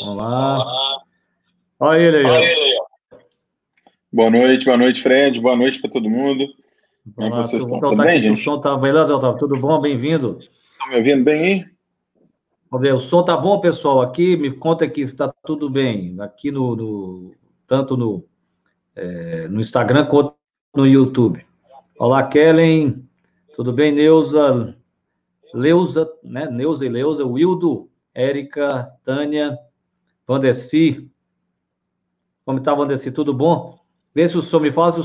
[0.00, 0.64] Olá.
[1.78, 2.24] Olha ele aí.
[2.24, 2.78] Olha ele aí.
[4.10, 5.38] Boa noite, boa noite, Fred.
[5.38, 6.46] Boa noite para todo mundo.
[7.14, 7.78] Como é que vocês estão?
[7.78, 8.40] Tudo bem, gente?
[8.40, 9.38] O som tá beleza, Otávio?
[9.38, 9.78] Tudo bom?
[9.82, 10.38] Bem-vindo.
[10.40, 11.66] Estão me ouvindo bem aí?
[12.70, 14.00] Vamos ver, o som tá bom, pessoal?
[14.00, 16.16] Aqui, me conta aqui se está tudo bem.
[16.20, 17.34] Aqui no, no
[17.66, 18.24] tanto no,
[18.96, 20.34] é, no Instagram quanto
[20.74, 21.44] no YouTube.
[21.98, 23.06] Olá, Kellen.
[23.54, 24.74] Tudo bem, Neuza?
[25.52, 26.48] Leuza, né?
[26.50, 29.58] Neuza e Leuza, Wildo, Érica, Tânia,
[30.32, 31.10] Vandeci.
[32.46, 33.12] Como está, Vandeci?
[33.12, 33.78] Tudo bom?
[34.14, 35.02] Vê se o som me faz, o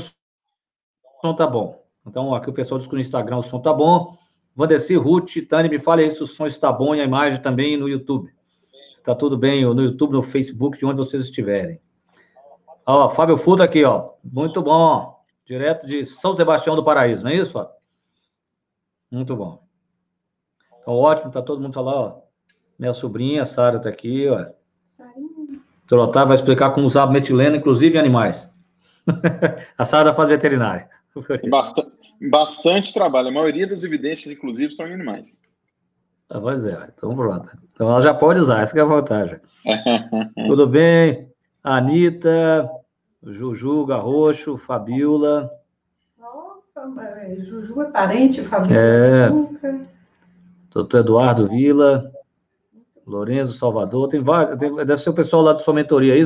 [1.20, 1.84] som tá bom.
[2.06, 4.16] Então, aqui o pessoal diz que no Instagram o som tá bom.
[4.56, 7.76] Vandeci, Ruth, Tânia, me fale aí se o som está bom e a imagem também
[7.76, 8.32] no YouTube.
[8.90, 11.78] Está tudo bem no YouTube, no Facebook, de onde vocês estiverem.
[12.86, 14.12] Ó, Fábio Fuda aqui, ó.
[14.24, 15.22] Muito bom.
[15.44, 17.74] Direto de São Sebastião do Paraíso, não é isso, Fábio?
[19.10, 19.62] Muito bom.
[20.80, 22.22] Então, ótimo, tá todo mundo falando, ó.
[22.78, 24.57] Minha sobrinha, Sara, está aqui, ó.
[25.88, 28.48] Trotar vai explicar como usar metilena, inclusive em animais.
[29.76, 30.88] a Sara faz veterinária.
[31.48, 31.90] Bastante,
[32.30, 33.28] bastante trabalho.
[33.28, 35.40] A maioria das evidências, inclusive, são em animais.
[36.28, 37.56] Ah, pois é, então pronto.
[37.72, 39.40] Então ela já pode usar, essa é a vantagem.
[40.46, 41.26] Tudo bem?
[41.64, 42.70] Anitta,
[43.22, 45.50] Juju, Garrocho, Fabiola.
[46.20, 46.92] Opa,
[47.38, 48.78] Juju é parente, Fabiola.
[48.78, 49.30] É.
[50.70, 52.12] Doutor Eduardo Vila,
[53.08, 56.22] Lourenço Salvador, tem vários, tem, deve ser o pessoal lá de sua mentoria aí,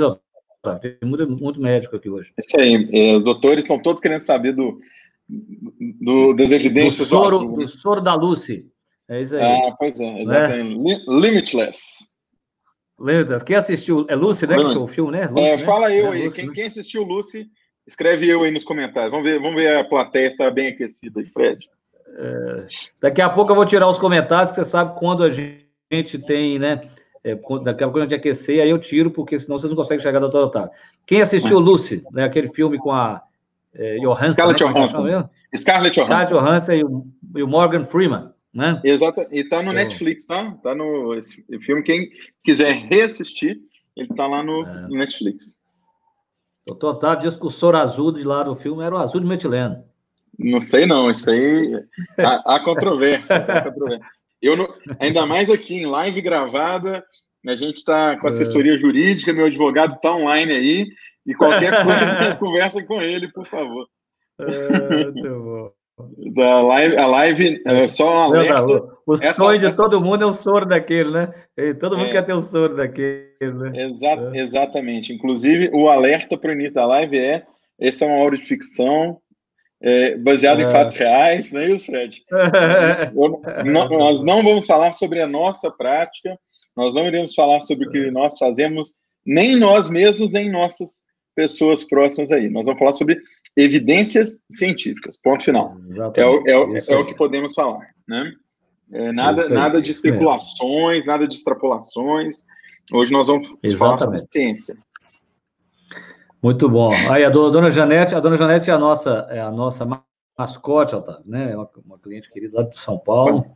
[0.80, 2.32] tem muito, muito médico aqui hoje.
[2.38, 4.80] Isso aí, é, os doutores estão todos querendo saber do,
[5.28, 7.08] do das evidências.
[7.08, 8.70] Do soro, do, do soro da Lucy.
[9.08, 9.42] É isso aí.
[9.42, 10.22] Ah, pois é, né?
[10.22, 10.92] exatamente.
[10.92, 11.04] É?
[11.08, 11.80] Limitless.
[13.00, 13.44] Limitless.
[13.44, 14.06] Quem assistiu?
[14.08, 14.56] É Lucy, né?
[14.56, 15.26] Que o filme, né?
[15.26, 15.64] Lucy, é, né?
[15.64, 16.24] Fala eu é aí.
[16.24, 16.52] Lucy, quem, né?
[16.54, 17.46] quem assistiu Lucy,
[17.86, 19.10] escreve eu aí nos comentários.
[19.10, 21.68] Vamos ver, vamos ver a plateia está bem aquecida aí, Fred.
[22.14, 22.66] É,
[23.00, 25.61] daqui a pouco eu vou tirar os comentários, que você sabe quando a gente
[26.26, 26.88] tem, né?
[27.24, 30.02] É, daqui a pouco a gente aquecer, aí eu tiro, porque senão vocês não conseguem
[30.02, 30.70] chegar da Doutor Otávio.
[31.06, 33.22] Quem assistiu Lucy, né, aquele filme com a
[33.74, 35.28] é, Johansson, Scarlett né, é Johansson.
[35.54, 36.24] Scarlett Johansson.
[36.26, 37.06] Scarlett Johansson e o,
[37.36, 38.80] e o Morgan Freeman, né?
[38.82, 39.74] Exato, e tá no é.
[39.74, 40.50] Netflix, tá?
[40.62, 42.10] Tá no esse filme, quem
[42.44, 43.60] quiser reassistir,
[43.96, 44.80] ele tá lá no, é.
[44.88, 45.56] no Netflix.
[46.66, 49.26] Doutor Otávio diz que o soro azul de lá do filme era o azul de
[49.26, 49.84] metileno.
[50.38, 51.84] Não sei não, isso aí
[52.18, 53.36] há, há controvérsia.
[53.36, 54.06] há controvérsia.
[54.42, 57.04] Eu não, ainda mais aqui em live gravada,
[57.46, 58.76] a gente está com assessoria é.
[58.76, 60.88] jurídica, meu advogado está online aí,
[61.24, 63.86] e qualquer coisa, conversa com ele, por favor.
[64.40, 65.72] É, muito bom.
[66.34, 68.92] Da live, a live é só um alerta.
[69.06, 69.34] O Essa...
[69.34, 71.28] sonho de todo mundo é o soro daquele, né?
[71.78, 72.12] Todo mundo é.
[72.12, 73.72] quer ter o soro daquele, né?
[73.74, 74.40] Exa é.
[74.40, 75.12] Exatamente.
[75.12, 77.44] Inclusive, o alerta para o início da live é:
[77.78, 79.20] essa é uma obra de ficção,
[79.82, 80.64] é, baseado é.
[80.64, 82.24] em fatos reais, não é isso, Fred?
[83.64, 86.38] não, nós não vamos falar sobre a nossa prática,
[86.76, 88.94] nós não iremos falar sobre o que nós fazemos,
[89.26, 91.02] nem nós mesmos, nem nossas
[91.34, 92.48] pessoas próximas aí.
[92.48, 93.18] Nós vamos falar sobre
[93.56, 95.76] evidências científicas, ponto final.
[96.16, 98.32] É o, é, o, é o que podemos falar, né?
[98.92, 102.44] É, nada, nada de especulações, nada de extrapolações.
[102.92, 103.78] Hoje nós vamos Exatamente.
[103.78, 104.76] falar sobre ciência.
[106.42, 106.90] Muito bom.
[107.10, 109.86] Aí a dona Janete, a dona Janete é a nossa, é a nossa
[110.36, 111.52] mascote, Otávio, né?
[111.52, 113.46] É uma, uma cliente querida lá de São Paulo.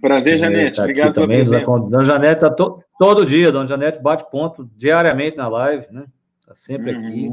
[0.00, 0.76] Prazer, Janete.
[0.76, 1.38] Tá Obrigado pela também.
[1.38, 1.64] presença.
[1.64, 6.04] Dona Janete está to, todo dia, Dona Janete bate ponto diariamente na live, né?
[6.40, 7.06] Está sempre uhum.
[7.06, 7.30] aqui.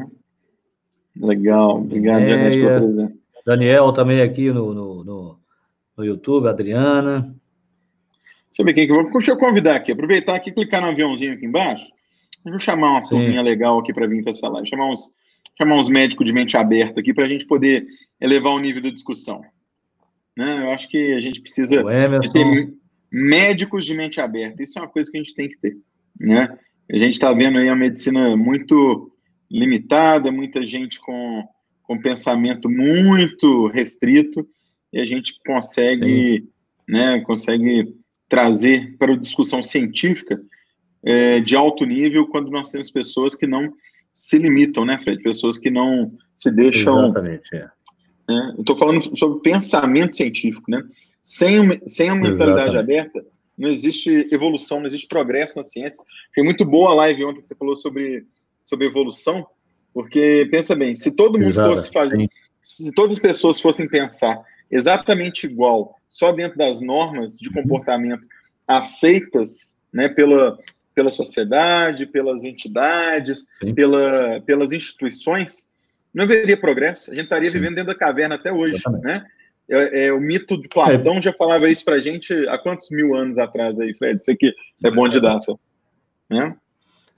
[1.26, 1.78] Legal.
[1.78, 3.14] Obrigado, é, Janete, pela presença.
[3.46, 5.40] Daniel também aqui no, no, no,
[5.98, 7.22] no YouTube, Adriana.
[8.50, 9.12] Deixa eu ver quem que eu vou.
[9.12, 9.92] Deixa eu convidar aqui.
[9.92, 11.88] Aproveitar aqui, clicar no aviãozinho aqui embaixo.
[12.50, 14.68] Vamos chamar uma turminha legal aqui para vir para essa live.
[14.68, 15.12] Chamar uns,
[15.58, 17.85] chamar uns médicos de mente aberta aqui para a gente poder
[18.19, 19.41] elevar o nível da discussão.
[20.35, 20.63] Né?
[20.63, 21.84] Eu acho que a gente precisa
[22.31, 22.74] ter
[23.12, 24.63] médicos de mente aberta.
[24.63, 25.78] Isso é uma coisa que a gente tem que ter.
[26.19, 26.58] Né?
[26.91, 29.12] A gente está vendo aí a medicina muito
[29.50, 31.44] limitada, muita gente com,
[31.84, 34.47] com pensamento muito restrito,
[34.91, 36.47] e a gente consegue,
[36.88, 37.94] né, consegue
[38.29, 40.40] trazer para a discussão científica
[41.03, 43.73] é, de alto nível quando nós temos pessoas que não
[44.14, 45.22] se limitam, né, Fred?
[45.22, 46.99] Pessoas que não se deixam.
[47.05, 47.67] Exatamente, é.
[48.28, 48.53] Né?
[48.55, 50.84] Eu estou falando sobre pensamento científico, né?
[51.22, 52.99] Sem, uma, sem uma mentalidade Exatamente.
[52.99, 53.26] aberta,
[53.58, 56.03] não existe evolução, não existe progresso na ciência.
[56.34, 58.26] Foi muito boa a live ontem que você falou sobre,
[58.64, 59.46] sobre evolução,
[59.94, 62.29] porque pensa bem, se todo mundo Exato, fosse fazer, sim.
[62.61, 64.40] se todas as pessoas fossem pensar
[64.70, 67.55] exatamente igual, só dentro das normas de uhum.
[67.55, 68.23] comportamento
[68.67, 70.58] aceitas né, pela,
[70.97, 73.46] pela sociedade, pelas entidades,
[73.76, 75.67] pela, pelas instituições,
[76.11, 77.11] não haveria progresso.
[77.11, 77.59] A gente estaria Sim.
[77.59, 79.23] vivendo dentro da caverna até hoje, né?
[79.70, 81.22] É, é, o mito de Platão é.
[81.22, 84.20] já falava isso para a gente há quantos mil anos atrás aí, Fred?
[84.20, 84.52] Isso aqui
[84.84, 85.53] é bom de data,
[86.28, 86.55] né?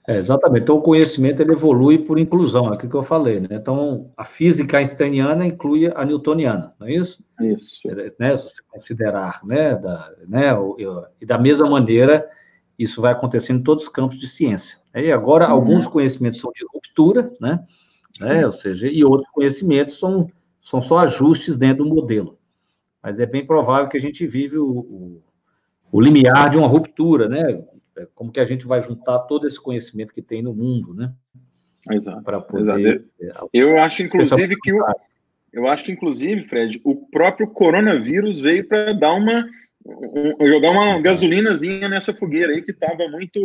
[0.06, 0.64] É, exatamente.
[0.64, 3.48] Então, o conhecimento ele evolui por inclusão, é aquilo que eu falei, né?
[3.52, 7.24] Então, a física einsteiniana inclui a newtoniana, não é isso?
[7.40, 7.88] Isso.
[7.88, 10.50] É, né, se você considerar, né, da, né,
[11.18, 12.28] e da mesma maneira,
[12.82, 14.78] isso vai acontecer em todos os campos de ciência.
[14.94, 15.52] E agora, uhum.
[15.52, 17.64] alguns conhecimentos são de ruptura, né?
[18.20, 18.46] né?
[18.46, 20.28] Ou seja, e outros conhecimentos são,
[20.62, 22.38] são só ajustes dentro do modelo.
[23.02, 25.22] Mas é bem provável que a gente vive o, o,
[25.92, 27.62] o limiar de uma ruptura, né?
[27.96, 31.12] É, como que a gente vai juntar todo esse conhecimento que tem no mundo, né?
[31.90, 32.22] Exato.
[32.22, 33.04] Para poder.
[33.18, 33.48] Exato.
[33.52, 34.82] Eu acho, inclusive, que o,
[35.52, 39.50] eu acho que, inclusive, Fred, o próprio coronavírus veio para dar uma um,
[40.46, 43.38] jogar uma gasolinazinha nessa fogueira aí que estava muito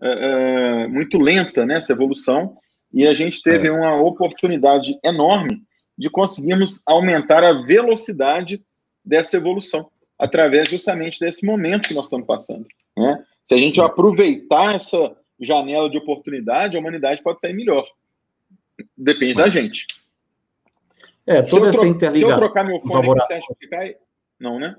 [0.00, 2.56] uh, muito lenta nessa né, evolução
[2.92, 3.72] e a gente teve é.
[3.72, 5.62] uma oportunidade enorme
[5.96, 8.64] de conseguirmos aumentar a velocidade
[9.04, 12.66] dessa evolução através justamente desse momento que nós estamos passando.
[12.96, 13.24] Né?
[13.44, 17.84] Se a gente aproveitar essa janela de oportunidade, a humanidade pode sair melhor.
[18.96, 19.86] Depende da gente.
[21.26, 22.36] É, toda essa interligação.
[22.38, 23.96] Se eu trocar meu fone, você acha que cai?
[24.38, 24.76] Não, né?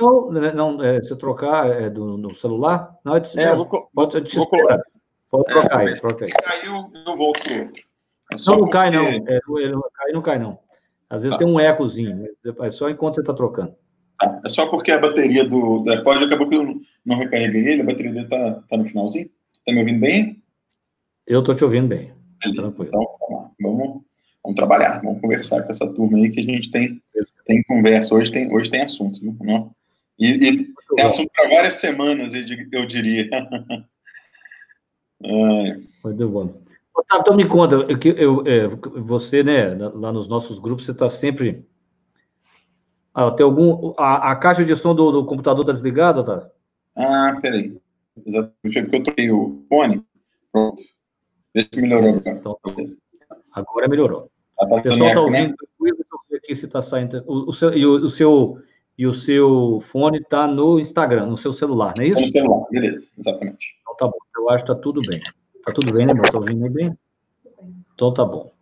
[0.00, 3.66] Não, né, não é, se eu trocar é, do, no celular, não é, é vou,
[3.94, 4.80] pode te vou esperar.
[5.30, 6.30] Pode trocar aí, troca aí.
[6.30, 7.50] Caiu, eu volto.
[7.50, 7.68] É
[8.46, 9.04] não, não cai não.
[9.04, 10.58] É, não cai, não cai não.
[11.08, 11.44] Às vezes tá.
[11.44, 12.26] tem um ecozinho,
[12.60, 13.74] é só enquanto você está trocando.
[14.18, 14.40] Tá.
[14.44, 17.82] É só porque a bateria do, do AirPod acabou que eu não, não recarreguei ele,
[17.82, 19.28] a bateria dele está tá no finalzinho.
[19.52, 20.42] Está me ouvindo bem?
[21.26, 22.12] Eu estou te ouvindo bem.
[22.42, 22.84] Beleza.
[22.84, 23.06] Então,
[23.60, 24.02] vamos,
[24.42, 27.02] vamos trabalhar, vamos conversar com essa turma aí que a gente tem,
[27.44, 28.14] tem conversa.
[28.14, 29.36] Hoje tem, hoje tem assunto, viu?
[29.40, 29.74] Não?
[30.20, 33.28] E, e tem assunto para várias semanas, eu diria.
[36.04, 36.62] Muito bom.
[36.94, 41.08] Otávio, então me conta, eu, eu, é, você, né, lá nos nossos grupos, você está
[41.08, 41.64] sempre.
[43.14, 43.94] Ah, tem algum.
[43.96, 46.50] A, a, caixa de som do, do computador está desligada, Otávio?
[46.94, 47.80] Ah, peraí.
[48.26, 50.04] Exatamente, porque eu troquei o fone.
[50.52, 50.82] Pronto.
[51.54, 52.30] Vê se melhorou agora.
[52.30, 52.70] Então, tá
[53.52, 54.30] agora melhorou.
[54.58, 56.36] Tá o pessoal está ouvindo, né?
[56.36, 57.24] aqui se está saindo.
[57.26, 58.60] O, o, seu, e o, o seu
[59.00, 62.20] e o seu fone está no Instagram, no seu celular, não é isso?
[62.20, 63.74] No celular, beleza, exatamente.
[63.80, 65.22] Então tá bom, eu acho que está tudo bem.
[65.56, 66.22] Está tudo bem, né, meu?
[66.22, 66.94] Está ouvindo bem?
[67.94, 68.52] Então tá bom.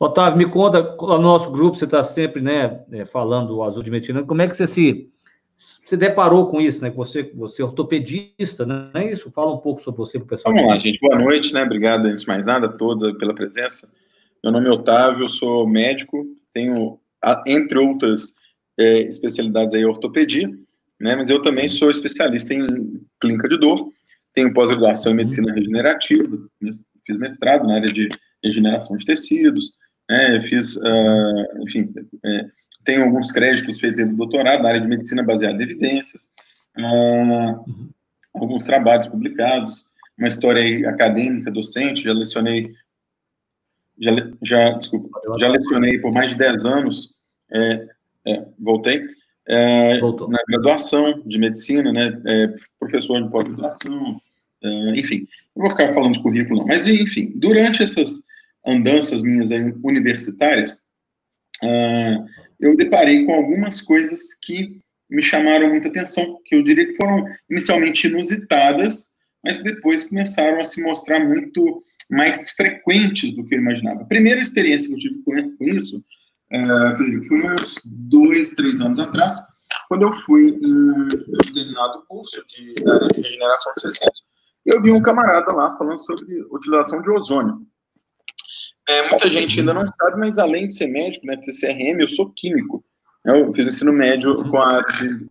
[0.00, 3.90] Otávio, me conta, no nosso grupo você está sempre, né, é, falando do azul de
[3.92, 5.08] metilano, como é que você se,
[5.56, 6.90] se deparou com isso, né?
[6.90, 8.90] Você, você é ortopedista, né?
[8.92, 9.30] não é isso?
[9.30, 10.52] Fala um pouco sobre você para o pessoal.
[10.52, 10.98] Vamos lá, gente.
[10.98, 11.62] Boa noite, né?
[11.62, 13.88] Obrigado, antes de mais nada, a todos pela presença.
[14.42, 16.98] Meu nome é Otávio, eu sou médico, tenho,
[17.46, 18.37] entre outras
[18.78, 20.48] é, especialidades aí ortopedia,
[21.00, 21.16] né?
[21.16, 23.92] Mas eu também sou especialista em clínica de dor,
[24.34, 25.22] tenho pós-graduação em uhum.
[25.22, 26.38] medicina regenerativa,
[27.06, 28.08] fiz mestrado na área de
[28.42, 29.72] regeneração de tecidos,
[30.08, 30.40] né?
[30.42, 31.92] Fiz, uh, enfim,
[32.24, 32.46] é,
[32.84, 36.28] tenho alguns créditos feitos no doutorado na área de medicina baseada em evidências,
[36.78, 37.92] uh,
[38.34, 39.84] alguns trabalhos publicados,
[40.16, 42.72] uma história acadêmica, docente, já lecionei
[44.00, 47.14] já, já, desculpa, já lecionei por mais de 10 anos
[47.52, 47.88] é,
[48.28, 49.02] é, voltei.
[49.48, 54.20] É, na graduação de medicina, né, é, professor de pós-graduação,
[54.62, 55.26] é, enfim,
[55.56, 58.22] não vou ficar falando de currículo, não, mas enfim, durante essas
[58.66, 59.50] andanças minhas
[59.82, 60.82] universitárias,
[61.62, 62.18] é,
[62.60, 67.24] eu deparei com algumas coisas que me chamaram muita atenção, que eu diria que foram
[67.50, 74.02] inicialmente inusitadas, mas depois começaram a se mostrar muito mais frequentes do que eu imaginava.
[74.02, 76.04] A primeira experiência que eu tive com isso
[76.50, 79.40] é, Federico, foi uns dois, três anos atrás,
[79.88, 84.22] quando eu fui em um determinado curso de área de regeneração de tecidos.
[84.64, 87.66] Eu vi um camarada lá falando sobre utilização de ozônio.
[88.88, 92.08] É, muita gente ainda não sabe, mas além de ser médico, né, ter CRM, eu
[92.08, 92.82] sou químico.
[93.24, 95.26] Eu fiz ensino médio com a de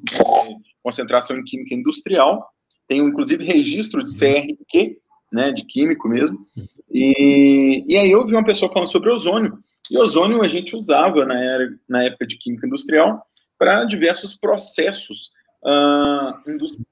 [0.84, 2.48] concentração em química industrial.
[2.88, 5.00] Tenho, inclusive, registro de CRQ,
[5.32, 6.46] né, de químico mesmo.
[6.92, 9.58] E, e aí eu vi uma pessoa falando sobre ozônio.
[9.92, 13.26] E ozônio a gente usava na, era, na época de química industrial
[13.58, 15.32] para diversos processos
[15.64, 16.86] uh, industri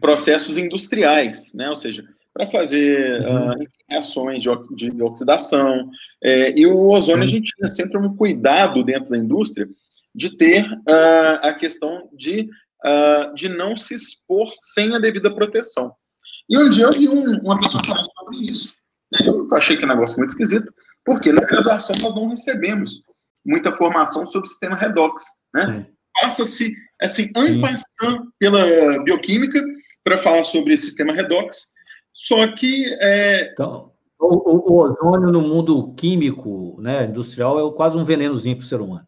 [0.00, 1.68] processos industriais, né?
[1.68, 3.54] Ou seja, para fazer uh,
[3.88, 4.48] reações de,
[4.90, 5.90] de oxidação.
[6.22, 9.68] É, e o ozônio a gente tinha sempre um cuidado dentro da indústria
[10.14, 12.48] de ter uh, a questão de,
[12.84, 15.92] uh, de não se expor sem a devida proteção.
[16.48, 18.74] E um dia eu vi um, uma pessoa falando sobre isso.
[19.24, 20.72] Eu achei que é um negócio muito esquisito,
[21.04, 23.02] porque na graduação nós não recebemos
[23.44, 25.22] muita formação sobre o sistema redox,
[25.54, 25.86] né?
[26.20, 29.62] Passa-se, assim, ampassando pela bioquímica
[30.04, 31.70] para falar sobre o sistema redox,
[32.12, 32.84] só que...
[33.00, 33.52] É...
[33.52, 38.66] Então, o, o, ozônio no mundo químico, né, industrial, é quase um venenozinho para o
[38.66, 39.06] ser humano.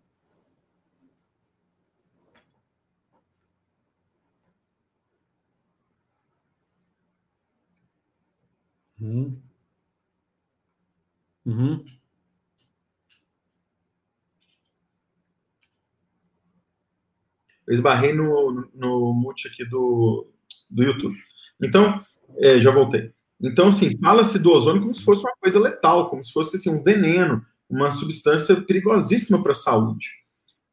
[11.45, 11.85] Uhum.
[17.67, 20.27] Eu esbarrei no, no, mute aqui do,
[20.71, 21.17] do YouTube.
[21.63, 22.05] Então,
[22.39, 23.13] é, já voltei.
[23.41, 26.71] Então, assim, fala-se do ozônio como se fosse uma coisa letal, como se fosse assim,
[26.71, 30.07] um veneno, uma substância perigosíssima para a saúde.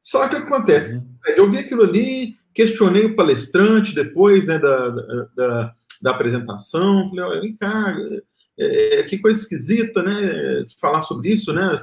[0.02, 0.96] Só que o que acontece?
[0.96, 1.16] Uhum.
[1.36, 4.90] Eu vi aquilo ali, questionei o palestrante depois né, da,
[5.36, 7.96] da, da apresentação, falei, olha, vem cá,
[8.60, 11.74] é, é, que coisa esquisita, né, falar sobre isso, né,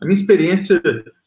[0.00, 0.80] a minha experiência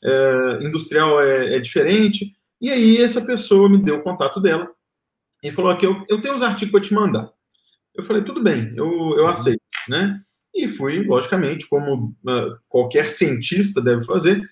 [0.03, 4.69] é, industrial é, é, diferente, e aí essa pessoa me deu o contato dela,
[5.43, 7.31] e falou que eu, eu tenho os artigos para te mandar.
[7.95, 10.21] Eu falei, tudo bem, eu, eu aceito, né,
[10.53, 14.47] e fui, logicamente, como uh, qualquer cientista deve fazer,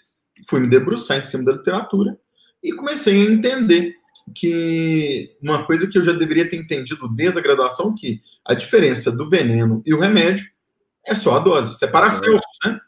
[0.47, 2.17] fui me debruçar em cima da literatura,
[2.63, 3.93] e comecei a entender
[4.35, 9.11] que uma coisa que eu já deveria ter entendido desde a graduação, que a diferença
[9.11, 10.43] do veneno e o remédio
[11.05, 11.75] é só a dose.
[11.75, 12.79] Isso é Paracelso, né?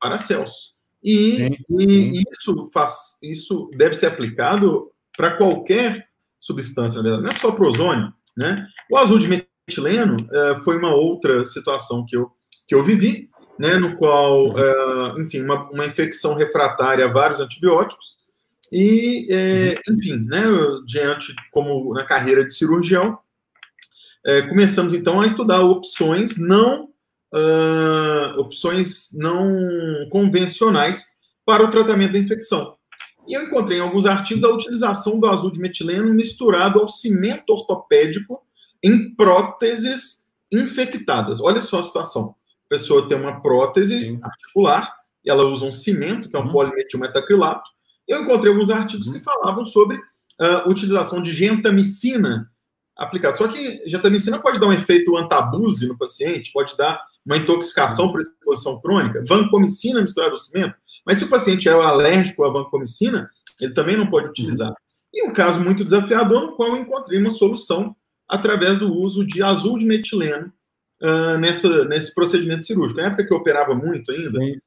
[0.00, 0.72] Paracelso.
[1.04, 2.10] E, sim, sim.
[2.12, 6.08] e isso, faz, isso deve ser aplicado para qualquer
[6.40, 8.66] substância, não é só para o ozônio, né?
[8.90, 9.28] O azul de
[9.68, 12.30] metileno uh, foi uma outra situação que eu,
[12.66, 13.28] que eu vivi,
[13.58, 18.16] né, no qual, uh, enfim, uma, uma infecção refratária a vários antibióticos,
[18.72, 19.96] e, é, uhum.
[19.96, 20.42] enfim, né,
[20.86, 23.18] diante, como na carreira de cirurgião,
[24.24, 26.92] é, começamos então a estudar opções não
[27.32, 29.56] uh, opções não
[30.10, 31.06] convencionais
[31.44, 32.76] para o tratamento da infecção.
[33.26, 37.50] E eu encontrei em alguns artigos a utilização do azul de metileno misturado ao cimento
[37.50, 38.40] ortopédico
[38.82, 41.40] em próteses infectadas.
[41.40, 42.34] Olha só a situação.
[42.66, 44.20] A pessoa tem uma prótese Sim.
[44.22, 44.92] articular,
[45.24, 46.52] e ela usa um cimento, que é um uhum.
[46.52, 47.70] polimetilmetacrilato,
[48.08, 50.00] eu encontrei alguns artigos que falavam sobre
[50.40, 52.50] a uh, utilização de gentamicina
[52.96, 53.36] aplicada.
[53.36, 58.20] Só que gentamicina pode dar um efeito antabuse no paciente, pode dar uma intoxicação por
[58.20, 60.74] exposição crônica, vancomicina misturada ao cimento,
[61.06, 63.30] mas se o paciente é alérgico à vancomicina,
[63.60, 64.72] ele também não pode utilizar.
[65.12, 67.94] E um caso muito desafiador, no qual eu encontrei uma solução
[68.28, 70.52] através do uso de azul de metileno
[71.02, 73.00] uh, nessa, nesse procedimento cirúrgico.
[73.00, 74.58] Na época que eu operava muito ainda, Sim.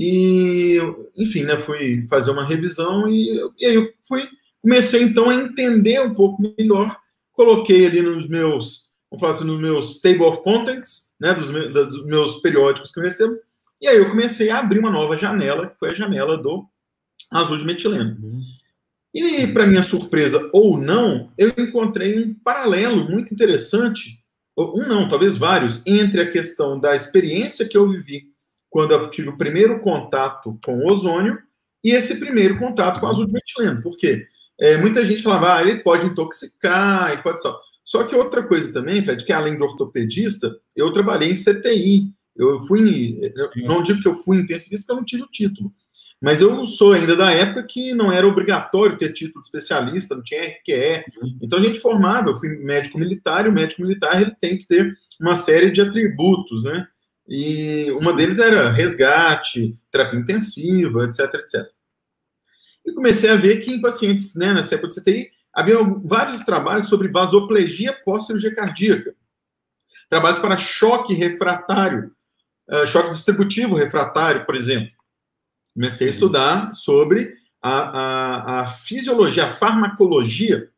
[0.00, 0.78] E,
[1.16, 4.28] enfim, né, fui fazer uma revisão e, e aí eu fui,
[4.62, 6.96] comecei então a entender um pouco melhor,
[7.38, 12.04] coloquei ali nos meus, vamos falar assim, nos meus table of contents, né, dos, dos
[12.04, 13.38] meus periódicos que eu recebo,
[13.80, 16.66] e aí eu comecei a abrir uma nova janela, que foi a janela do
[17.30, 18.18] azul de metileno.
[18.20, 18.42] Uhum.
[19.14, 24.20] E, para minha surpresa ou não, eu encontrei um paralelo muito interessante,
[24.56, 28.32] um não, talvez vários, entre a questão da experiência que eu vivi
[28.68, 31.38] quando eu tive o primeiro contato com o ozônio
[31.84, 33.80] e esse primeiro contato com o azul de metileno.
[33.80, 34.26] Por quê?
[34.60, 37.60] É, muita gente falava, ah, ele pode intoxicar, e pode só.
[37.84, 42.12] Só que outra coisa também, Fred, que além de ortopedista, eu trabalhei em CTI.
[42.36, 45.72] Eu fui, eu não digo que eu fui intensivista porque eu não tive o título.
[46.20, 50.22] Mas eu sou ainda da época que não era obrigatório ter título de especialista, não
[50.22, 51.04] tinha RQE.
[51.40, 54.66] Então a gente formava, eu fui médico militar, e o médico militar ele tem que
[54.66, 56.86] ter uma série de atributos, né?
[57.28, 61.66] E uma deles era resgate, terapia intensiva, etc, etc.
[62.88, 66.88] E comecei a ver que em pacientes, né, nessa época de CTI, havia vários trabalhos
[66.88, 69.14] sobre vasoplegia pós-cirurgia cardíaca.
[70.08, 72.12] Trabalhos para choque refratário,
[72.70, 74.90] uh, choque distributivo refratário, por exemplo.
[75.74, 80.70] Comecei a estudar sobre a, a, a fisiologia, a farmacologia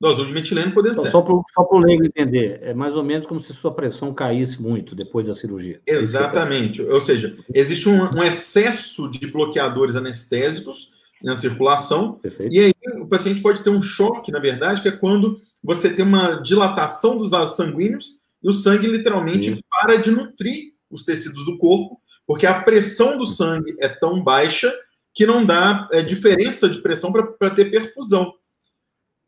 [0.00, 1.10] do azul de metileno podendo então, ser.
[1.10, 4.94] Só para o leigo entender, é mais ou menos como se sua pressão caísse muito
[4.94, 5.80] depois da cirurgia.
[5.86, 6.82] É Exatamente.
[6.82, 12.54] Ou seja, existe um, um, excesso de bloqueadores anestésicos na circulação, Perfeito.
[12.54, 16.04] e aí o paciente pode ter um choque, na verdade, que é quando você tem
[16.04, 19.62] uma dilatação dos vasos sanguíneos e o sangue literalmente Isso.
[19.70, 24.72] para de nutrir os tecidos do corpo, porque a pressão do sangue é tão baixa
[25.14, 28.34] que não dá é, diferença de pressão para ter perfusão.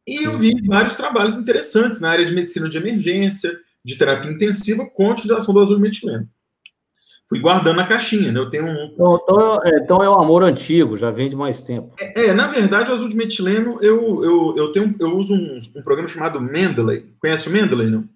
[0.06, 4.84] E eu vi vários trabalhos interessantes na área de medicina de emergência, de terapia intensiva
[4.84, 6.28] com a utilização do azul metileno.
[7.28, 8.38] Fui guardando na caixinha, né?
[8.38, 8.84] Eu tenho um.
[8.92, 11.92] Então, então, é, então é um amor antigo, já vem de mais tempo.
[11.98, 15.60] É, é, na verdade, o azul de metileno, eu, eu, eu, tenho, eu uso um,
[15.74, 17.06] um programa chamado Mendeley.
[17.18, 18.08] Conhece o Mendeley, não?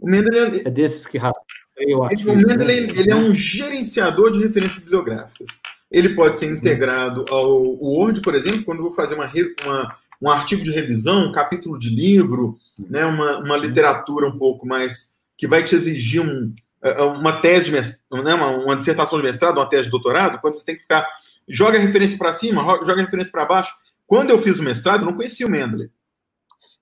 [0.00, 0.62] O Mendeley.
[0.64, 2.94] É desses que rastreiam o O Mendeley né?
[2.96, 5.48] ele é um gerenciador de referências bibliográficas.
[5.88, 9.30] Ele pode ser integrado ao Word, por exemplo, quando eu vou fazer uma,
[9.64, 14.66] uma um artigo de revisão, um capítulo de livro, né, uma, uma literatura um pouco
[14.66, 16.65] mais que vai te exigir um, é, é,
[17.02, 20.54] uma tese de mestrado, né, uma, uma, dissertação de mestrado, uma tese de doutorado, quando
[20.54, 21.06] você tem que ficar
[21.48, 23.72] joga a referência para cima, joga a referência para baixo.
[24.06, 25.90] Quando eu fiz o mestrado, eu não conhecia o Mendeley.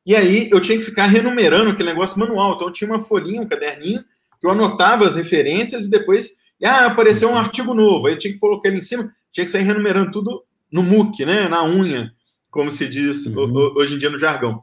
[0.06, 2.54] E aí eu tinha que ficar renumerando aquele negócio manual.
[2.54, 4.04] Então eu tinha uma folhinha, um caderninho,
[4.40, 6.32] que eu anotava as referências e depois,
[6.62, 9.50] ah, apareceu um artigo novo, aí eu tinha que colocar ele em cima, tinha que
[9.50, 12.12] sair renumerando tudo no muque, né, na unha,
[12.50, 13.72] como se diz uhum.
[13.76, 14.62] hoje em dia no jargão.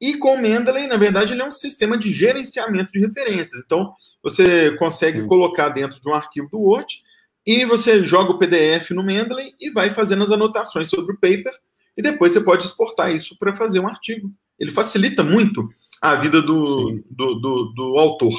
[0.00, 3.62] E com o Mendeley, na verdade, ele é um sistema de gerenciamento de referências.
[3.64, 5.26] Então, você consegue uhum.
[5.26, 7.02] colocar dentro de um arquivo do Word
[7.46, 11.52] e você joga o PDF no Mendeley e vai fazendo as anotações sobre o paper
[11.96, 14.32] e depois você pode exportar isso para fazer um artigo.
[14.58, 15.68] Ele facilita muito
[16.00, 18.32] a vida do, do, do, do, autor.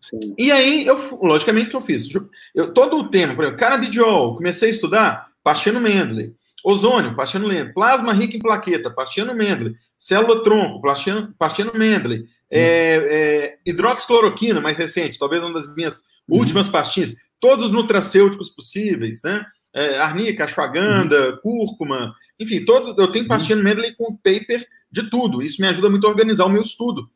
[0.00, 0.34] Sim.
[0.38, 2.08] E aí, eu, logicamente, que eu fiz?
[2.54, 6.34] Eu, todo o tema, por exemplo, comecei a estudar, Pastiano Mendeley.
[6.66, 7.72] Ozônio, Pastiano Mendeley.
[7.72, 9.76] Plasma rico em plaqueta, Pastiano Mendeley.
[9.96, 12.24] Célula tronco, Pastiano, Pastiano Mendeley.
[12.50, 16.38] É, é, hidroxicloroquina, mais recente, talvez uma das minhas uhum.
[16.38, 17.14] últimas pastinhas.
[17.38, 19.46] Todos os nutracêuticos possíveis, né?
[19.72, 21.66] É, arnica, ashwagandha, uhum.
[21.66, 25.40] cúrcuma, enfim, todos, eu tenho pastinha no Mendeley com paper de tudo.
[25.40, 27.08] Isso me ajuda muito a organizar o meu estudo.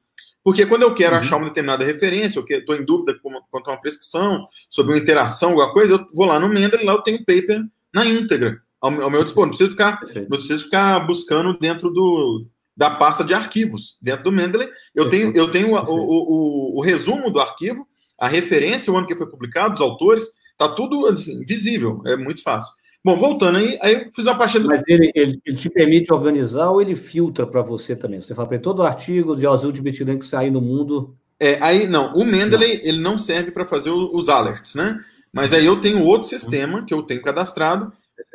[0.45, 1.23] Porque quando eu quero uhum.
[1.23, 3.19] achar uma determinada referência, eu estou em dúvida
[3.51, 6.93] quanto a uma prescrição, sobre uma interação, alguma coisa, eu vou lá no Mendeley, lá
[6.93, 9.45] eu tenho paper na íntegra, ao, ao meu dispor.
[9.45, 12.47] Não preciso ficar, não preciso ficar buscando dentro do,
[12.77, 13.99] da pasta de arquivos.
[14.01, 17.87] Dentro do Mendeley, eu tenho, eu tenho o, o, o, resumo do arquivo,
[18.19, 22.43] a referência, o ano que foi publicado, os autores, está tudo assim, visível, é muito
[22.43, 22.73] fácil.
[23.03, 24.69] Bom, voltando aí, aí eu fiz uma parte do...
[24.69, 28.21] Mas ele, ele, ele, te permite organizar ou ele filtra para você também?
[28.21, 31.17] Você fala para todo artigo de azul de metileno que sair no mundo.
[31.39, 32.85] É, aí não, o Mendeley não.
[32.85, 35.01] ele não serve para fazer os alerts, né?
[35.33, 37.91] Mas aí eu tenho outro sistema que eu tenho cadastrado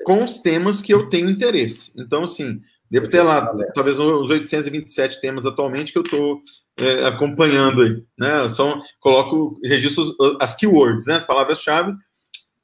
[0.05, 1.91] com os temas que eu tenho interesse.
[1.97, 6.39] Então, assim, devo ter lá talvez uns 827 temas atualmente que eu estou
[6.77, 8.47] é, acompanhando aí, né?
[8.47, 11.15] Só coloco registros as keywords, né?
[11.15, 11.93] As palavras-chave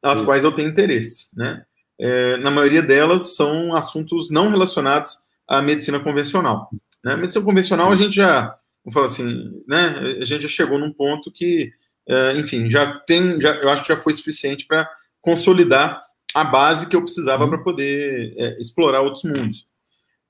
[0.03, 0.25] as Sim.
[0.25, 1.63] quais eu tenho interesse, né?
[2.01, 6.67] é, na maioria delas são assuntos não relacionados à medicina convencional.
[7.03, 7.13] Né?
[7.13, 10.17] A medicina convencional a gente já, vamos falar assim, né?
[10.19, 11.71] A gente já chegou num ponto que,
[12.09, 14.89] é, enfim, já tem, já, eu acho que já foi suficiente para
[15.21, 19.67] consolidar a base que eu precisava para poder é, explorar outros mundos.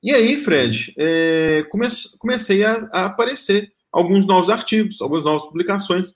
[0.04, 6.16] E aí, Fred, é, comece, comecei a, a, aparecer alguns novos artigos, algumas novas publicações.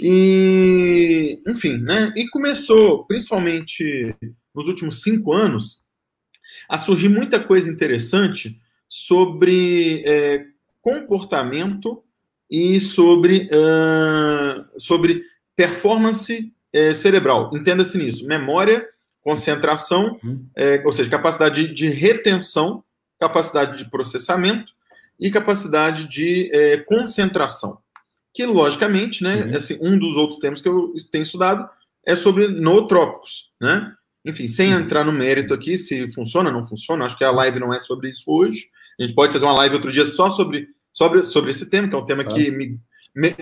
[0.00, 2.12] E, enfim, né?
[2.16, 4.14] E começou, principalmente
[4.54, 5.82] nos últimos cinco anos,
[6.68, 10.46] a surgir muita coisa interessante sobre é,
[10.80, 12.02] comportamento
[12.50, 15.22] e sobre, uh, sobre
[15.56, 17.50] performance é, cerebral.
[17.54, 18.86] Entenda-se nisso: memória,
[19.22, 20.46] concentração, uhum.
[20.54, 22.82] é, ou seja, capacidade de, de, retenção,
[23.18, 24.72] capacidade de processamento
[25.18, 27.78] e capacidade de é, concentração.
[28.34, 29.56] Que, logicamente, né, uhum.
[29.56, 31.68] assim, um dos outros temas que eu tenho estudado
[32.04, 33.92] é sobre nootrópicos, né?
[34.24, 34.80] Enfim, sem uhum.
[34.80, 37.78] entrar no mérito aqui, se funciona ou não funciona, acho que a live não é
[37.78, 38.68] sobre isso hoje.
[38.98, 41.94] A gente pode fazer uma live outro dia só sobre, sobre, sobre esse tema, que
[41.94, 42.78] é um tema que me,
[43.14, 43.34] me,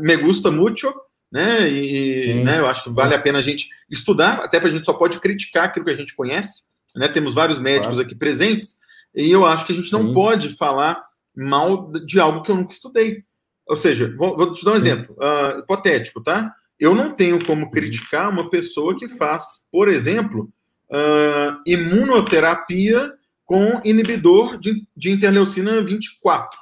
[0.00, 0.92] me gusta muito,
[1.30, 1.68] né?
[1.68, 4.84] E né, eu acho que vale a pena a gente estudar, até para a gente
[4.84, 6.64] só pode criticar aquilo que a gente conhece.
[6.94, 7.08] Né?
[7.08, 8.06] Temos vários médicos claro.
[8.06, 8.78] aqui presentes,
[9.14, 10.14] e eu acho que a gente não Sim.
[10.14, 11.02] pode falar
[11.34, 13.24] mal de algo que eu nunca estudei.
[13.66, 16.54] Ou seja, vou, vou te dar um exemplo uh, hipotético, tá?
[16.78, 20.50] Eu não tenho como criticar uma pessoa que faz, por exemplo,
[20.90, 23.12] uh, imunoterapia
[23.44, 26.58] com inibidor de, de, interleucina 24.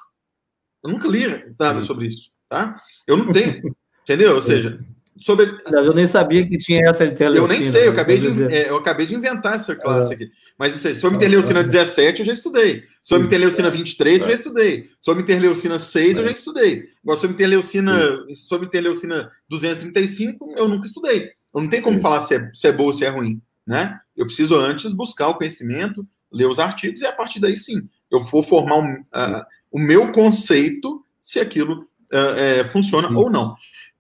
[0.83, 2.81] Eu nunca li nada sobre isso, tá?
[3.07, 4.37] Eu não tenho, entendeu?
[4.37, 4.79] Ou seja,
[5.17, 5.59] sobre.
[5.71, 7.55] Mas eu nem sabia que tinha essa interleucina.
[7.55, 10.15] Eu nem sei, eu acabei, de, é, eu acabei de inventar essa classe é.
[10.15, 10.31] aqui.
[10.57, 12.85] Mas isso aí, sobre interleucina 17 eu já estudei.
[13.03, 14.91] Sobre interleucina 23 eu já estudei.
[15.01, 16.89] Sobre interleucina 6 eu já estudei.
[17.03, 21.31] Agora, sobre interleucina, sobre interleucina 235 eu nunca estudei.
[21.53, 23.99] Eu não tenho como falar se é, se é boa ou se é ruim, né?
[24.17, 28.21] Eu preciso antes buscar o conhecimento, ler os artigos e a partir daí sim, eu
[28.21, 33.15] vou formar um, uh, o meu conceito se aquilo uh, funciona sim.
[33.15, 33.57] ou não.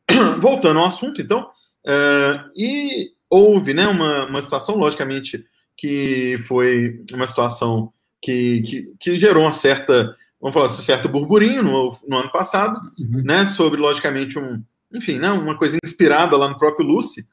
[0.41, 1.51] Voltando ao assunto, então,
[1.87, 5.45] uh, e houve né, uma, uma situação, logicamente,
[5.77, 11.63] que foi uma situação que, que, que gerou uma certa, vamos falar assim, certo burburinho
[11.63, 13.23] no, no ano passado, uhum.
[13.23, 14.63] né, sobre, logicamente, um,
[14.93, 17.27] enfim, né, uma coisa inspirada lá no próprio Lucy,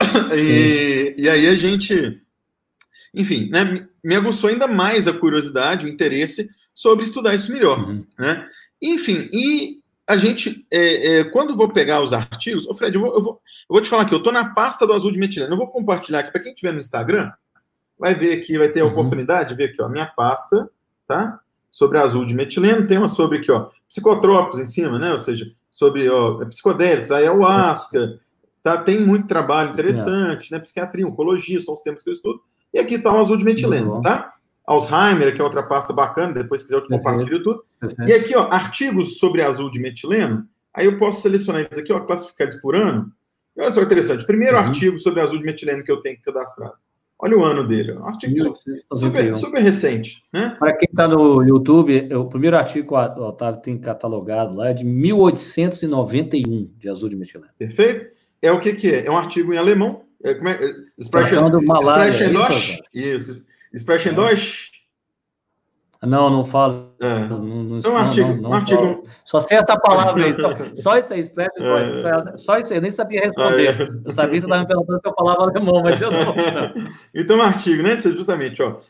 [0.34, 2.20] e, e aí a gente,
[3.14, 8.04] enfim, né, me aguçou ainda mais a curiosidade, o interesse sobre estudar isso melhor, uhum.
[8.18, 8.48] né,
[8.80, 13.14] enfim, e a gente, é, é, quando vou pegar os artigos, ô Fred, eu vou,
[13.14, 15.52] eu vou, eu vou te falar aqui, eu estou na pasta do azul de metileno,
[15.52, 17.32] eu vou compartilhar aqui para quem estiver no Instagram,
[17.98, 18.92] vai ver aqui, vai ter a uhum.
[18.92, 20.70] oportunidade de ver aqui, ó, minha pasta,
[21.08, 21.40] tá?
[21.70, 25.10] Sobre azul de metileno, tem uma sobre aqui, ó, psicotrópicos em cima, né?
[25.10, 28.20] Ou seja, sobre ó, psicodélicos, ayahuasca,
[28.62, 28.78] tá?
[28.78, 30.56] Tem muito trabalho interessante, é.
[30.56, 30.62] né?
[30.62, 32.40] Psiquiatria, oncologia, são os temas que eu estudo.
[32.72, 34.00] E aqui tá o azul de metileno, uhum.
[34.02, 34.35] tá?
[34.66, 37.64] Alzheimer, que é outra pasta bacana, depois se quiser eu te compartilho tudo.
[37.82, 38.08] Uhum.
[38.08, 42.00] E aqui, ó, artigos sobre azul de metileno, Aí eu posso selecionar eles aqui, ó,
[42.00, 43.10] classificar eles por ano.
[43.58, 44.26] Olha só que interessante.
[44.26, 44.64] Primeiro uhum.
[44.64, 46.74] artigo sobre azul de metileno que eu tenho cadastrado.
[47.18, 47.92] Olha o ano dele.
[47.92, 48.54] Um artigo
[48.92, 50.22] super, super, recente.
[50.30, 50.54] Né?
[50.58, 54.74] Para quem está no YouTube, o primeiro artigo que o Otávio tem catalogado lá é
[54.74, 57.48] de 1891, de azul de metileno.
[57.58, 58.14] Perfeito.
[58.42, 59.06] É o que, que é?
[59.06, 60.02] É um artigo em alemão.
[60.22, 60.58] É, como é?
[60.98, 61.38] Sprechen,
[61.82, 63.42] Sprechen Isso.
[63.76, 64.14] Sprechen
[66.06, 66.94] não, não falo.
[67.00, 67.18] É.
[67.26, 69.04] Não, não, então, um artigo, não, não, um artigo...
[69.24, 70.34] Só sei essa palavra aí.
[70.34, 72.36] Só, só isso aí, express é.
[72.36, 73.80] Só isso aí, eu nem sabia responder.
[73.80, 73.88] É.
[74.04, 76.34] Eu sabia que você estava me perguntando se eu falava alemão, mas eu não.
[77.14, 77.96] então, um artigo, né?
[77.96, 78.80] Justamente, ó.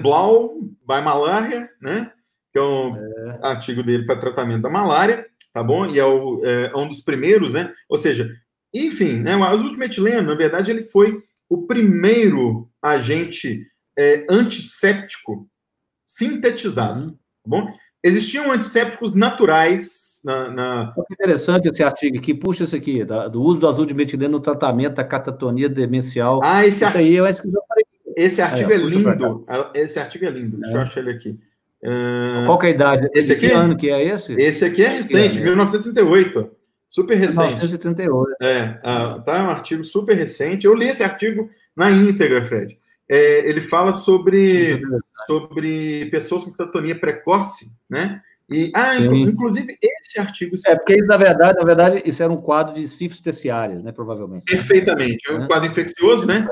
[0.00, 2.10] Blau by Malária, né?
[2.52, 3.38] Que é um é.
[3.42, 5.86] artigo dele para tratamento da malária, tá bom?
[5.86, 7.72] E é, o, é, um dos primeiros, né?
[7.88, 8.30] Ou seja,
[8.72, 9.36] enfim, né?
[9.36, 15.48] O azul metileno, na verdade, ele foi o primeiro agente é, antisséptico
[16.06, 17.10] sintetizado.
[17.10, 17.66] Tá bom?
[18.02, 20.50] Existiam antissépticos naturais na.
[20.50, 20.94] na...
[20.94, 22.34] Que interessante esse artigo aqui.
[22.34, 26.40] Puxa esse aqui, da, do uso do azul de metileno no tratamento da catatonia demencial.
[26.42, 27.04] Ah, esse artigo.
[27.04, 27.26] Aí eu
[28.16, 29.44] Esse artigo é lindo.
[29.74, 30.58] Esse artigo é lindo.
[30.58, 30.82] Deixa eu é.
[30.84, 31.38] achar ele aqui.
[31.82, 32.46] Uh...
[32.46, 33.08] Qual que é a idade?
[33.14, 33.48] Esse aqui?
[33.48, 34.32] Que ano que é esse?
[34.34, 36.50] Esse aqui é recente, 1938.
[36.88, 37.54] Super recente.
[37.54, 38.36] 1938.
[38.40, 40.66] É, uh, tá um artigo super recente.
[40.66, 44.80] Eu li esse artigo na íntegra, Fred é, ele fala sobre,
[45.26, 48.20] sobre pessoas com catatonia precoce, né?
[48.48, 49.22] E, ah, Sim.
[49.22, 50.54] inclusive, esse artigo.
[50.66, 53.90] É, porque isso, na verdade, na verdade, isso era um quadro de sífilis terciárias, né?
[53.90, 54.44] Provavelmente.
[54.44, 55.28] Perfeitamente.
[55.28, 56.46] É um quadro infeccioso, né?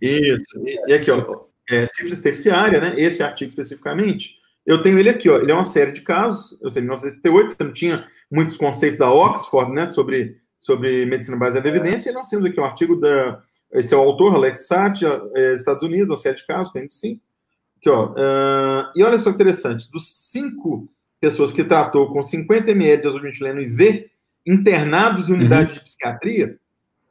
[0.00, 0.64] Isso.
[0.64, 2.94] E, e aqui, ó, é, sífilis terciária, né?
[2.96, 4.34] Esse artigo especificamente.
[4.64, 5.38] Eu tenho ele aqui, ó.
[5.38, 6.58] Ele é uma série de casos.
[6.62, 9.84] Eu sei, em 1978, você não tinha muitos conceitos da Oxford, né?
[9.84, 12.10] Sobre, sobre medicina baseada em evidência.
[12.10, 15.82] E nós temos aqui um artigo da esse é o autor, Alex Sati, é, Estados
[15.82, 17.20] Unidos, de casos, tem cinco.
[17.78, 20.88] Aqui, ó, uh, e olha só que interessante, dos cinco
[21.20, 24.10] pessoas que tratou com 50 ml de azometileno IV,
[24.46, 25.40] internados em uhum.
[25.40, 25.74] unidade uhum.
[25.74, 26.58] de psiquiatria,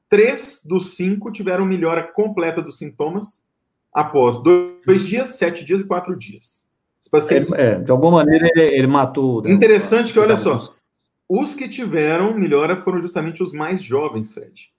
[0.10, 3.44] três dos cinco tiveram melhora completa dos sintomas
[3.94, 6.68] após dois dias, sete dias e quatro dias.
[7.12, 7.54] Pacientes...
[7.54, 9.44] É, é, de alguma maneira ele, ele matou.
[9.44, 9.52] Né?
[9.52, 10.58] Interessante que, olha só,
[11.30, 14.70] os que tiveram melhora foram justamente os mais jovens, Fred.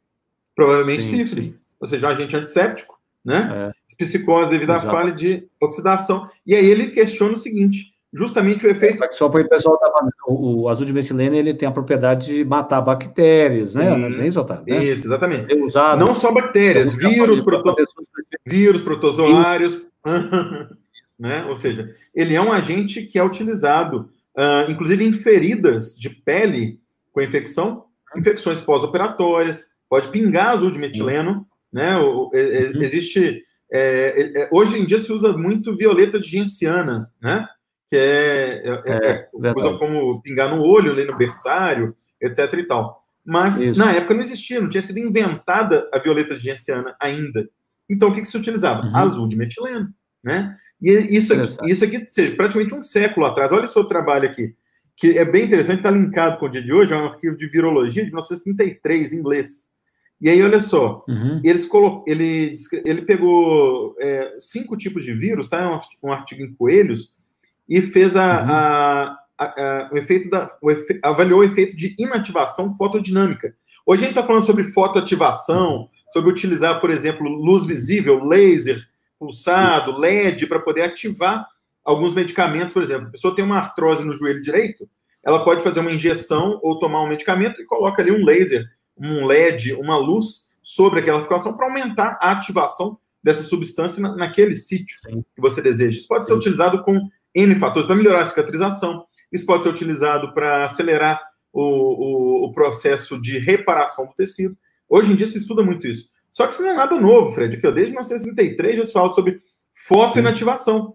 [0.54, 1.52] Provavelmente sim, sífilis.
[1.52, 3.72] Sim ou seja, um agente antisséptico, né?
[3.72, 3.96] É.
[3.96, 6.28] Psicose devido à falha de oxidação.
[6.46, 9.02] E aí ele questiona o seguinte: justamente o efeito.
[9.02, 9.92] É, só para o pessoal tá
[10.26, 13.94] o, o azul de metileno ele tem a propriedade de matar bactérias, né?
[13.94, 14.64] Sim, é isso, Otávio?
[14.66, 14.84] Né?
[14.84, 15.52] Isso, exatamente.
[15.52, 17.74] É usado, Não só bactérias, vírus, proto...
[18.44, 19.86] vírus, protozoários,
[21.18, 21.44] né?
[21.46, 26.80] Ou seja, ele é um agente que é utilizado, uh, inclusive em feridas de pele
[27.12, 27.84] com infecção,
[28.16, 31.96] infecções pós-operatórias, pode pingar azul de metileno, né?
[31.98, 32.82] O, é, é, uhum.
[32.82, 33.44] Existe.
[33.70, 37.46] É, é, hoje em dia se usa muito violeta de genciana, né?
[37.88, 42.52] Que é, é, usa como pingar no olho, ali no berçário, etc.
[42.54, 43.04] e tal.
[43.24, 43.78] Mas Isso.
[43.78, 47.46] na época não existia, não tinha sido inventada a violeta de genciana ainda.
[47.90, 48.86] Então o que, que se utilizava?
[48.86, 48.96] Uhum.
[48.96, 49.88] Azul de metileno,
[50.24, 50.56] né?
[50.80, 53.52] E isso aqui, isso aqui, seja, praticamente um século atrás.
[53.52, 54.54] Olha o seu trabalho aqui,
[54.96, 57.46] que é bem interessante, está linkado com o dia de hoje, é um arquivo de
[57.46, 59.75] virologia de 1933, em inglês.
[60.20, 61.40] E aí, olha só, uhum.
[61.44, 62.02] eles colo...
[62.06, 65.80] ele, ele pegou é, cinco tipos de vírus, tá?
[66.02, 67.14] Um, artigo em coelhos,
[67.68, 68.50] e fez a, uhum.
[68.50, 70.50] a, a, a, o efeito da.
[70.62, 70.98] O efe...
[71.02, 73.54] avaliou o efeito de inativação fotodinâmica.
[73.84, 78.82] Hoje a gente está falando sobre fotoativação, sobre utilizar, por exemplo, luz visível, laser,
[79.18, 81.46] pulsado, LED, para poder ativar
[81.84, 83.08] alguns medicamentos, por exemplo.
[83.08, 84.88] A pessoa tem uma artrose no joelho direito,
[85.22, 88.64] ela pode fazer uma injeção ou tomar um medicamento e coloca ali um laser
[88.98, 94.54] um LED, uma luz sobre aquela articulação para aumentar a ativação dessa substância na, naquele
[94.54, 95.24] sítio Sim.
[95.34, 95.98] que você deseja.
[95.98, 96.38] Isso pode ser Sim.
[96.38, 101.20] utilizado com N fatores para melhorar a cicatrização, isso pode ser utilizado para acelerar
[101.52, 104.56] o, o, o, processo de reparação do tecido.
[104.88, 106.08] Hoje em dia se estuda muito isso.
[106.30, 107.56] Só que isso não é nada novo, Fred.
[107.56, 109.40] Desde 1933 já se fala sobre
[109.86, 110.94] fotoinativação.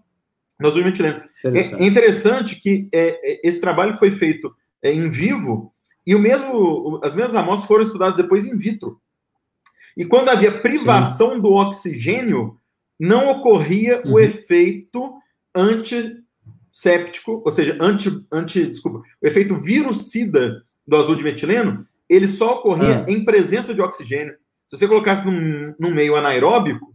[0.59, 1.27] Nós vamos lembrar.
[1.43, 5.73] É interessante que é, é, esse trabalho foi feito é, em vivo
[6.05, 8.99] e o mesmo, as mesmas amostras foram estudadas depois in vitro.
[9.95, 11.41] E quando havia privação Sim.
[11.41, 12.57] do oxigênio,
[12.99, 14.13] não ocorria uhum.
[14.13, 15.13] o efeito
[15.53, 22.55] antisséptico, ou seja, anti, anti, desculpa, o efeito virucida do azul de metileno, ele só
[22.55, 23.11] ocorria ah.
[23.11, 24.35] em presença de oxigênio.
[24.67, 26.93] Se você colocasse num, num meio anaeróbico,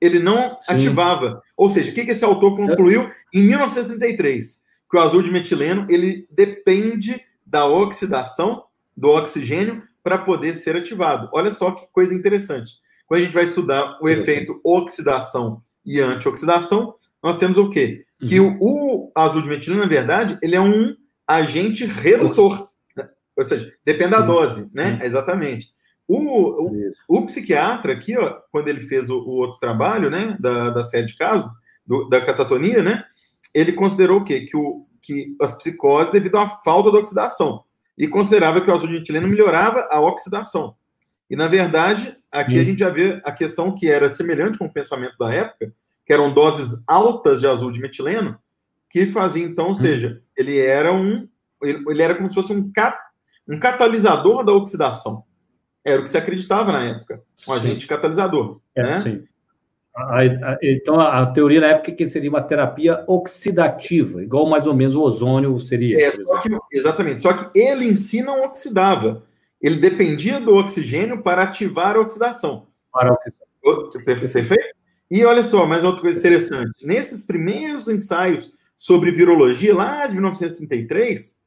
[0.00, 0.72] ele não Sim.
[0.74, 1.42] ativava.
[1.56, 4.60] Ou seja, o que, que esse autor concluiu em 1933?
[4.90, 8.64] Que o azul de metileno ele depende da oxidação
[8.96, 11.28] do oxigênio para poder ser ativado.
[11.32, 12.74] Olha só que coisa interessante.
[13.06, 18.04] Quando a gente vai estudar o efeito oxidação e antioxidação, nós temos o quê?
[18.20, 18.56] Que uhum.
[18.60, 20.94] o, o azul de metileno, na verdade, ele é um
[21.26, 22.68] agente redutor.
[23.36, 24.16] ou seja, depende Sim.
[24.16, 24.98] da dose, né?
[25.00, 25.06] Sim.
[25.06, 25.72] Exatamente.
[26.06, 30.70] O, o, o, psiquiatra aqui, ó, quando ele fez o, o outro trabalho, né, da,
[30.70, 31.48] da série de casos,
[31.86, 33.04] do, da catatonia, né,
[33.54, 34.40] ele considerou o quê?
[34.40, 37.64] Que, o, que as psicoses devido à falta de oxidação.
[37.96, 40.74] E considerava que o azul de metileno melhorava a oxidação.
[41.28, 44.72] E, na verdade, aqui a gente já vê a questão que era semelhante com o
[44.72, 45.72] pensamento da época,
[46.04, 48.38] que eram doses altas de azul de metileno,
[48.88, 51.28] que fazia, então, ou seja, ele era um
[51.62, 52.98] ele, ele era como se fosse um, cat,
[53.48, 55.24] um catalisador da oxidação.
[55.84, 58.60] Era o que se acreditava na época, um agente catalisador.
[58.74, 58.98] É, né?
[58.98, 59.24] Sim.
[59.94, 64.48] A, a, então, a, a, teoria na época é que seria uma terapia oxidativa, igual
[64.48, 66.00] mais ou menos o ozônio seria.
[66.00, 67.20] É, só que, exatamente.
[67.20, 69.24] Só que ele em si não oxidava.
[69.60, 72.68] Ele dependia do oxigênio para ativar a oxidação.
[72.92, 74.04] Para a oxidação.
[74.04, 74.74] Perfeito?
[75.10, 76.86] E olha só, mais outra coisa interessante.
[76.86, 81.40] Nesses primeiros ensaios sobre virologia, lá de 1933,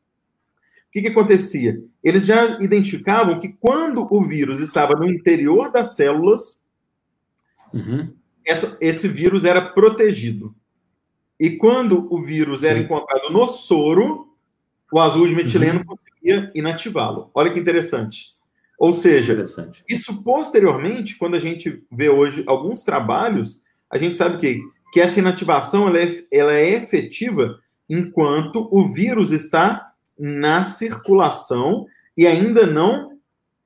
[0.94, 1.84] que, que acontecia?
[2.04, 6.64] Eles já identificavam que quando o vírus estava no interior das células,
[7.74, 8.14] uhum.
[8.46, 10.56] Essa, esse vírus era protegido.
[11.40, 12.68] E quando o vírus Sim.
[12.68, 14.34] era encontrado no soro,
[14.92, 15.86] o azul de metileno uhum.
[15.86, 17.32] conseguia inativá-lo.
[17.34, 18.34] Olha que interessante.
[18.78, 19.84] Ou seja, interessante.
[19.88, 25.20] isso posteriormente, quando a gente vê hoje alguns trabalhos, a gente sabe que, que essa
[25.20, 33.13] inativação ela é, ela é efetiva enquanto o vírus está na circulação e ainda não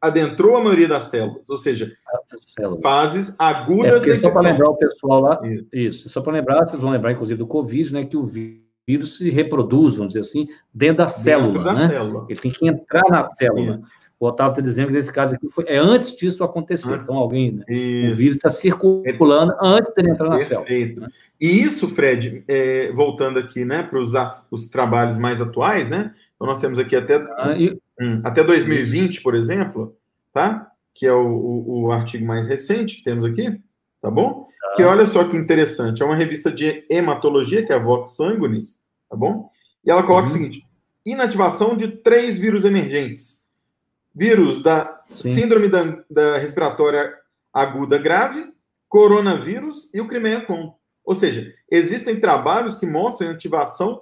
[0.01, 1.91] adentrou a maioria das células, ou seja,
[2.81, 6.81] fases agudas é, Só para lembrar o pessoal lá, isso, isso só para lembrar, vocês
[6.81, 10.97] vão lembrar, inclusive, do Covid, né, que o vírus se reproduz, vamos dizer assim, dentro
[10.97, 11.89] da dentro célula, da né?
[11.89, 12.25] Célula.
[12.29, 13.71] Ele tem que entrar na célula.
[13.71, 13.81] Isso.
[14.19, 16.91] O Otávio está dizendo que nesse caso aqui foi, é antes disso acontecer.
[16.91, 17.03] Antes.
[17.03, 17.63] Então, alguém, né,
[18.11, 20.95] o vírus está circulando antes de ele entrar na Perfeito.
[20.95, 21.07] célula.
[21.07, 21.13] Né?
[21.39, 26.61] E isso, Fred, é, voltando aqui, né, para os trabalhos mais atuais, né, então, nós
[26.61, 27.77] temos aqui até, ah, e...
[27.99, 29.97] hum, até 2020, por exemplo,
[30.31, 30.71] tá?
[30.93, 33.59] Que é o, o, o, artigo mais recente que temos aqui,
[33.99, 34.47] tá bom?
[34.63, 34.75] Ah.
[34.75, 38.79] Que olha só que interessante, é uma revista de hematologia, que é a Vox Sanguinis,
[39.09, 39.49] tá bom?
[39.83, 40.35] E ela coloca uhum.
[40.35, 40.63] o seguinte:
[41.03, 43.47] inativação de três vírus emergentes.
[44.13, 45.33] Vírus da Sim.
[45.33, 47.13] síndrome da, da respiratória
[47.51, 48.53] aguda grave,
[48.87, 50.75] coronavírus e o Crimeia com.
[51.03, 54.01] Ou seja, existem trabalhos que mostram a ativação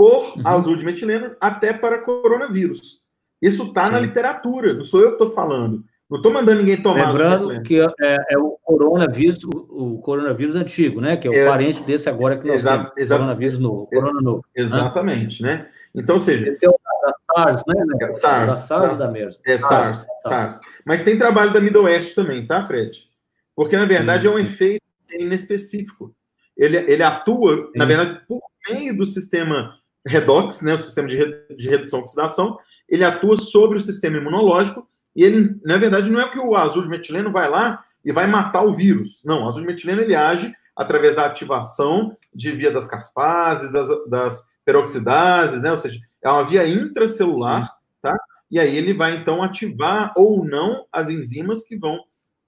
[0.00, 0.42] por uhum.
[0.46, 3.02] azul de metileno até para coronavírus.
[3.42, 5.84] Isso está na literatura, não sou eu que estou falando.
[6.10, 7.10] Não estou mandando ninguém tomar.
[7.10, 11.18] Lembrando que é, é, o coronavírus, o, o, coronavírus antigo, né?
[11.18, 12.92] Que é o é, parente desse agora que nós exa, temos.
[12.96, 14.42] Exa, coronavírus novo, corona novo.
[14.56, 14.64] Né?
[14.64, 15.56] Exatamente, né?
[15.56, 15.68] né?
[15.94, 16.48] Então, ou seja.
[16.48, 17.84] Esse é o da SARS, né?
[18.00, 18.46] É, SARS.
[18.46, 19.38] Da SARS da MERS.
[19.44, 20.60] É SARS, SARS, SARS.
[20.82, 23.06] Mas tem trabalho da Midwest também, tá, Fred?
[23.54, 26.14] Porque, na verdade, é um efeito inespecífico.
[26.56, 27.72] Ele, ele atua, Sim.
[27.78, 32.58] na verdade, por meio do sistema redox, né, o sistema de, re, de redução oxidação,
[32.88, 36.82] ele atua sobre o sistema imunológico e ele, na verdade, não é que o azul
[36.82, 39.22] de metileno vai lá e vai matar o vírus.
[39.24, 43.88] Não, o azul de metileno ele age através da ativação de via das caspases, das,
[44.08, 45.70] das peroxidases, né?
[45.70, 48.16] Ou seja, é uma via intracelular, tá?
[48.50, 51.98] E aí ele vai então ativar ou não as enzimas que vão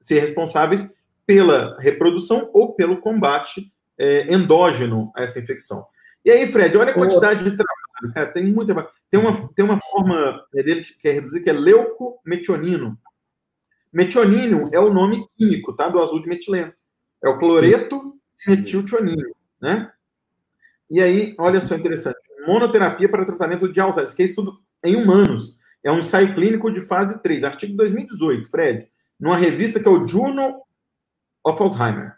[0.00, 0.92] ser responsáveis
[1.26, 5.86] pela reprodução ou pelo combate é, endógeno a essa infecção.
[6.24, 8.74] E aí, Fred, olha a quantidade de trabalho, cara, tem muita.
[9.10, 12.98] Tem uma, tem uma forma dele que quer reduzir que é leucometionino.
[13.92, 15.88] Metionino é o nome químico, tá?
[15.88, 16.72] Do azul de metileno.
[17.22, 19.92] É o cloreto metiltionino, né?
[20.90, 22.18] E aí, olha só interessante.
[22.46, 25.58] Monoterapia para tratamento de Alzheimer, que é estudo em humanos.
[25.84, 30.06] É um ensaio clínico de fase 3, artigo 2018, Fred, numa revista que é o
[30.06, 30.66] Journal
[31.44, 32.16] of Alzheimer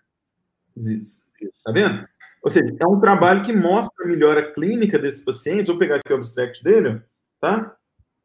[0.77, 1.23] Disease.
[1.65, 2.07] Tá vendo?
[2.45, 5.69] Ou seja, é um trabalho que mostra a melhora clínica desses pacientes.
[5.69, 7.01] Vou pegar aqui o abstract dele,
[7.41, 7.75] tá?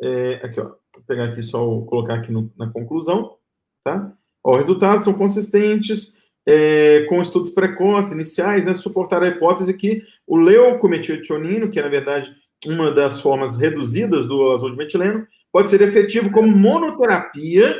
[0.01, 0.65] É, aqui, ó.
[0.65, 3.37] Vou pegar aqui só, colocar aqui no, na conclusão,
[3.81, 4.11] tá?
[4.43, 6.13] Ó, resultados são consistentes
[6.45, 8.73] é, com estudos precoces, iniciais, né?
[8.73, 12.29] Suportar a hipótese que o leucometiltionino, que é, na verdade,
[12.65, 17.73] uma das formas reduzidas do azul de metileno, pode ser efetivo como monoterapia,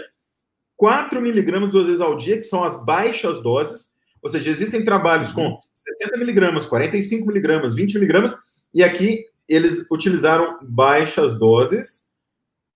[0.78, 5.32] 4 miligramas duas vezes ao dia, que são as baixas doses, ou seja, existem trabalhos
[5.32, 8.36] com 70 miligramas, 45 miligramas, 20 miligramas,
[8.74, 12.08] e aqui eles utilizaram baixas doses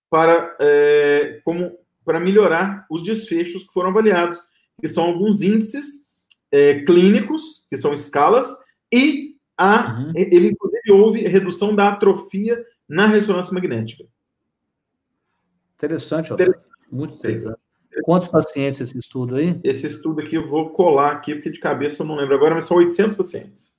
[0.09, 4.39] para, é, como, para melhorar os desfechos que foram avaliados,
[4.79, 6.07] que são alguns índices
[6.51, 8.47] é, clínicos, que são escalas,
[8.91, 10.13] e a, uhum.
[10.15, 14.03] ele, inclusive, houve redução da atrofia na ressonância magnética.
[15.75, 16.65] Interessante, Interessante.
[16.91, 17.62] muito interessante.
[18.03, 19.59] Quantos pacientes esse estudo aí?
[19.63, 22.65] Esse estudo aqui eu vou colar aqui, porque de cabeça eu não lembro agora, mas
[22.65, 23.77] são 800 pacientes.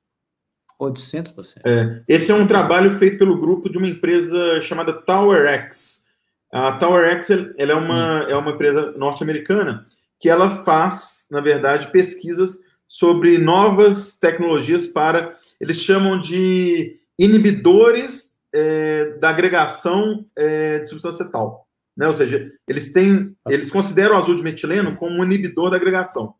[0.78, 1.62] 800 pacientes.
[1.64, 2.02] É.
[2.08, 6.04] Esse é um trabalho feito pelo grupo de uma empresa chamada TowerX.
[6.52, 8.30] A TowerX ela é, uma, hum.
[8.30, 9.86] é uma empresa norte-americana
[10.20, 19.16] que ela faz, na verdade, pesquisas sobre novas tecnologias para, eles chamam de inibidores é,
[19.18, 21.63] da agregação é, de substância tal.
[21.96, 22.06] Né?
[22.06, 26.34] Ou seja, eles têm, eles consideram o azul de metileno como um inibidor da agregação.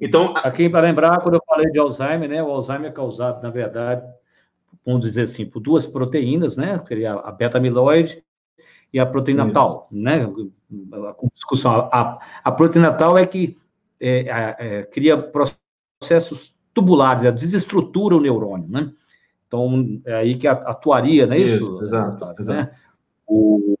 [0.00, 3.50] Então, aqui para lembrar, quando eu falei de Alzheimer, né, o Alzheimer é causado, na
[3.50, 4.02] verdade,
[4.84, 8.22] vamos dizer assim, por duas proteínas, né, seria a beta-amiloide
[8.92, 9.52] e a proteína Isso.
[9.52, 13.56] tal, né, a discussão, a, a proteína tal é que
[14.00, 15.18] é, é, cria
[16.00, 18.92] processos tubulares, ela desestrutura o neurônio, né,
[19.46, 21.54] então é aí que atuaria, não é isso?
[21.54, 22.34] isso exato, né?
[22.38, 22.76] exato.
[23.26, 23.77] O,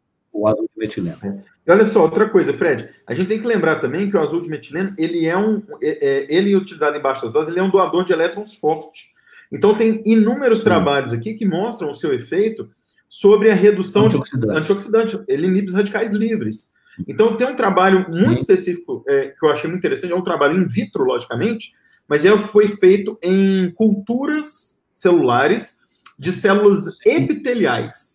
[0.78, 1.18] metileno.
[1.22, 1.38] É.
[1.66, 4.40] E olha só, outra coisa, Fred, a gente tem que lembrar também que o azul
[4.40, 7.70] de metileno, ele é um, é, é, ele utilizado em baixas doses, ele é um
[7.70, 9.06] doador de elétrons forte.
[9.50, 10.64] Então tem inúmeros Sim.
[10.64, 12.70] trabalhos aqui que mostram o seu efeito
[13.08, 14.52] sobre a redução antioxidante.
[14.52, 16.72] de antioxidante, ele inibe os radicais livres.
[17.06, 18.52] Então tem um trabalho muito Sim.
[18.52, 21.72] específico é, que eu achei muito interessante, é um trabalho in vitro, logicamente,
[22.08, 25.80] mas ele foi feito em culturas celulares
[26.18, 28.07] de células epiteliais.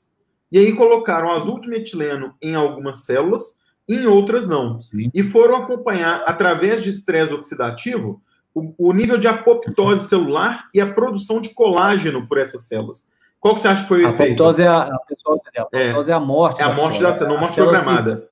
[0.54, 3.58] E aí colocaram azul de metileno em algumas células,
[3.90, 4.80] em outras não.
[4.80, 5.10] Sim.
[5.12, 8.22] E foram acompanhar, através de estresse oxidativo,
[8.54, 13.08] o, o, nível de apoptose celular e a produção de colágeno por essas células.
[13.40, 14.44] Qual que você acha que foi o a efeito?
[14.44, 16.62] Apoptose é a, a, pessoa, a apoptose é, é a morte.
[16.62, 18.30] É a morte da célula, não morte programada.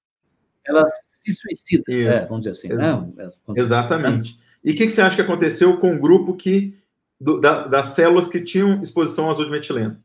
[0.64, 2.68] Se, ela se suicida, é, vamos dizer assim.
[2.68, 3.32] Né?
[3.56, 4.40] Exatamente.
[4.64, 6.78] E o que, que, você acha que aconteceu com o grupo que,
[7.20, 9.98] do, da, das células que tinham exposição ao azul de metileno?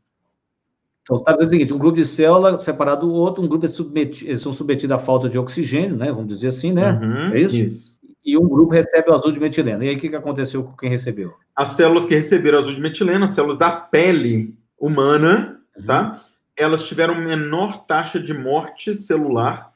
[1.07, 4.29] Então, está o seguinte, um grupo de célula separado do outro, um grupo é submetido,
[4.29, 6.11] eles são submetidos à falta de oxigênio, né?
[6.11, 6.99] Vamos dizer assim, né?
[7.01, 7.55] Uhum, é isso?
[7.55, 7.97] isso?
[8.25, 9.85] E um grupo recebe o azul de metileno.
[9.85, 11.33] E aí, o que, que aconteceu com quem recebeu?
[11.55, 15.85] As células que receberam azul de metileno, as células da pele humana, uhum.
[15.85, 16.21] tá?
[16.57, 19.71] Elas tiveram menor taxa de morte celular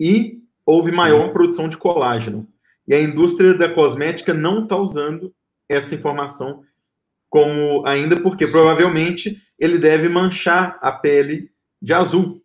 [0.00, 0.96] e houve Sim.
[0.96, 2.48] maior produção de colágeno.
[2.88, 5.32] E a indústria da cosmética não está usando
[5.68, 6.64] essa informação
[7.32, 12.42] como ainda porque provavelmente ele deve manchar a pele de azul.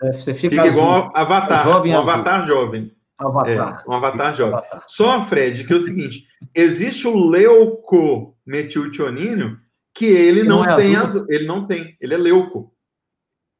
[0.00, 2.10] É, você fica, fica igual Avatar, jovem um azul.
[2.10, 2.92] Avatar jovem.
[3.18, 3.82] Avatar.
[3.84, 4.54] É, um Avatar jovem.
[4.54, 4.84] Avatar.
[4.86, 9.58] Só, Fred, que é o seguinte: existe o leucometiltionínio
[9.92, 11.22] que ele não, não é tem azul.
[11.22, 11.26] azul.
[11.28, 12.72] Ele não tem, ele é leuco.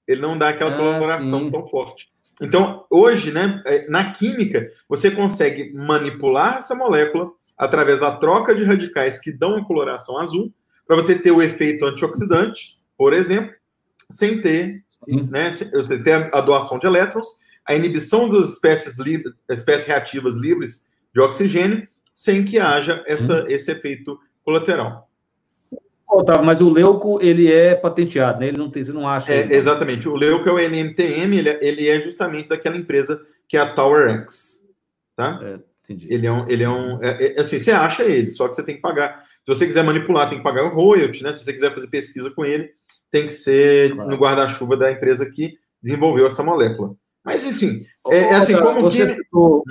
[0.06, 1.50] Ele não dá aquela ah, coloração sim.
[1.50, 2.06] tão forte.
[2.40, 8.64] Então, hoje, né, é, na química, você consegue manipular essa molécula através da troca de
[8.64, 10.52] radicais que dão a coloração azul,
[10.84, 13.54] para você ter o efeito antioxidante, por exemplo,
[14.10, 15.70] sem ter, né, sem
[16.02, 17.28] ter a doação de elétrons,
[17.64, 23.70] a inibição das espécies, livres, espécies reativas livres de oxigênio, sem que haja essa, esse
[23.70, 25.08] efeito colateral.
[26.10, 28.48] Otávio, mas o leuco, ele é patenteado, né?
[28.48, 29.32] Ele não tem, você não acha.
[29.32, 30.08] É, exatamente.
[30.08, 33.72] O leuco é o NMTM, ele, é, ele é justamente daquela empresa que é a
[33.72, 34.64] TowerX,
[35.14, 35.38] tá?
[35.44, 36.06] É, Entendi.
[36.12, 36.48] Ele é um.
[36.48, 39.24] Ele é um é, é, assim, você acha ele, só que você tem que pagar.
[39.44, 41.32] Se você quiser manipular, tem que pagar o royalty, né?
[41.32, 42.70] Se você quiser fazer pesquisa com ele,
[43.10, 44.10] tem que ser claro.
[44.10, 46.94] no guarda-chuva da empresa que desenvolveu essa molécula.
[47.24, 49.14] Mas, enfim, é, é assim, como química.
[49.14, 49.64] Citou,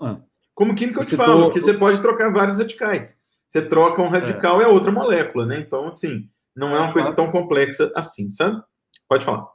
[0.00, 0.20] hum,
[0.54, 3.16] como química eu te citou, falo, que você pode trocar vários radicais.
[3.48, 4.64] Você troca um radical é.
[4.64, 5.58] e a outra molécula, né?
[5.60, 8.62] Então, assim, não é uma coisa tão complexa assim, sabe?
[9.08, 9.46] Pode falar.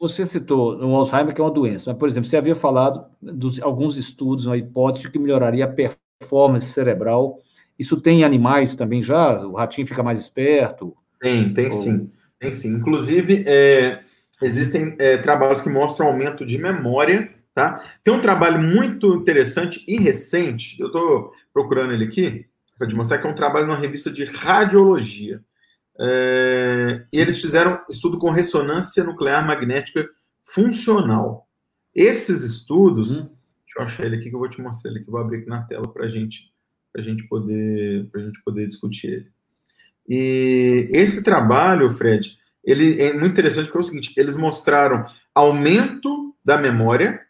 [0.00, 3.60] Você citou o Alzheimer, que é uma doença, mas, por exemplo, você havia falado de
[3.60, 7.40] alguns estudos, uma hipótese que melhoraria a performance cerebral.
[7.78, 9.44] Isso tem em animais também já?
[9.44, 10.96] O ratinho fica mais esperto?
[11.20, 11.72] Tem, tem ou...
[11.72, 12.10] sim.
[12.38, 12.76] Tem sim.
[12.76, 14.00] Inclusive, é,
[14.40, 17.84] existem é, trabalhos que mostram aumento de memória, tá?
[18.04, 22.46] Tem um trabalho muito interessante e recente, eu estou procurando ele aqui,
[22.78, 25.40] para te mostrar que é um trabalho numa revista de radiologia.
[26.00, 30.08] É, e eles fizeram estudo com ressonância nuclear magnética
[30.44, 31.48] funcional.
[31.94, 33.30] Esses estudos, hum.
[33.64, 35.48] deixa eu achar ele aqui que eu vou te mostrar ele aqui, vou abrir aqui
[35.48, 36.52] na tela para gente,
[36.96, 39.30] a gente poder, a gente poder discutir ele.
[40.08, 46.34] E esse trabalho, Fred, ele é muito interessante porque é o seguinte: eles mostraram aumento
[46.44, 47.20] da memória,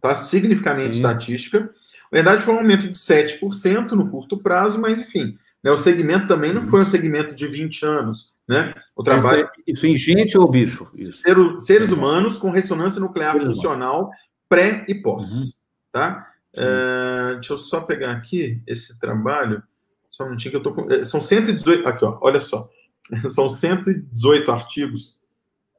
[0.00, 0.14] tá?
[0.14, 1.02] Significativamente Sim.
[1.02, 1.60] estatística.
[1.60, 5.72] Na verdade, foi um aumento de 7% no curto prazo, mas enfim, né?
[5.72, 8.36] O segmento também não foi um segmento de 20 anos.
[8.46, 8.72] Né?
[8.94, 9.50] O trabalho...
[9.66, 10.88] Isso, isso em gente ou bicho?
[10.94, 11.20] Isso.
[11.58, 14.08] seres humanos com ressonância nuclear funcional
[14.48, 15.32] pré e pós.
[15.32, 15.44] Uhum.
[15.90, 16.28] Tá?
[16.54, 19.60] Uh, deixa eu só pegar aqui esse trabalho.
[20.08, 20.88] Só um minutinho que eu tô com.
[20.88, 21.88] Eh, são 118.
[21.88, 22.70] Aqui, ó, olha só.
[23.30, 25.20] São 118 artigos,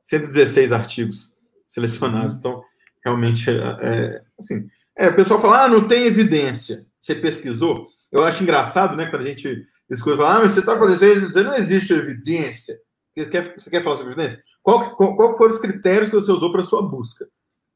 [0.03, 1.33] 116 artigos
[1.67, 2.35] selecionados.
[2.35, 2.39] Uhum.
[2.39, 2.63] Então,
[3.03, 4.69] realmente, é, é, assim.
[4.97, 6.85] É, o pessoal fala, ah, não tem evidência.
[6.99, 7.89] Você pesquisou?
[8.11, 11.43] Eu acho engraçado, né, quando a gente escuta falar, ah, mas você está falando isso,
[11.43, 12.77] não existe evidência.
[13.15, 14.43] Você quer, você quer falar sobre evidência?
[14.61, 17.27] Qual, qual, qual foram os critérios que você usou para sua busca?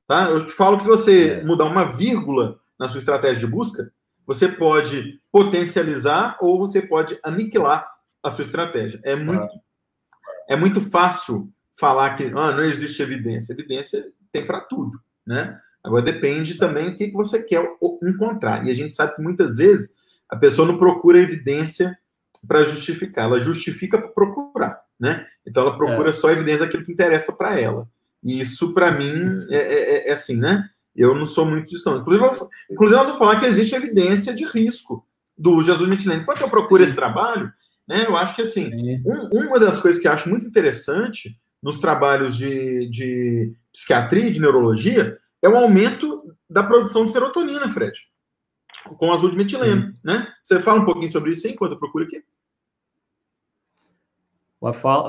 [0.07, 0.29] Tá?
[0.29, 1.43] Eu te falo que se você é.
[1.43, 3.91] mudar uma vírgula na sua estratégia de busca,
[4.27, 7.87] você pode potencializar ou você pode aniquilar
[8.21, 8.99] a sua estratégia.
[9.03, 9.47] É muito,
[10.49, 13.53] é muito fácil falar que ah, não existe evidência.
[13.53, 15.59] Evidência tem para tudo, né?
[15.83, 17.65] Agora depende também do que você quer
[18.03, 18.65] encontrar.
[18.65, 19.93] E a gente sabe que muitas vezes
[20.29, 21.97] a pessoa não procura evidência
[22.47, 25.25] para justificar, ela justifica para procurar, né?
[25.45, 26.13] Então ela procura é.
[26.13, 27.87] só evidência daquilo que interessa para ela.
[28.23, 30.69] E isso, para mim, é, é, é, assim, né?
[30.95, 31.99] Eu não sou muito disso, não.
[31.99, 35.05] Inclusive, eu, inclusive, nós vamos falar que existe evidência de risco
[35.37, 36.21] do Jesus metileno.
[36.21, 37.51] Enquanto eu procuro esse trabalho,
[37.87, 38.69] né, eu acho que, assim,
[39.05, 44.31] um, uma das coisas que eu acho muito interessante nos trabalhos de, de psiquiatria e
[44.31, 47.97] de neurologia é o aumento da produção de serotonina, Fred,
[48.97, 50.27] com azul de metileno, né?
[50.43, 52.23] Você fala um pouquinho sobre isso enquanto eu procuro aqui?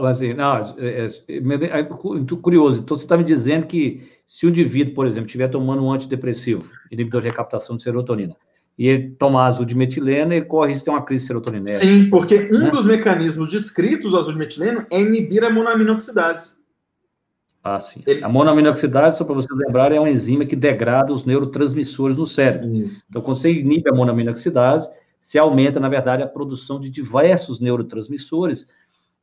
[0.08, 2.80] Assim, não, é, é, é, é, curioso.
[2.80, 6.72] Então, você está me dizendo que se o indivíduo, por exemplo, estiver tomando um antidepressivo,
[6.90, 8.34] inibidor de recaptação de serotonina,
[8.78, 11.84] e ele tomar azul de metileno, ele corre risco de ter uma crise serotoninérgica.
[11.84, 12.70] Sim, porque um né?
[12.70, 16.54] dos mecanismos descritos do azul de metileno é inibir a monoaminoxidase.
[17.62, 18.02] Ah, sim.
[18.06, 18.24] Ele...
[18.24, 22.74] A monoaminoxidase, só para vocês lembrarem, é uma enzima que degrada os neurotransmissores no cérebro.
[22.74, 23.04] Isso.
[23.08, 24.90] Então, quando você inibe a monoaminoxidase,
[25.20, 28.66] se aumenta, na verdade, a produção de diversos neurotransmissores,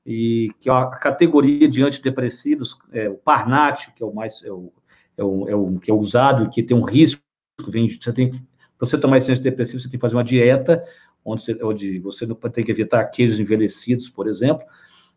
[0.06, 4.52] e que é a categoria de antidepressivos, é, o Parnat, que é o mais é
[4.52, 4.72] o,
[5.18, 7.22] é o, é o, que é usado e que tem um risco,
[7.68, 10.82] vem, você tem para você tomar esse antidepressivo, você tem que fazer uma dieta,
[11.24, 14.66] onde você, onde você não tem que evitar queijos envelhecidos, por exemplo,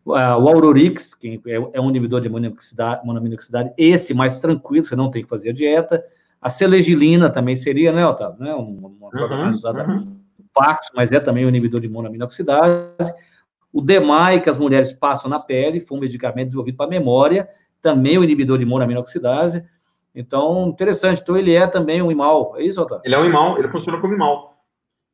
[0.05, 5.23] o Aurorix, que é, é um inibidor de monoaminoxidase, esse mais tranquilo, você não tem
[5.23, 6.03] que fazer a dieta.
[6.41, 8.43] A selegilina também seria, né, Otávio?
[8.43, 8.53] Né?
[8.55, 10.21] Uma, uma droga uhum, usada uhum.
[10.53, 13.15] Pax, mas é também um inibidor de monoaminoxidase.
[13.73, 17.49] O DEMAI, que as mulheres passam na pele, foi um medicamento desenvolvido para memória,
[17.81, 19.65] também um inibidor de monoaminoxidase.
[20.15, 21.21] Então, interessante.
[21.23, 22.55] Então, ele é também um imal.
[22.59, 23.03] É isso, Otávio?
[23.05, 24.53] Ele é um imal, ele funciona como imal.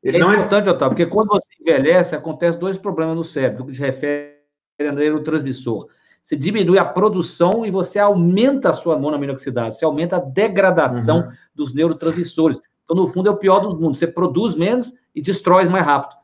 [0.03, 0.71] Ele é não é importante, é...
[0.71, 4.38] Otávio, porque quando você envelhece, acontece dois problemas no cérebro, que refere
[4.79, 5.87] neurotransmissor.
[6.21, 11.31] Você diminui a produção e você aumenta a sua monoaminoxidase, você aumenta a degradação uhum.
[11.55, 12.59] dos neurotransmissores.
[12.83, 13.99] Então, no fundo, é o pior dos mundos.
[13.99, 16.15] Você produz menos e destrói mais rápido.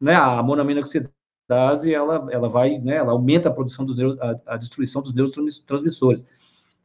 [0.00, 0.14] Né?
[0.14, 2.96] A monoaminoxidase, ela, ela vai, né?
[2.96, 6.26] ela aumenta a produção dos neuro, a, a destruição dos neurotransmissores.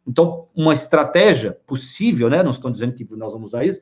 [0.07, 2.41] Então, uma estratégia possível, né?
[2.41, 3.80] Não estou dizendo que nós vamos usar isso,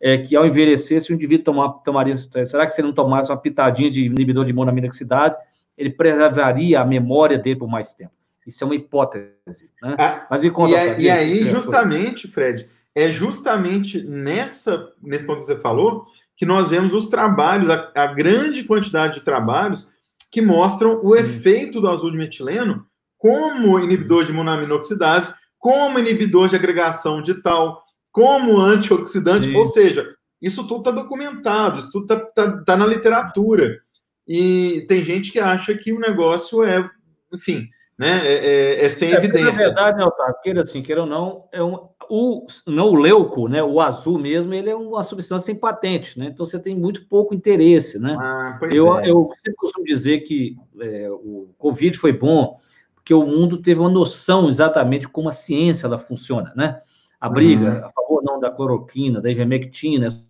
[0.00, 3.30] é que ao envelhecer, se o indivíduo tomar, tomaria, será que se ele não tomasse
[3.30, 5.36] uma pitadinha de inibidor de monoaminoxidase,
[5.76, 8.12] ele preservaria a memória dele por mais tempo.
[8.46, 9.70] Isso é uma hipótese.
[9.82, 9.96] Né?
[9.98, 15.40] Ah, Mas me conta, e, é, e aí, justamente, Fred, é justamente nessa, nesse ponto
[15.40, 16.06] que você falou
[16.36, 19.88] que nós vemos os trabalhos, a, a grande quantidade de trabalhos
[20.30, 21.20] que mostram o Sim.
[21.20, 27.82] efeito do azul de metileno como inibidor de monoaminoxidase, como inibidor de agregação de tal,
[28.12, 29.56] como antioxidante, Sim.
[29.56, 33.80] ou seja, isso tudo está documentado, isso tudo está tá, tá na literatura.
[34.26, 36.88] E tem gente que acha que o negócio é,
[37.32, 37.68] enfim,
[37.98, 39.46] né, é, é, é sem é, evidência.
[39.46, 43.48] Na verdade, né, Otávio, queira assim, queira ou não, é um, o, não o leuco,
[43.48, 47.06] né, o azul mesmo, ele é uma substância sem patente, né, então você tem muito
[47.06, 48.16] pouco interesse, né.
[48.18, 49.08] Ah, eu, é.
[49.08, 52.56] eu sempre costumo dizer que é, o Covid foi bom,
[52.94, 56.80] porque o mundo teve uma noção exatamente como a ciência ela funciona, né,
[57.20, 57.84] a briga uhum.
[57.84, 60.24] a favor não da cloroquina, da ivermectina, essa,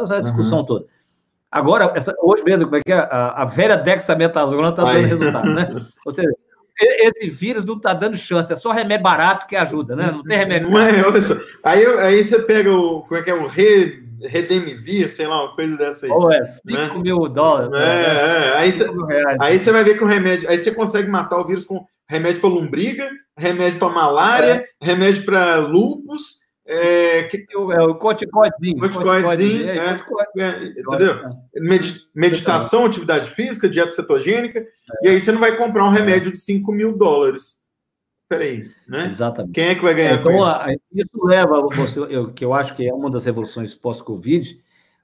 [0.00, 0.64] essa discussão uhum.
[0.64, 0.86] toda.
[1.50, 2.96] Agora, essa, hoje mesmo, como é que é?
[2.96, 5.74] A, a velha dexametasona está dando resultado, né?
[6.06, 6.30] Ou seja,
[6.80, 10.10] esse vírus não está dando chance, é só remédio barato que ajuda, né?
[10.12, 10.70] Não tem remédio.
[10.70, 11.34] Não é, olha só.
[11.62, 13.02] Aí, aí você pega o.
[13.02, 13.34] Como é que é?
[13.34, 16.12] O Re, Redemivir, sei lá, uma coisa dessa aí.
[16.12, 16.90] Oh, é 5 né?
[17.02, 17.72] mil dólares.
[17.72, 18.46] É, né?
[18.46, 18.56] é.
[18.56, 18.86] Aí, você,
[19.40, 20.48] aí você vai ver que o remédio.
[20.48, 24.84] Aí você consegue matar o vírus com remédio para lombriga, remédio para malária, é.
[24.84, 26.39] remédio para lupus
[26.72, 28.78] é, que, é o corticoidezinho.
[28.78, 29.96] Corticoidezinho, é, é,
[30.38, 31.18] é, entendeu?
[32.14, 34.64] meditação, atividade física, dieta cetogênica,
[35.02, 37.58] e aí você não vai comprar um remédio de 5 mil dólares.
[38.28, 39.06] Peraí, né?
[39.06, 39.52] Exatamente.
[39.52, 40.80] Quem é que vai ganhar então, isso?
[40.94, 44.62] Isso leva você, eu, que eu acho que é uma das revoluções pós-Covid,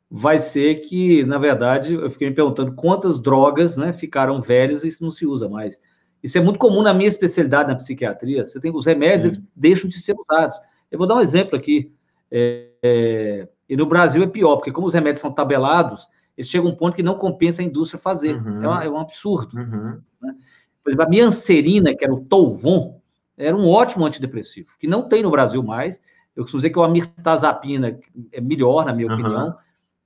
[0.08, 4.88] vai ser que, na verdade, eu fiquei me perguntando quantas drogas né, ficaram velhas e
[4.88, 5.80] isso não se usa mais.
[6.22, 8.44] Isso é muito comum na minha especialidade na psiquiatria.
[8.44, 10.56] Você tem os remédios, eles deixam de ser usados.
[10.90, 11.92] Eu vou dar um exemplo aqui.
[12.30, 16.68] É, é, e no Brasil é pior, porque como os remédios são tabelados, eles chegam
[16.68, 18.36] a um ponto que não compensa a indústria fazer.
[18.36, 18.62] Uhum.
[18.62, 19.56] É, uma, é, um absurdo.
[19.56, 20.00] Uhum.
[20.22, 20.34] Né?
[20.82, 23.00] Por exemplo, a miancerina, que era o Tolvon,
[23.36, 26.00] era um ótimo antidepressivo, que não tem no Brasil mais.
[26.34, 27.98] Eu costumo dizer que a mirtazapina
[28.32, 29.14] é melhor, na minha uhum.
[29.14, 29.54] opinião,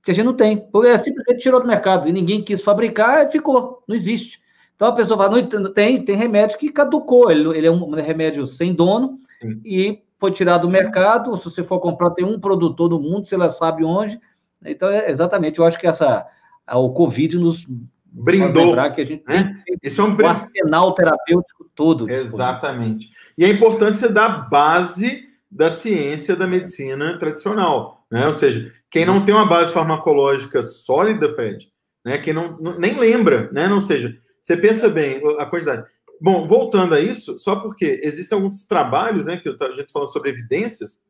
[0.03, 0.57] que a gente não tem.
[0.57, 4.41] Porque simplesmente tirou do mercado e ninguém quis fabricar e ficou, não existe.
[4.75, 8.47] Então a pessoa fala, não tem, tem remédio que caducou, ele, ele é um remédio
[8.47, 9.61] sem dono Sim.
[9.63, 13.33] e foi tirado do mercado, se você for comprar, tem um produtor no mundo, se
[13.33, 14.21] ela sabe onde.
[14.63, 16.27] Então, é, exatamente, eu acho que essa,
[16.71, 17.65] o Covid nos
[18.05, 18.67] brindou.
[18.67, 19.59] lembrar que a gente né?
[19.65, 22.07] tem Esse é um o arsenal terapêutico todo.
[22.07, 23.09] Exatamente.
[23.35, 28.27] E a importância da base da ciência da medicina tradicional, né?
[28.27, 31.67] Ou seja, quem não tem uma base farmacológica sólida, Fred,
[32.05, 32.19] né?
[32.19, 33.67] Quem não, nem lembra, né?
[33.67, 35.83] Não seja, você pensa bem a quantidade.
[36.21, 39.37] Bom, voltando a isso, só porque existem alguns trabalhos, né?
[39.37, 41.01] Que a gente falando sobre evidências,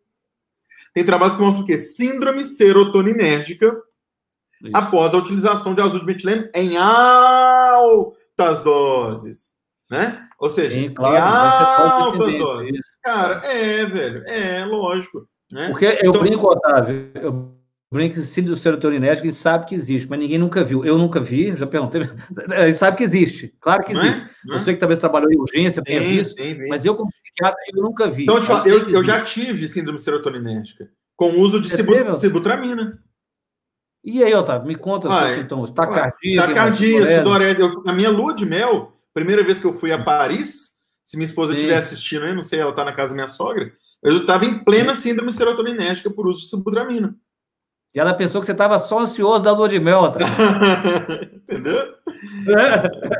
[0.93, 1.77] tem trabalhos que mostram o quê?
[1.77, 3.77] Síndrome serotoninérgica
[4.61, 4.71] isso.
[4.73, 9.51] após a utilização de azul de metileno em altas doses,
[9.89, 10.29] né?
[10.39, 12.71] Ou seja, Sim, claro, em altas doses.
[13.03, 15.27] Cara, é, velho, é lógico.
[15.51, 15.67] Né?
[15.71, 16.21] Porque eu então...
[16.21, 17.60] brinco, Otávio, eu
[18.23, 20.85] síndrome serotoninérgico, ele sabe que existe, mas ninguém nunca viu.
[20.85, 22.01] Eu nunca vi, já perguntei,
[22.57, 23.97] ele sabe que existe, claro que é?
[23.97, 24.21] existe.
[24.21, 24.51] É?
[24.53, 28.23] Você que talvez trabalhou em urgência, tenha visto, mas eu como psiquiatra, eu nunca vi.
[28.23, 32.97] Então, eu, eu, eu já tive síndrome serotoninérgica, com uso de cibu, sibutramina.
[34.03, 36.37] E aí, Otávio, me conta uai, então, taquicardia...
[36.37, 37.61] Taquicardia, sudorese.
[37.85, 40.71] A minha lua de mel, primeira vez que eu fui a Paris,
[41.03, 43.71] se minha esposa estiver assistindo aí, não sei, ela está na casa da minha sogra,
[44.01, 47.15] eu estava em plena síndrome serotoninérgica por uso de sibutramina.
[47.93, 50.27] E ela pensou que você estava só ansioso da lua de mel, Otávio.
[51.43, 51.95] entendeu?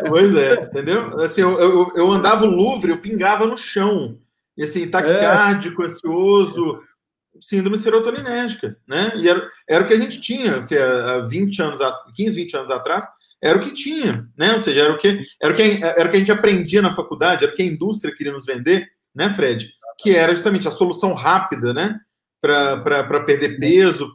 [0.07, 1.19] pois é, entendeu?
[1.19, 4.17] Assim, eu, eu, eu, andava o Louvre, eu pingava no chão.
[4.57, 5.85] E assim, taquicárdico, é.
[5.85, 6.81] ansioso
[7.39, 9.13] síndrome serotoninérgica, né?
[9.15, 11.81] E era, era o que a gente tinha, que há 20 anos,
[12.15, 13.05] 15, 20 anos atrás,
[13.41, 14.53] era o que tinha, né?
[14.53, 16.93] Ou seja, era o que, era o que, era o que a gente aprendia na
[16.93, 19.69] faculdade, era o que a indústria queria nos vender, né, Fred?
[19.97, 21.99] Que era justamente a solução rápida, né?
[22.39, 24.11] Para perder peso.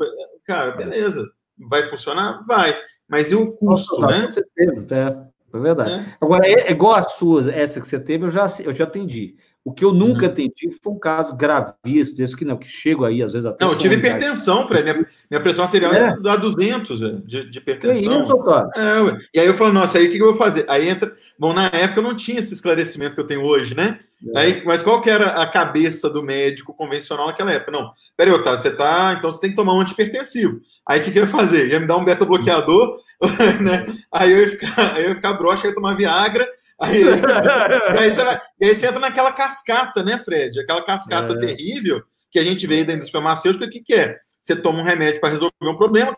[0.47, 1.29] Cara, beleza.
[1.59, 2.43] Vai funcionar?
[2.47, 2.77] Vai.
[3.09, 4.27] Mas e o custo, Nossa, né?
[4.27, 5.17] Você teve, é,
[5.55, 5.93] é verdade.
[5.93, 6.17] É.
[6.21, 9.37] Agora, é, igual a sua, essa que você teve, eu já, eu já atendi.
[9.65, 10.31] O que eu nunca uhum.
[10.31, 13.65] atendi foi um caso gravíssimo, desse que não, que chego aí, às vezes até.
[13.65, 14.85] Não, eu tive hipertensão, Fred.
[14.85, 18.13] Minha, minha pressão arterial é, é a 200 é, de, de hipertensão.
[18.13, 18.33] É isso,
[18.77, 20.65] é, e aí eu falo, nossa, aí o que, que eu vou fazer?
[20.69, 21.17] Aí entra.
[21.37, 23.99] Bom, na época eu não tinha esse esclarecimento que eu tenho hoje, né?
[24.35, 24.39] É.
[24.39, 27.73] Aí, mas qual que era a cabeça do médico convencional naquela época?
[27.73, 29.14] Não, peraí, Otávio, você tá.
[29.17, 30.61] Então você tem que tomar um antipertensivo.
[30.89, 31.69] Aí o que, que eu ia fazer?
[31.69, 32.99] Ia me dar um beta-bloqueador,
[33.61, 33.87] né?
[34.12, 36.49] Aí eu ia ficar, aí eu ia ficar broxa, ia tomar Viagra
[36.79, 40.61] Aí, e, aí você vai, e aí você entra naquela cascata, né, Fred?
[40.61, 41.39] Aquela cascata é.
[41.39, 44.19] terrível que a gente vê da indústria farmacêutica, o que, que é?
[44.43, 46.14] Você toma um remédio para resolver um problema,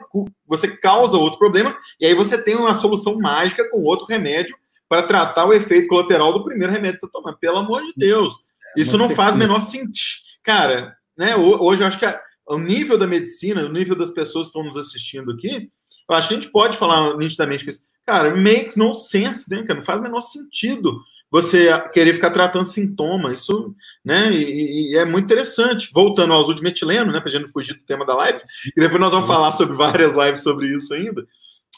[0.46, 4.56] você causa outro problema, e aí você tem uma solução mágica com outro remédio
[4.88, 7.38] para tratar o efeito colateral do primeiro remédio que você tá tomando.
[7.38, 8.34] Pelo amor de Deus.
[8.76, 10.18] Isso não faz o menor sentido.
[10.42, 14.46] Cara, né, hoje eu acho que a, o nível da medicina, o nível das pessoas
[14.46, 15.70] que estão nos assistindo aqui,
[16.08, 17.82] eu acho que a gente pode falar nitidamente com isso.
[18.06, 19.74] Cara, makes no sense, né, cara?
[19.74, 20.98] Não faz o menor sentido
[21.30, 23.32] você querer ficar tratando sintoma.
[23.32, 24.32] Isso, né?
[24.32, 25.90] E, e é muito interessante.
[25.92, 27.20] Voltando ao azul de metileno, né?
[27.20, 28.40] Pra gente não fugir do tema da live,
[28.74, 31.26] e depois nós vamos falar sobre várias lives sobre isso ainda.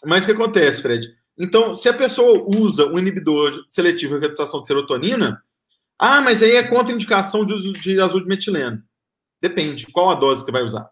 [0.05, 1.09] Mas o que acontece, Fred?
[1.43, 5.43] Então, se a pessoa usa um inibidor seletivo de recaptação de serotonina,
[5.99, 8.82] ah, mas aí é contraindicação de uso de azul de metileno.
[9.41, 9.86] Depende.
[9.86, 10.91] Qual a dose que você vai usar?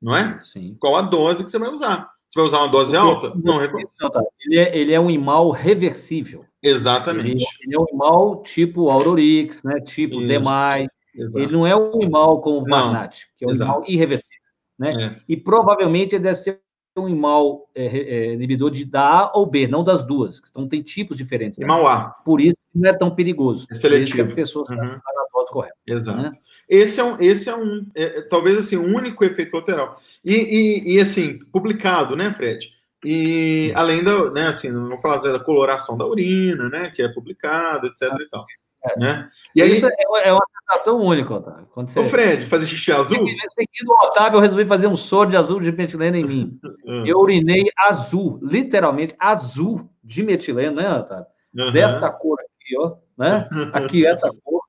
[0.00, 0.40] Não é?
[0.40, 0.74] Sim.
[0.80, 2.10] Qual a dose que você vai usar?
[2.28, 3.32] Você vai usar uma dose alta?
[3.36, 6.46] Não, ele é, ele é um imal reversível.
[6.62, 7.30] Exatamente.
[7.30, 9.80] Ele, ele é um imal tipo Aurorix, né?
[9.80, 10.28] Tipo Isso.
[10.28, 10.88] Demai.
[11.14, 11.38] Exato.
[11.38, 13.70] Ele não é um imal como o Magnat, que é um Exato.
[13.70, 14.38] imal irreversível.
[14.78, 14.88] Né?
[14.98, 15.20] É.
[15.28, 16.60] E provavelmente ele deve ser
[16.96, 20.68] um imal é, é, inibidor de, da A ou B, não das duas, que estão,
[20.68, 21.58] tem tipos diferentes.
[21.58, 21.66] Né?
[21.68, 22.00] A.
[22.24, 23.66] Por isso não é tão perigoso.
[23.70, 24.16] É seletivo.
[24.16, 24.96] Por isso que a pessoa uhum.
[24.96, 25.76] está na dose correta.
[25.86, 26.22] Exato.
[26.22, 26.32] Né?
[26.68, 30.00] Esse é um, esse é um é, talvez assim, um único efeito colateral.
[30.24, 32.70] E, e, e, assim, publicado, né, Fred?
[33.04, 37.08] E além da, né, assim, não vou falar da coloração da urina, né, que é
[37.08, 38.46] publicado, etc e tal.
[38.84, 38.98] É.
[38.98, 39.30] Né?
[39.54, 41.66] E aí, Isso é uma sensação única, Otávio.
[41.72, 42.00] Quando você...
[42.00, 43.18] Ô, Fred, fazer xixi azul?
[43.18, 46.60] Seguindo o Otávio, eu resolvi fazer um soro de azul de metileno em mim.
[46.84, 47.06] Uhum.
[47.06, 51.26] Eu urinei azul, literalmente azul de metileno, né, Otávio?
[51.54, 51.72] Uhum.
[51.72, 53.48] Desta cor aqui, ó, né?
[53.72, 54.62] Aqui, essa cor.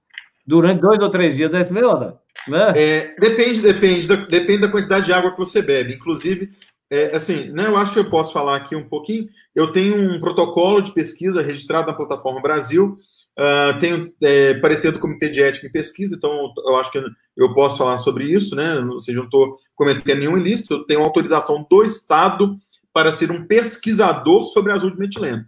[0.46, 2.20] Durante dois ou três dias, é isso mesmo, Otávio?
[2.48, 2.74] Né?
[2.76, 5.96] É, depende, depende, da, depende da quantidade de água que você bebe.
[5.96, 6.52] Inclusive,
[6.92, 9.28] é, assim, né, eu acho que eu posso falar aqui um pouquinho.
[9.56, 12.98] Eu tenho um protocolo de pesquisa registrado na plataforma Brasil.
[13.38, 17.02] Uh, tenho é, parecer do Comitê de Ética em Pesquisa, então eu acho que
[17.36, 18.80] eu posso falar sobre isso, né?
[18.80, 20.74] Ou seja, não estou cometendo nenhum ilícito.
[20.74, 22.58] Eu tenho autorização do Estado
[22.94, 25.46] para ser um pesquisador sobre azul de metileno.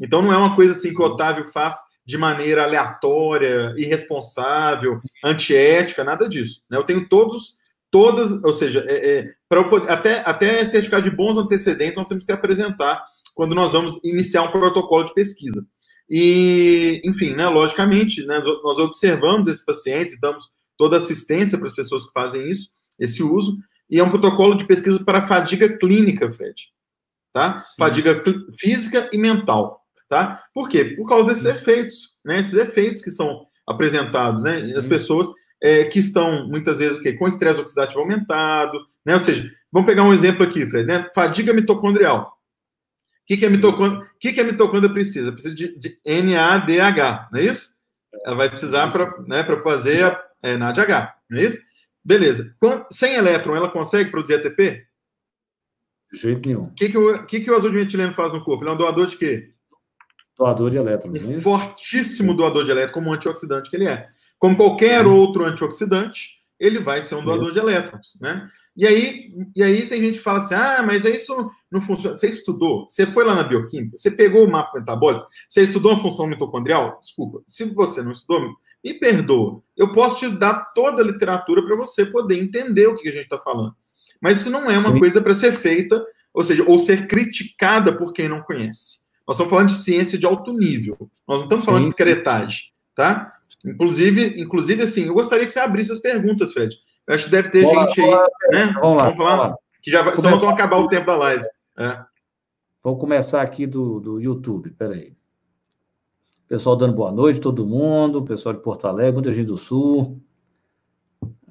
[0.00, 1.76] Então não é uma coisa assim que o Otávio faz
[2.06, 6.62] de maneira aleatória, irresponsável, antiética, nada disso.
[6.70, 6.78] Né?
[6.78, 7.58] Eu tenho todos,
[7.90, 9.60] todas, ou seja, é, é, para
[9.92, 14.52] até, até certificado de bons antecedentes nós temos que apresentar quando nós vamos iniciar um
[14.52, 15.66] protocolo de pesquisa.
[16.08, 20.48] E, enfim, né, logicamente, né, nós observamos esses pacientes, damos
[20.78, 23.58] toda assistência para as pessoas que fazem isso, esse uso,
[23.90, 26.54] e é um protocolo de pesquisa para fadiga clínica, Fred.
[27.32, 27.64] Tá?
[27.78, 28.22] Fadiga
[28.58, 29.82] física e mental.
[30.08, 30.42] Tá?
[30.54, 30.84] Por quê?
[30.84, 32.38] Por causa desses efeitos, né?
[32.38, 34.72] Esses efeitos que são apresentados, né?
[34.76, 35.28] As pessoas
[35.60, 37.12] é, que estão, muitas vezes, o quê?
[37.12, 39.14] com estresse oxidativo aumentado, né?
[39.14, 41.10] Ou seja, vamos pegar um exemplo aqui, Fred, né?
[41.14, 42.35] Fadiga mitocondrial.
[43.26, 45.32] O que, que, a mitocôndria, que, que a mitocôndria precisa?
[45.32, 47.74] Precisa de, de NADH, não é isso?
[48.24, 51.60] Ela vai precisar para né, fazer a é, NADH, não é isso?
[52.04, 52.54] Beleza.
[52.88, 54.86] sem elétron, ela consegue produzir ATP?
[56.12, 56.66] De jeito nenhum.
[56.66, 58.62] O que, que, o, que, que o azul de metileno faz no corpo?
[58.62, 59.52] Ele é um doador de quê?
[60.38, 61.24] Doador de elétrons.
[61.24, 64.08] Um é fortíssimo doador de elétrons, como antioxidante que ele é.
[64.38, 68.48] Como qualquer outro antioxidante, ele vai ser um doador de elétrons, né?
[68.76, 72.14] E aí, e aí tem gente que fala assim: ah, mas isso não funciona.
[72.14, 75.96] Você estudou, você foi lá na bioquímica, você pegou o mapa metabólico, você estudou a
[75.96, 76.98] função mitocondrial?
[77.00, 78.54] Desculpa, se você não estudou,
[78.84, 79.62] me perdoa.
[79.76, 83.24] Eu posso te dar toda a literatura para você poder entender o que a gente
[83.24, 83.74] está falando.
[84.20, 84.98] Mas isso não é uma Sim.
[84.98, 89.00] coisa para ser feita, ou seja, ou ser criticada por quem não conhece.
[89.26, 90.96] Nós estamos falando de ciência de alto nível.
[91.26, 91.90] Nós não estamos falando Sim.
[91.90, 92.60] de caretagem,
[92.94, 93.32] tá?
[93.64, 96.76] Inclusive, inclusive, assim, eu gostaria que você abrisse as perguntas, Fred.
[97.08, 98.10] Acho que deve ter Boa, gente aí,
[98.50, 98.72] né?
[98.80, 99.56] Vamos lá, vamos falar, vamos lá.
[99.80, 101.44] que já vai, senão vão acabar o tempo da live.
[101.78, 102.04] É.
[102.82, 105.16] Vamos começar aqui do, do YouTube, peraí.
[106.48, 110.20] Pessoal dando boa noite, todo mundo, pessoal de Porto Alegre, muita gente do Sul.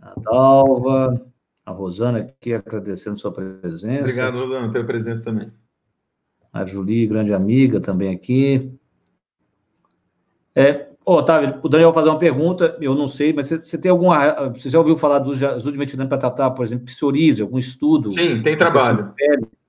[0.01, 1.25] A Dalva,
[1.65, 4.01] a Rosana aqui agradecendo sua presença.
[4.03, 5.51] Obrigado, Rosana, pela presença também.
[6.53, 8.73] A Julie, grande amiga, também aqui.
[10.53, 13.77] É, Ô, Otávio, o Daniel vai fazer uma pergunta, eu não sei, mas você, você
[13.77, 14.49] tem alguma.
[14.49, 18.09] Você já ouviu falar do uso de metileno para tratar, por exemplo, psoríase, algum estudo?
[18.09, 19.13] Sim, tem trabalho.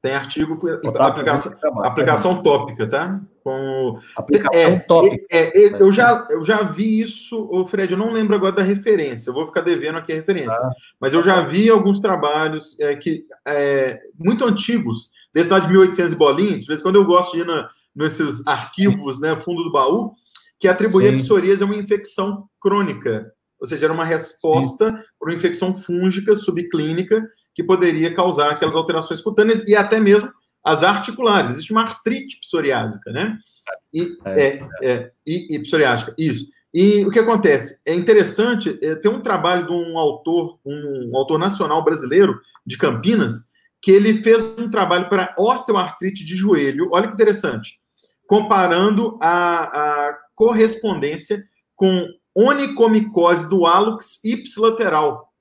[0.01, 3.21] Tem artigo, Otávio, aplicação, trabalho, aplicação tópica, tá?
[3.43, 3.99] Com...
[4.17, 5.27] Aplicação é, tópica.
[5.31, 8.63] É, é, eu, já, eu já vi isso, ô Fred, eu não lembro agora da
[8.63, 10.53] referência, eu vou ficar devendo aqui a referência.
[10.53, 10.71] Ah,
[11.01, 16.15] mas eu já vi alguns trabalhos é, que, é, muito antigos, desse lá de 1800
[16.15, 19.73] bolinhas, de vez em quando eu gosto de ir na, nesses arquivos, né, fundo do
[19.73, 20.13] baú,
[20.59, 21.17] que atribuía Sim.
[21.17, 24.97] a psoríase a uma infecção crônica, ou seja, era uma resposta Sim.
[25.19, 30.31] para uma infecção fúngica subclínica que poderia causar aquelas alterações cutâneas e até mesmo
[30.63, 31.53] as articulares.
[31.53, 33.39] Existe uma artrite psoriásica, né?
[33.93, 36.51] E, é, é, é, e, e psoriásica, isso.
[36.75, 37.81] E o que acontece?
[37.87, 42.77] É interessante, é, tem um trabalho de um autor, um, um autor nacional brasileiro de
[42.77, 43.49] Campinas,
[43.81, 46.91] que ele fez um trabalho para osteoartrite de joelho.
[46.93, 47.79] Olha que interessante.
[48.27, 51.43] Comparando a, a correspondência
[51.75, 55.33] com onicomicose do hálux ipsilateral,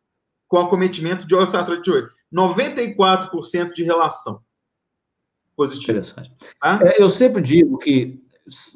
[0.48, 2.10] com acometimento de osteoartrite de joelho.
[2.34, 4.40] 94% de relação
[5.56, 5.92] positiva.
[5.92, 6.34] Interessante.
[6.62, 6.80] Ah?
[6.82, 8.22] É, eu sempre digo que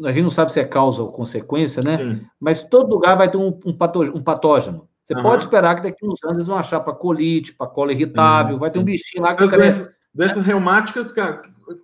[0.03, 1.97] a gente não sabe se é causa ou consequência, né?
[1.97, 2.25] Sim.
[2.39, 3.71] Mas todo lugar vai ter um, um,
[4.15, 4.89] um patógeno.
[5.03, 5.23] Você uhum.
[5.23, 8.59] pode esperar que daqui uns anos eles vão achar para colite, para cola irritável, sim,
[8.59, 9.79] vai ter um bichinho lá que As cresce.
[9.79, 11.41] Doenças, doenças reumáticas, cara,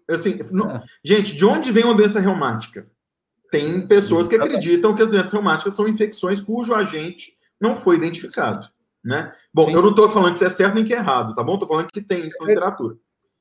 [0.09, 0.83] assim, não, é.
[1.03, 2.87] gente, de onde vem uma doença reumática?
[3.51, 8.67] Tem pessoas que acreditam que as doenças reumáticas são infecções cujo agente não foi identificado.
[9.03, 9.31] Né?
[9.53, 11.53] Bom, eu não estou falando que isso é certo nem que é errado, tá bom?
[11.53, 12.95] Estou falando que tem isso na literatura.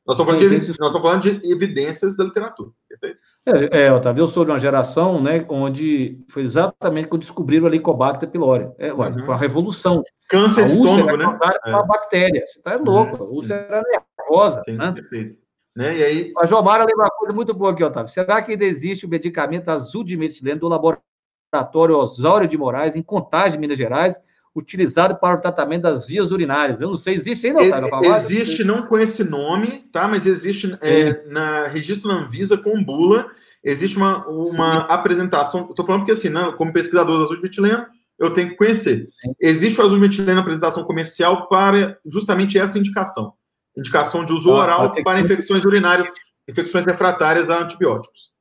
[0.06, 2.70] Nós estamos falando, de, nós falando de evidências da literatura.
[2.86, 3.18] Perfeito?
[3.46, 7.68] É, é, Otávio, eu sou de uma geração né, onde foi exatamente quando descobriram a
[7.68, 8.70] Helicobacter pylori.
[8.78, 9.22] É, ué, uhum.
[9.22, 10.02] Foi uma revolução.
[10.28, 11.38] Câncer de estômago, né?
[11.64, 11.70] É.
[11.70, 12.44] uma bactéria.
[12.46, 13.22] Você está louco.
[13.22, 13.82] A úlcera era
[14.18, 14.62] nervosa.
[14.64, 14.92] Sim, né?
[14.92, 15.38] Perfeito.
[15.74, 15.98] Né?
[15.98, 16.32] E aí...
[16.38, 18.12] A Jomara lembra uma coisa muito boa aqui, Otávio.
[18.12, 23.02] Será que ainda existe o medicamento azul de metileno do laboratório Osório de Moraes, em
[23.02, 24.20] Contagem, Minas Gerais,
[24.54, 26.80] utilizado para o tratamento das vias urinárias?
[26.80, 28.14] Eu não sei, existe ainda, Otávio?
[28.14, 30.06] Existe, não com esse nome, tá?
[30.06, 33.26] Mas existe é, na registro na Anvisa com bula,
[33.62, 35.68] existe uma, uma apresentação.
[35.70, 37.84] Estou falando porque, assim, né, como pesquisador do azul de metileno,
[38.16, 39.06] eu tenho que conhecer.
[39.20, 39.34] Sim.
[39.40, 43.34] Existe o azul de metileno apresentação comercial para justamente essa indicação
[43.76, 46.12] indicação de uso ah, oral para infecções urinárias,
[46.48, 48.32] infecções refratárias a antibióticos.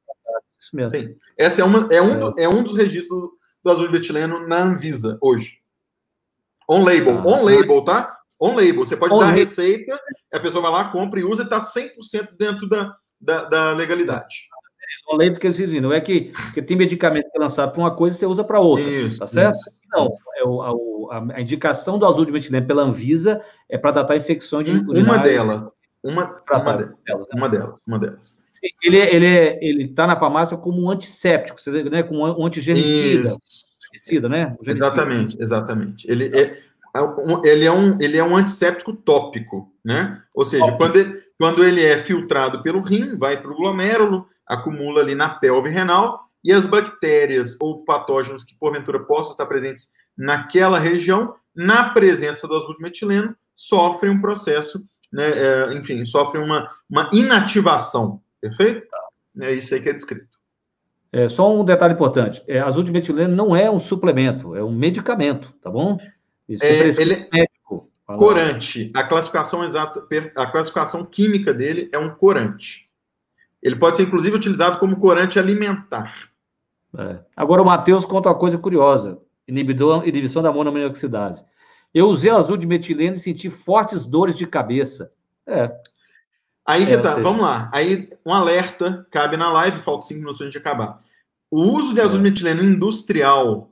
[0.60, 0.98] Isso mesmo.
[0.98, 1.16] Sim.
[1.38, 2.44] Essa é, uma, é, um, é.
[2.44, 3.30] é um dos registros
[3.64, 5.60] do azul de metileno na Anvisa hoje.
[6.70, 7.20] On label.
[7.20, 8.18] Ah, on label, tá?
[8.40, 8.86] On label.
[8.86, 10.00] Você pode dar a receita,
[10.32, 14.48] a pessoa vai lá, compra e usa e está 100% dentro da, da, da legalidade.
[15.10, 17.96] On label que eles não é que, que tem medicamento que é lançado para uma
[17.96, 18.90] coisa e você usa para outra.
[18.90, 19.58] Isso, tá certo?
[19.58, 19.72] Isso.
[19.92, 24.16] Não, é o, a, a, indicação do azul de metileno pela Anvisa é para tratar
[24.16, 25.64] infecções de Uma delas.
[26.04, 27.16] Uma, uma, delas, né?
[27.36, 27.82] uma delas.
[27.88, 28.38] Uma delas.
[28.52, 29.28] Sim, ele ele
[29.62, 33.34] ele está na farmácia como um antisséptico, né, como um antigermicida.
[33.82, 34.56] Germicida, né?
[34.66, 36.12] Exatamente, exatamente.
[36.12, 36.60] Ele é, é
[37.46, 40.22] ele é um ele é um antisséptico tópico, né?
[40.34, 45.02] Ou seja, quando ele, quando ele é filtrado pelo rim, vai para o glomérulo, acumula
[45.02, 50.78] ali na pelve renal, e as bactérias ou patógenos que porventura possam estar presentes naquela
[50.78, 56.70] região, na presença do azul de metileno, sofrem um processo, né, é, enfim, sofrem uma,
[56.90, 58.88] uma inativação, perfeito?
[59.40, 60.28] É isso aí que é descrito.
[61.12, 64.72] É, só um detalhe importante: é, azul de metileno não é um suplemento, é um
[64.72, 65.98] medicamento, tá bom?
[66.50, 67.90] Isso é, ele é médico.
[68.06, 68.92] Corante.
[68.94, 72.83] A classificação exata, a classificação química dele é um corante.
[73.64, 76.30] Ele pode ser, inclusive, utilizado como corante alimentar.
[76.98, 77.20] É.
[77.36, 81.46] Agora, o Matheus conta uma coisa curiosa: inibidor, inibição da monoaminoxidase.
[81.94, 85.12] Eu usei azul de metileno e senti fortes dores de cabeça.
[85.48, 85.72] É.
[86.66, 87.22] Aí que é, tá, seja...
[87.22, 87.70] vamos lá.
[87.74, 91.02] Aí, um alerta, cabe na live, falta cinco minutos para a gente acabar.
[91.50, 93.70] O uso de azul de metileno industrial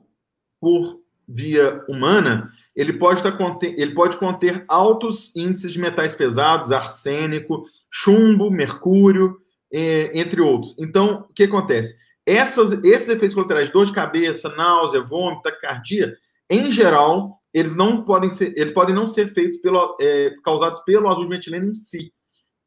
[0.60, 7.66] por via humana, ele pode, tá, ele pode conter altos índices de metais pesados, arsênico,
[7.90, 9.41] chumbo, mercúrio,
[9.72, 10.78] entre outros.
[10.78, 11.96] Então, o que acontece?
[12.24, 16.16] Essas, esses efeitos colaterais, dor de cabeça, náusea, vômito, taquicardia,
[16.48, 21.08] em geral, eles não podem ser, eles podem não ser feitos pelo, é, causados pelo
[21.08, 22.12] azul de metileno em si.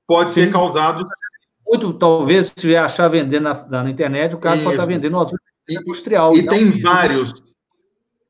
[0.07, 0.45] Pode Sim.
[0.45, 1.07] ser causado.
[1.65, 4.63] Muito, talvez, se vier achar vendendo na, na internet, o cara Isso.
[4.63, 6.35] pode estar vendendo o azul industrial.
[6.35, 7.33] E, e tem vários.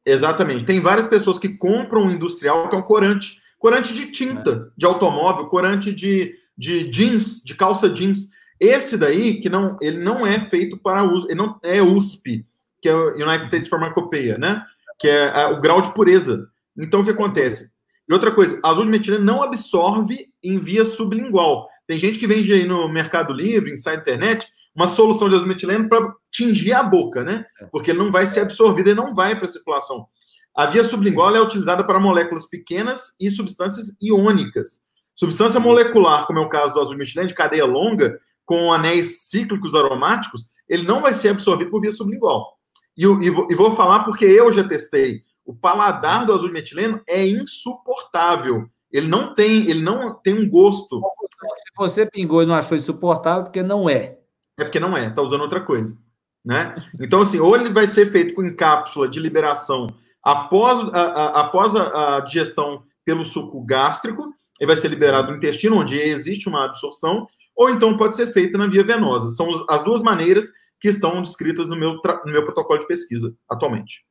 [0.06, 0.66] Exatamente.
[0.66, 3.42] Tem várias pessoas que compram industrial que é um corante.
[3.58, 4.72] Corante de tinta, é.
[4.78, 8.30] de automóvel, corante de, de jeans, de calça jeans.
[8.60, 12.46] Esse daí, que não, ele não é feito para uso, ele não é USP,
[12.82, 14.64] que é o United States Pharmacopeia, né?
[14.98, 16.48] Que é a, o grau de pureza.
[16.78, 17.72] Então, o que acontece?
[18.08, 21.68] E outra coisa, azul de metileno não absorve em via sublingual.
[21.88, 25.48] Tem gente que vende aí no Mercado Livre, em site internet, uma solução de azul
[25.48, 27.46] de metileno para tingir a boca, né?
[27.62, 27.66] É.
[27.66, 30.08] Porque ele não vai ser absorvido e não vai para a circulação.
[30.56, 34.82] A via sublingual é utilizada para moléculas pequenas e substâncias iônicas.
[35.16, 39.28] Substância molecular, como é o caso do azul de metileno, de cadeia longa, com anéis
[39.30, 42.58] cíclicos aromáticos, ele não vai ser absorvido por via sublingual.
[42.98, 45.22] E, e, vou, e vou falar porque eu já testei.
[45.46, 48.68] O paladar do azul de metileno é insuportável.
[48.92, 51.00] Ele não tem, ele não tem um gosto.
[51.00, 54.18] Se você pingou e não achou insuportável, porque não é.
[54.58, 55.96] É porque não é, está usando outra coisa.
[56.44, 56.76] Né?
[57.02, 59.88] Então, assim, ou ele vai ser feito com cápsula de liberação
[60.26, 65.38] após a, a após a, a, digestão pelo suco gástrico, ele vai ser liberado no
[65.38, 69.30] intestino, onde existe uma absorção, ou então pode ser feita na via venosa.
[69.30, 74.06] São as duas maneiras que estão descritas no meu, no meu protocolo de pesquisa atualmente.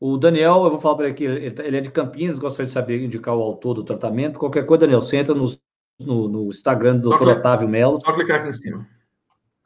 [0.00, 3.04] O Daniel, eu vou falar para ele aqui, ele é de Campinas, gostaria de saber
[3.04, 4.40] indicar o autor do tratamento.
[4.40, 5.44] Qualquer coisa, Daniel, você entra no,
[5.98, 7.28] no, no Instagram do Dr.
[7.28, 8.00] Otávio Melo.
[8.00, 8.88] Só clicar aqui em cima.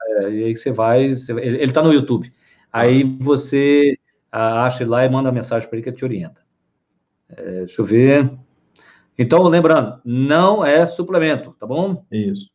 [0.02, 2.32] É, e aí você vai, você, ele está no YouTube.
[2.72, 3.96] Aí você
[4.30, 6.44] acha ele lá e manda mensagem para ele que ele te orienta.
[7.28, 8.36] É, deixa eu ver.
[9.16, 12.04] Então, lembrando, não é suplemento, tá bom?
[12.10, 12.53] Isso.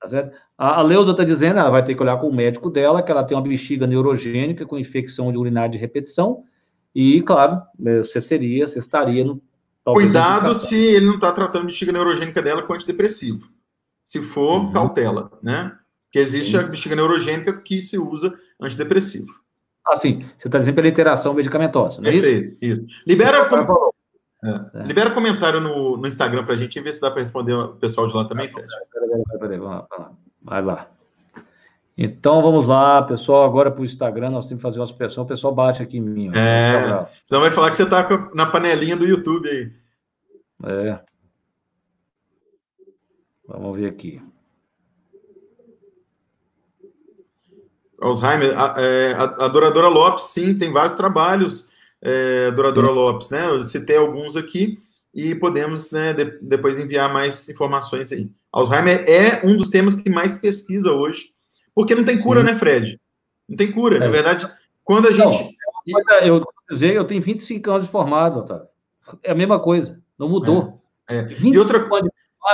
[0.00, 0.36] Tá certo?
[0.56, 3.12] A, a Leusa está dizendo, ela vai ter que olhar com o médico dela, que
[3.12, 6.44] ela tem uma bexiga neurogênica com infecção de urinária de repetição,
[6.94, 9.40] e, claro, você seria, você estaria no.
[9.84, 13.48] Cuidado se ele não está tratando a bexiga neurogênica dela com antidepressivo.
[14.04, 14.72] Se for, uhum.
[14.72, 15.72] cautela, né?
[16.04, 16.58] Porque existe Sim.
[16.58, 19.32] a bexiga neurogênica que se usa antidepressivo.
[19.86, 20.24] Ah, sim.
[20.36, 22.72] Você está dizendo pela interação medicamentosa, não é Perfeito, isso?
[22.74, 22.86] isso.
[23.06, 23.89] Libera, com...
[24.42, 24.82] É.
[24.84, 27.74] Libera comentário no, no Instagram para a gente e ver se dá para responder o
[27.74, 28.66] pessoal de lá também, Fred.
[28.92, 29.58] Peraí, peraí,
[30.42, 30.88] vai lá.
[31.96, 33.44] Então vamos lá, pessoal.
[33.44, 35.24] Agora para o Instagram, nós temos que fazer uma supressão.
[35.24, 36.32] O pessoal bate aqui em mim.
[36.34, 37.06] É.
[37.26, 39.72] Você vai falar que você está na panelinha do YouTube aí.
[40.64, 41.00] É.
[43.46, 44.22] Vamos ver aqui.
[48.00, 51.68] Alzheimer, a, é, a, a Adoradora Lopes, sim, tem vários trabalhos
[52.02, 52.94] é, Douradora Sim.
[52.94, 53.46] Lopes, né?
[53.46, 54.78] Eu citei alguns aqui
[55.12, 58.30] e podemos né, de, depois enviar mais informações aí.
[58.52, 61.32] Alzheimer é um dos temas que mais pesquisa hoje,
[61.74, 62.46] porque não tem cura, Sim.
[62.46, 63.00] né, Fred?
[63.48, 63.96] Não tem cura.
[63.96, 64.00] É.
[64.00, 64.50] Na verdade,
[64.84, 65.56] quando a gente.
[65.86, 68.68] Não, eu dizer, eu tenho 25 anos de formado, Otávio.
[69.22, 70.80] É a mesma coisa, não mudou.
[71.08, 71.16] É.
[71.16, 71.28] é.
[71.40, 72.08] E outra coisa.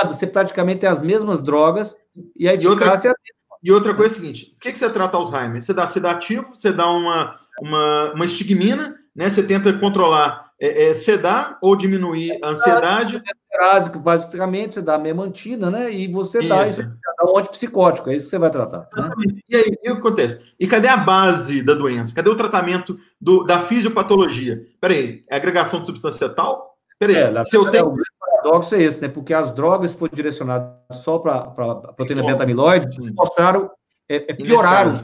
[0.07, 1.95] Você praticamente tem as mesmas drogas
[2.35, 3.15] e a eficácia e outra,
[3.63, 5.61] e outra coisa é a seguinte: o que, que você trata Alzheimer?
[5.61, 9.27] Você dá sedativo, você dá uma, uma, uma estigmina né?
[9.29, 13.21] Você tenta controlar, é, é, sedar ou diminuir a ansiedade.
[13.25, 15.91] É basicamente, você dá a memantina, né?
[15.91, 16.47] E você isso.
[16.47, 18.87] dá, dá um antipsicótico, é isso que você vai tratar.
[18.95, 19.09] Né?
[19.49, 20.45] E aí, o que acontece?
[20.59, 22.13] E cadê a base da doença?
[22.13, 24.61] Cadê o tratamento do, da fisiopatologia?
[24.79, 26.77] Peraí, é agregação de substância tal?
[26.99, 27.87] Peraí, é, se eu tenho...
[27.87, 29.07] O paradoxo é esse, né?
[29.07, 33.71] Porque as drogas que foram direcionadas só para a proteína beta-amiloide mostraram,
[34.07, 34.95] é, é pioraram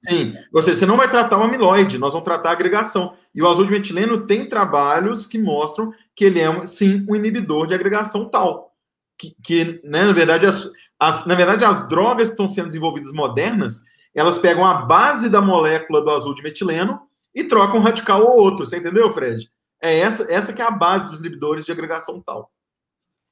[0.00, 3.16] Sim, ou seja, você não vai tratar o amiloide, nós vamos tratar a agregação.
[3.34, 7.66] E o azul de metileno tem trabalhos que mostram que ele é, sim, um inibidor
[7.66, 8.74] de agregação tal.
[9.18, 13.12] Que, que né, na, verdade, as, as, na verdade, as drogas que estão sendo desenvolvidas
[13.12, 13.82] modernas,
[14.14, 17.00] elas pegam a base da molécula do azul de metileno
[17.34, 18.64] e trocam um radical ou outro.
[18.64, 19.50] Você entendeu, Fred?
[19.82, 22.52] É essa, essa que é a base dos inibidores de agregação tal.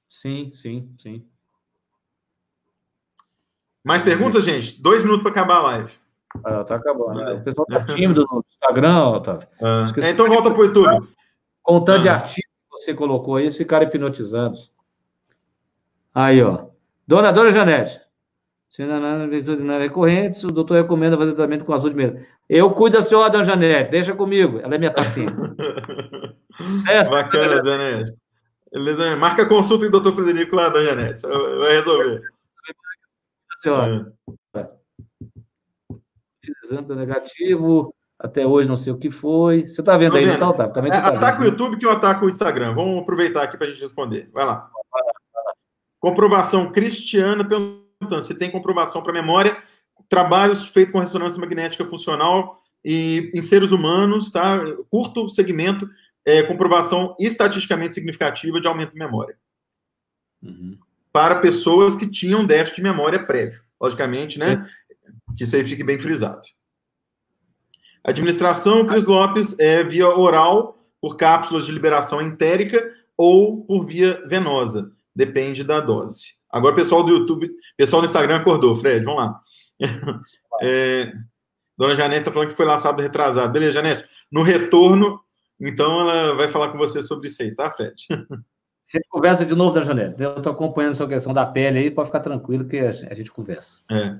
[0.09, 1.25] Sim, sim, sim.
[3.85, 4.81] Mais perguntas, gente?
[4.83, 5.93] Dois minutos para acabar a live.
[6.45, 7.14] Ah, tá acabando.
[7.14, 7.32] Né?
[7.34, 9.49] O pessoal tá tímido no Instagram, Otávio.
[9.62, 9.87] Ah.
[10.03, 11.09] É, então volta para o YouTube.
[11.62, 12.03] Com o tanto ah.
[12.03, 14.72] de artigos que você colocou aí, esse cara hipnotizados.
[16.14, 16.66] Aí, ó.
[17.07, 18.01] Dona, dona Janete.
[18.68, 22.26] Se não é recorrentes, o doutor recomenda fazer tratamento com azul de medo.
[22.49, 23.91] Eu cuido da senhora, dona Janete.
[23.91, 24.59] Deixa comigo.
[24.59, 25.34] Ela é minha paciente.
[26.89, 28.12] é, Bacana, Janete.
[28.70, 31.22] Beleza, marca a consulta em doutor Frederico lá, dona Janete.
[31.22, 32.22] Vai resolver.
[33.57, 34.12] Senhora.
[34.55, 34.76] É.
[36.62, 37.94] Exame negativo.
[38.18, 39.68] Até hoje não sei o que foi.
[39.68, 40.53] Você está vendo Tô aí, vendo.
[40.55, 42.74] Tá, Também é, tá ataca o YouTube que eu ataco o Instagram.
[42.74, 44.30] Vamos aproveitar aqui para a gente responder.
[44.32, 44.70] Vai lá.
[46.01, 49.57] Comprovação cristiana perguntando se tem comprovação para memória.
[50.09, 54.61] Trabalhos feitos com ressonância magnética funcional e em seres humanos, tá?
[54.90, 55.88] Curto segmento,
[56.24, 59.36] é, comprovação estatisticamente significativa de aumento de memória.
[60.42, 60.78] Uhum.
[61.12, 63.61] Para pessoas que tinham déficit de memória prévio.
[63.80, 64.66] Logicamente, né?
[65.36, 66.42] Que isso aí fique bem frisado.
[68.04, 72.82] Administração, Cris Lopes, é via oral, por cápsulas de liberação entérica
[73.16, 76.34] ou por via venosa depende da dose.
[76.50, 79.40] Agora, pessoal do YouTube, pessoal do Instagram acordou, Fred, vamos lá.
[80.62, 81.12] É,
[81.76, 83.52] Dona Janete está falando que foi lá sábado retrasado.
[83.52, 84.09] Beleza, Janete.
[84.32, 85.20] No retorno,
[85.61, 87.94] então, ela vai falar com você sobre isso aí, tá, Fred?
[88.09, 90.22] A gente conversa de novo, Dona Janete.
[90.22, 93.82] Eu estou acompanhando essa questão da pele aí, pode ficar tranquilo que a gente conversa.
[93.90, 94.14] É.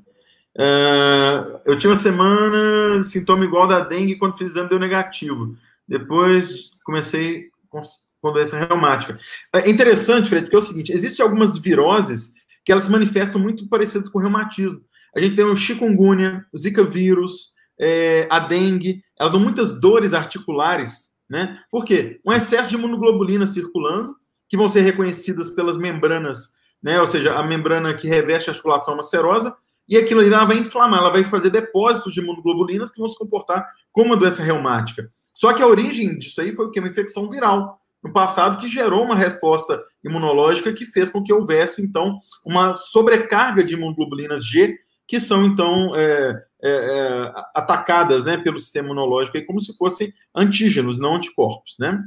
[0.57, 5.55] Uh, eu tinha uma semana, sintoma igual da dengue, quando fiz exame deu negativo.
[5.87, 9.19] Depois comecei com doença reumática.
[9.53, 12.33] É interessante, Fred, porque é o seguinte: existem algumas viroses
[12.65, 14.81] que elas se manifestam muito parecidas com o reumatismo.
[15.15, 20.15] A gente tem o chikungunya, o zika vírus, é, a dengue, elas dão muitas dores
[20.15, 21.61] articulares, né?
[21.71, 22.21] Por quê?
[22.25, 24.17] Um excesso de imunoglobulina circulando,
[24.49, 27.01] que vão ser reconhecidas pelas membranas, né?
[27.01, 29.57] Ou seja, a membrana que reveste a articulação macerosa,
[29.89, 33.67] e aquilo ali vai inflamar, ela vai fazer depósitos de imunoglobulinas que vão se comportar
[33.93, 35.11] como uma doença reumática.
[35.33, 36.81] Só que a origem disso aí foi o que?
[36.81, 41.83] Uma infecção viral no passado que gerou uma resposta imunológica que fez com que houvesse,
[41.83, 44.79] então, uma sobrecarga de imunoglobulinas G,
[45.09, 51.01] que são, então, é, é, é, atacadas né, pelo sistema imunológico, como se fossem antígenos,
[51.01, 51.77] não anticorpos.
[51.79, 52.01] Né?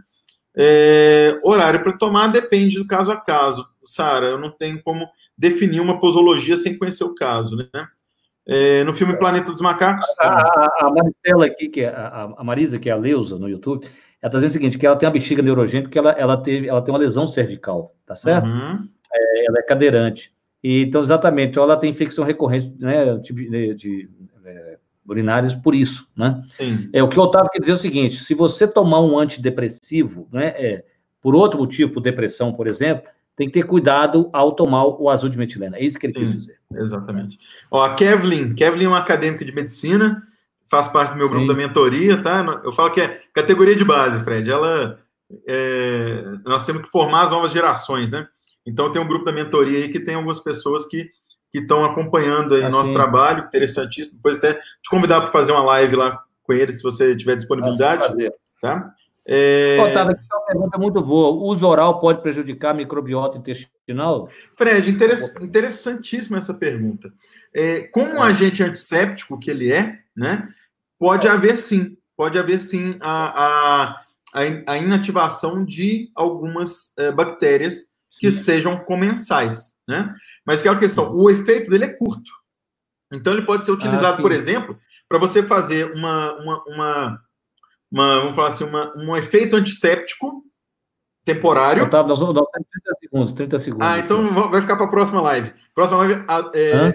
[0.58, 3.68] É, horário para tomar depende do caso a caso.
[3.86, 5.08] Sara, eu não tenho como
[5.40, 7.56] definir uma posologia sem conhecer o caso.
[7.56, 7.66] Né?
[8.46, 10.06] É, no filme Planeta dos Macacos.
[10.20, 13.48] A, a, a Maricela aqui, que é a, a Marisa, que é a Leusa no
[13.48, 13.86] YouTube,
[14.22, 16.68] ela está dizendo o seguinte, que ela tem uma bexiga neurogênica, porque ela, ela, teve,
[16.68, 18.46] ela tem uma lesão cervical, tá certo?
[18.46, 18.86] Uhum.
[19.14, 20.34] É, ela é cadeirante.
[20.62, 24.10] E, então, exatamente, ela tem infecção recorrente né, de, de, de
[24.44, 24.78] é,
[25.08, 26.42] urinárias por isso, né?
[26.58, 26.90] Sim.
[26.92, 30.28] É, o que o Otávio quer dizer é o seguinte, se você tomar um antidepressivo,
[30.34, 30.84] né, é,
[31.22, 33.10] por outro motivo, por depressão, por exemplo,
[33.40, 35.78] tem que ter cuidado ao tomar o azul de metilena.
[35.78, 36.60] É isso que ele Sim, quis dizer.
[36.76, 37.40] Exatamente.
[37.72, 40.22] Ó, a Kevlin, Kevlin é uma acadêmica de medicina,
[40.70, 41.32] faz parte do meu Sim.
[41.32, 42.62] grupo da mentoria, tá?
[42.66, 44.52] Eu falo que é categoria de base, Fred.
[44.52, 45.00] Ela,
[45.48, 48.28] é, nós temos que formar as novas gerações, né?
[48.68, 51.10] Então tem um grupo da mentoria aí que tem algumas pessoas que
[51.50, 52.76] que estão acompanhando aí assim.
[52.76, 54.18] nosso trabalho, interessantíssimo.
[54.18, 58.14] Depois até te convidar para fazer uma live lá com eles, se você tiver disponibilidade,
[58.62, 58.94] tá?
[59.32, 59.78] É...
[59.80, 61.30] Otávio, aqui uma pergunta muito boa.
[61.30, 64.28] O uso oral pode prejudicar a microbiota intestinal?
[64.58, 64.90] Fred,
[65.40, 67.14] interessantíssima essa pergunta.
[67.54, 70.50] É, como um agente antisséptico que ele é, né?
[70.98, 73.96] Pode haver sim, pode haver sim a,
[74.34, 77.88] a, a inativação de algumas é, bactérias
[78.20, 78.44] que sim.
[78.44, 80.14] sejam comensais, né?
[80.44, 82.32] Mas aquela questão, o efeito dele é curto.
[83.14, 84.78] Então ele pode ser utilizado, ah, por exemplo,
[85.08, 87.22] para você fazer uma, uma, uma,
[87.92, 90.44] uma, vamos falar assim, uma, um efeito antisséptico
[91.26, 91.90] temporário.
[91.90, 93.88] Tá, nós, vamos, temos 30 segundos, 30 segundos.
[93.88, 95.54] Ah, então vai ficar para a próxima live.
[95.74, 96.94] Próxima live é,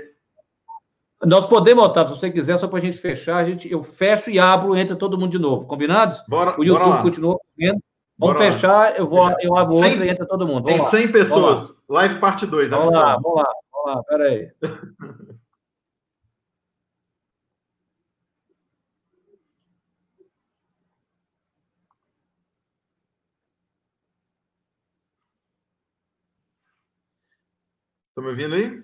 [1.26, 4.30] nós podemos, Otávio, se você quiser, só para a gente fechar, a gente, eu fecho
[4.30, 5.66] e abro, entra todo mundo de novo.
[5.66, 6.22] Combinados?
[6.28, 7.80] Bora, o YouTube continua vendo.
[8.16, 8.90] Vamos bora fechar, lá.
[8.92, 10.64] eu vou, eu abro 100, outra e entra todo mundo.
[10.64, 11.12] Vamos tem 100 lá.
[11.12, 11.74] pessoas.
[11.88, 12.70] Live parte 2.
[12.70, 14.50] Vamos lá, vamos lá, vamos lá, peraí.
[28.14, 28.80] Estão me ouvindo aí?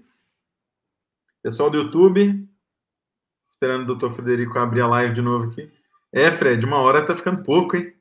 [1.41, 2.49] Pessoal do YouTube,
[3.49, 5.71] esperando o doutor Frederico abrir a live de novo aqui.
[6.13, 7.95] É, Fred, uma hora tá ficando pouco, hein?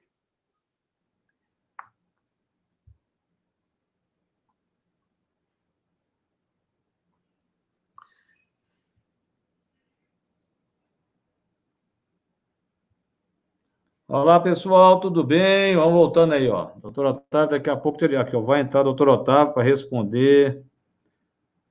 [14.08, 15.76] Olá, pessoal, tudo bem?
[15.76, 16.72] Vamos voltando aí, ó.
[16.78, 18.42] Doutor Otávio, daqui a pouco aqui, ó.
[18.42, 20.66] Vai entrar o doutor Otávio para responder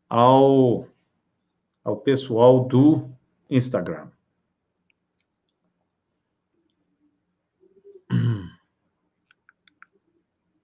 [0.09, 0.87] ao,
[1.85, 3.09] ao pessoal do
[3.51, 4.07] Instagram.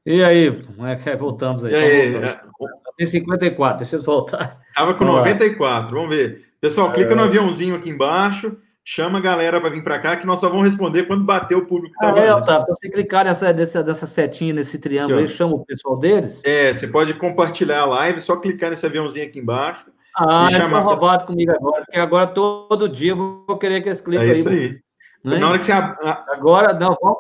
[0.07, 1.17] E aí, como é que é?
[1.17, 1.73] Voltamos aí.
[1.73, 2.15] E aí?
[2.17, 2.41] É,
[2.97, 4.61] Tem 54, deixa eu voltar.
[4.75, 6.45] Tava com 94, vamos ver.
[6.61, 7.25] Pessoal, clica no é.
[7.25, 11.05] aviãozinho aqui embaixo chama a galera para vir para cá, que nós só vamos responder
[11.05, 11.95] quando bater o público.
[12.01, 12.41] Ah, é, tá.
[12.41, 16.43] Então, você clicar nessa, dessa, dessa setinha, nesse triângulo aqui, aí, chama o pessoal deles?
[16.45, 19.87] É, você pode compartilhar a live, só clicar nesse aviãozinho aqui embaixo.
[20.17, 20.81] Ah, e chamar...
[20.81, 24.49] roubado comigo agora, porque agora todo dia eu vou querer que eles cliquem é isso
[24.49, 24.81] aí.
[25.25, 25.41] aí.
[25.41, 25.73] Na hora que você...
[25.73, 27.19] Agora, não, vamos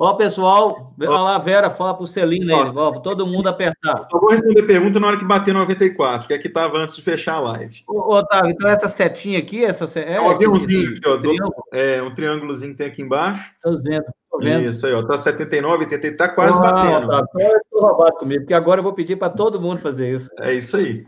[0.00, 4.06] Ó, pessoal, olha lá, Vera, fala pro Celina aí, ó, todo mundo apertar.
[4.08, 7.02] Só vou responder pergunta na hora que bater 94, que é que estava antes de
[7.02, 7.82] fechar a live.
[7.84, 11.32] Ô, Otávio, então essa setinha aqui, essa é, é um aviãozinho aqui, ó, do,
[11.72, 13.50] é um triângulozinho que tem aqui embaixo.
[13.60, 14.68] Tô vendo, tô vendo.
[14.68, 17.06] Isso aí, ó, tá 79, 80, tá quase ah, batendo.
[17.06, 20.14] Otávio, então eu tô roubado comigo, porque agora eu vou pedir para todo mundo fazer
[20.14, 20.30] isso.
[20.38, 21.04] É isso aí.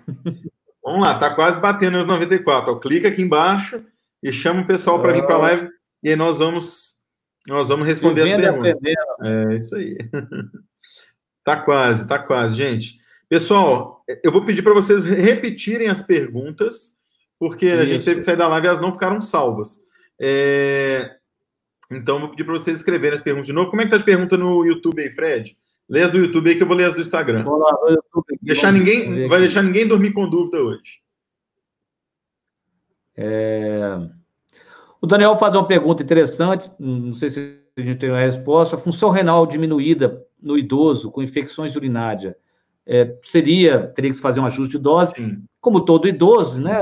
[0.82, 3.84] Vamos lá, tá quase batendo os 94, ó, clica aqui embaixo
[4.20, 5.42] e chama o pessoal para vir para a ah.
[5.42, 5.68] live
[6.02, 6.89] e aí nós vamos
[7.46, 8.78] nós vamos responder as perguntas.
[9.22, 9.98] É isso aí.
[11.44, 13.00] tá quase, tá quase, gente.
[13.28, 16.96] Pessoal, eu vou pedir para vocês repetirem as perguntas,
[17.38, 17.78] porque isso.
[17.78, 19.78] a gente teve que sair da live e elas não ficaram salvas.
[20.20, 21.16] É...
[21.90, 23.70] Então, vou pedir para vocês escreverem as perguntas de novo.
[23.70, 25.56] Como é que tá as perguntas no YouTube aí, Fred?
[25.88, 27.42] Lê as do YouTube aí que eu vou ler as do Instagram.
[27.42, 28.38] Vou lá, YouTube.
[28.42, 31.00] Deixar ninguém, vai deixar ninguém dormir com dúvida hoje.
[33.16, 33.98] É...
[35.00, 38.76] O Daniel faz uma pergunta interessante, não sei se a gente tem uma resposta.
[38.76, 42.34] A função renal diminuída no idoso com infecções urinárias
[42.86, 45.42] é, seria, teria que fazer um ajuste de dose, Sim.
[45.60, 46.80] como todo idoso, né,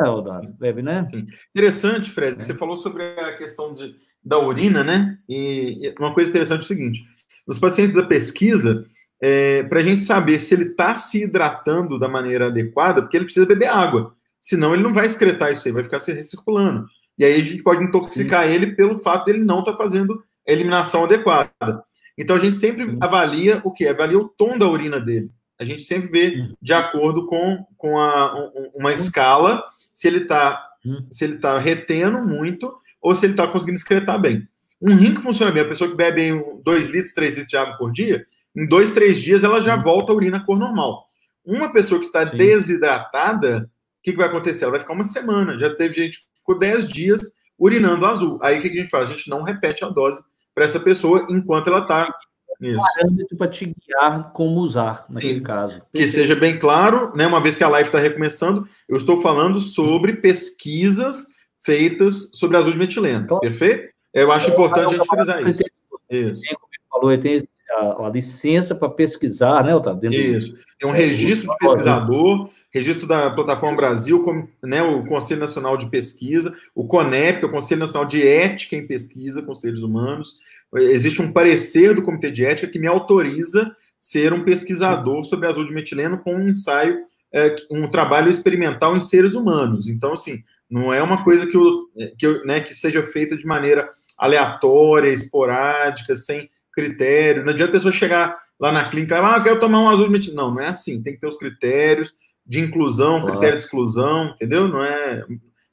[0.59, 1.05] Deve, né?
[1.05, 1.27] Sim.
[1.55, 2.41] Interessante, Fred, é.
[2.41, 3.95] você falou sobre a questão de,
[4.25, 5.19] da urina, né?
[5.29, 7.05] E uma coisa interessante é o seguinte:
[7.47, 8.85] os pacientes da pesquisa,
[9.21, 13.25] é, para a gente saber se ele está se hidratando da maneira adequada, porque ele
[13.25, 16.87] precisa beber água, senão ele não vai excretar isso aí, vai ficar se recirculando.
[17.19, 18.53] E aí a gente pode intoxicar Sim.
[18.53, 21.83] ele pelo fato dele não estar tá fazendo a eliminação adequada.
[22.16, 22.99] Então a gente sempre Sim.
[23.01, 23.87] avalia o que?
[23.87, 25.31] Avalia o tom da urina dele.
[25.61, 29.62] A gente sempre vê de acordo com, com a, uma escala
[29.93, 30.64] se ele está
[31.11, 34.49] se ele tá retendo muito ou se ele está conseguindo excretar bem.
[34.81, 37.77] Um rim que funciona bem, a pessoa que bebe 2 litros, 3 litros de água
[37.77, 38.25] por dia,
[38.59, 41.07] em dois, três dias ela já volta a urina à cor normal.
[41.45, 42.37] Uma pessoa que está Sim.
[42.37, 44.64] desidratada, o que, que, vai acontecer?
[44.64, 45.57] Ela vai ficar uma semana.
[45.57, 48.39] Já teve gente ficou 10 dias urinando azul.
[48.43, 49.09] Aí o que a gente faz?
[49.09, 50.23] A gente não repete a dose
[50.55, 52.13] para essa pessoa enquanto ela está.
[52.61, 55.43] Parâmetro para te guiar como usar, naquele Sim.
[55.45, 55.83] caso.
[55.95, 57.25] Que seja bem claro, né?
[57.25, 62.73] Uma vez que a live está recomeçando, eu estou falando sobre pesquisas feitas sobre azul
[62.73, 63.25] de metileno.
[63.25, 63.93] Então, perfeito?
[64.13, 65.63] Eu acho importante a gente frisar isso.
[66.11, 66.43] Isso.
[66.91, 67.41] Falou, tem
[67.71, 70.11] a, a licença para pesquisar, né, Otávio?
[70.11, 70.57] Isso.
[70.81, 74.25] Tem um registro de pesquisador, registro da Plataforma Brasil,
[74.62, 78.87] né, o Conselho Nacional de Pesquisa, o CONEP, é o Conselho Nacional de Ética em
[78.87, 80.37] Pesquisa com Seres Humanos.
[80.75, 85.66] Existe um parecer do Comitê de Ética que me autoriza ser um pesquisador sobre azul
[85.66, 86.99] de metileno com um ensaio,
[87.33, 89.89] é, um trabalho experimental em seres humanos.
[89.89, 91.89] Então, assim, não é uma coisa que, eu,
[92.19, 97.45] que, eu, né, que seja feita de maneira aleatória, esporádica, sem critério.
[97.45, 99.89] Não adianta a pessoa chegar lá na clínica e falar, ah, eu quero tomar um
[99.89, 100.43] azul de metileno.
[100.43, 101.03] Não, não é assim.
[101.03, 102.14] Tem que ter os critérios,
[102.49, 103.27] de inclusão, claro.
[103.33, 104.67] critério de exclusão, entendeu?
[104.67, 105.25] Não é.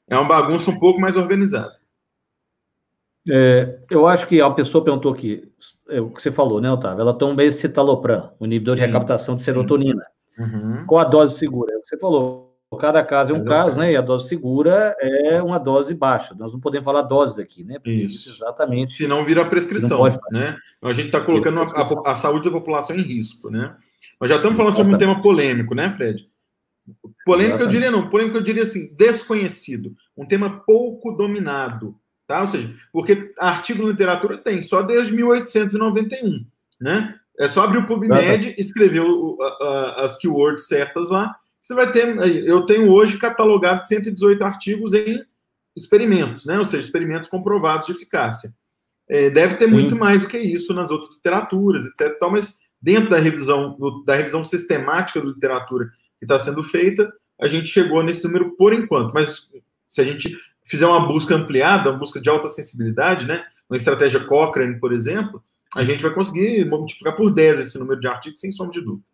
[0.08, 1.74] É uma bagunça um pouco mais organizada.
[3.28, 5.50] É, eu acho que a pessoa perguntou aqui,
[5.88, 7.00] é o que você falou, né, Otávio?
[7.00, 8.82] Ela toma esse citalopram, o inibidor Sim.
[8.82, 10.04] de recaptação de serotonina.
[10.38, 10.84] Uhum.
[10.86, 11.74] Qual a dose segura?
[11.74, 13.64] É você falou, cada caso é um Exatamente.
[13.64, 13.92] caso, né?
[13.92, 16.36] E a dose segura é uma dose baixa.
[16.38, 17.74] Nós não podemos falar doses aqui, né?
[17.74, 18.30] Porque isso.
[18.30, 18.94] exatamente.
[18.94, 20.56] Se não vira prescrição, né?
[20.82, 23.74] A gente está colocando a, a, a, saúde da população em risco, né?
[24.20, 26.28] Nós já estamos falando sobre um tema polêmico, né, Fred?
[27.24, 32.40] Polêmica eu diria não, polêmica eu diria assim, desconhecido, um tema pouco dominado, tá?
[32.40, 36.46] Ou seja, porque artigo na literatura tem só desde 1891,
[36.80, 37.14] né?
[37.38, 42.16] É só abrir o PubMed, escrever o, a, as keywords certas lá, você vai ter,
[42.46, 45.24] eu tenho hoje catalogado 118 artigos em
[45.76, 46.56] experimentos, né?
[46.58, 48.54] Ou seja, experimentos comprovados de eficácia.
[49.08, 49.72] É, deve ter Sim.
[49.72, 52.16] muito mais do que isso nas outras literaturas, etc.
[52.20, 57.48] Tal, mas dentro da revisão, da revisão sistemática da literatura que está sendo feita, a
[57.48, 59.12] gente chegou nesse número por enquanto.
[59.12, 59.50] Mas
[59.88, 64.24] se a gente fizer uma busca ampliada, uma busca de alta sensibilidade, né, uma estratégia
[64.24, 65.42] Cochrane, por exemplo,
[65.76, 69.04] a gente vai conseguir multiplicar por 10 esse número de artigos, sem sombra de dúvida.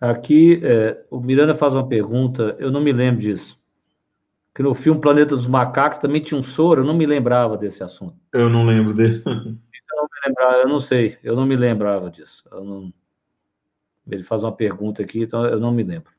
[0.00, 3.58] Aqui, é, o Miranda faz uma pergunta, eu não me lembro disso.
[4.54, 7.82] que no filme Planeta dos Macacos também tinha um soro, eu não me lembrava desse
[7.82, 8.14] assunto.
[8.32, 9.26] Eu não lembro desse.
[9.26, 12.44] eu não me lembrava, eu não sei, eu não me lembrava disso.
[12.52, 12.92] Não...
[14.08, 16.12] Ele faz uma pergunta aqui, então eu não me lembro.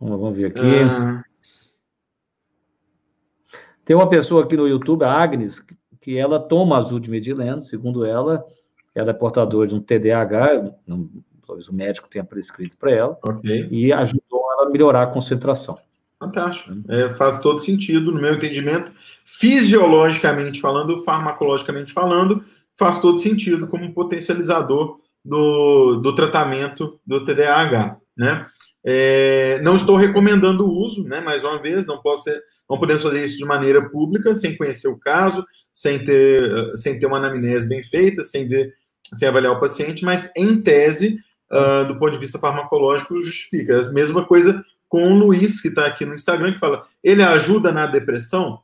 [0.00, 0.60] Vamos ver aqui.
[0.60, 1.24] Ah.
[3.84, 5.64] Tem uma pessoa aqui no YouTube, a Agnes,
[6.00, 8.44] que ela toma azul de medileno, segundo ela,
[8.94, 11.08] ela é portadora de um TDAH, não,
[11.46, 13.68] talvez o médico tenha prescrito para ela, okay.
[13.70, 15.74] e ajudou ela a melhorar a concentração.
[16.18, 16.70] Fantástico.
[16.88, 18.92] É, faz todo sentido, no meu entendimento,
[19.24, 22.44] fisiologicamente falando, farmacologicamente falando,
[22.78, 28.46] faz todo sentido como potencializador do, do tratamento do TDAH, né?
[28.84, 31.20] É, não estou recomendando o uso, né?
[31.20, 34.88] Mais uma vez, não posso ser, não podemos fazer isso de maneira pública, sem conhecer
[34.88, 38.74] o caso, sem ter, sem ter uma anamnese bem feita, sem ver,
[39.16, 41.18] sem avaliar o paciente, mas em tese,
[41.52, 43.80] uh, do ponto de vista farmacológico, justifica.
[43.80, 47.72] A mesma coisa com o Luiz, que está aqui no Instagram, que fala, ele ajuda
[47.72, 48.60] na depressão?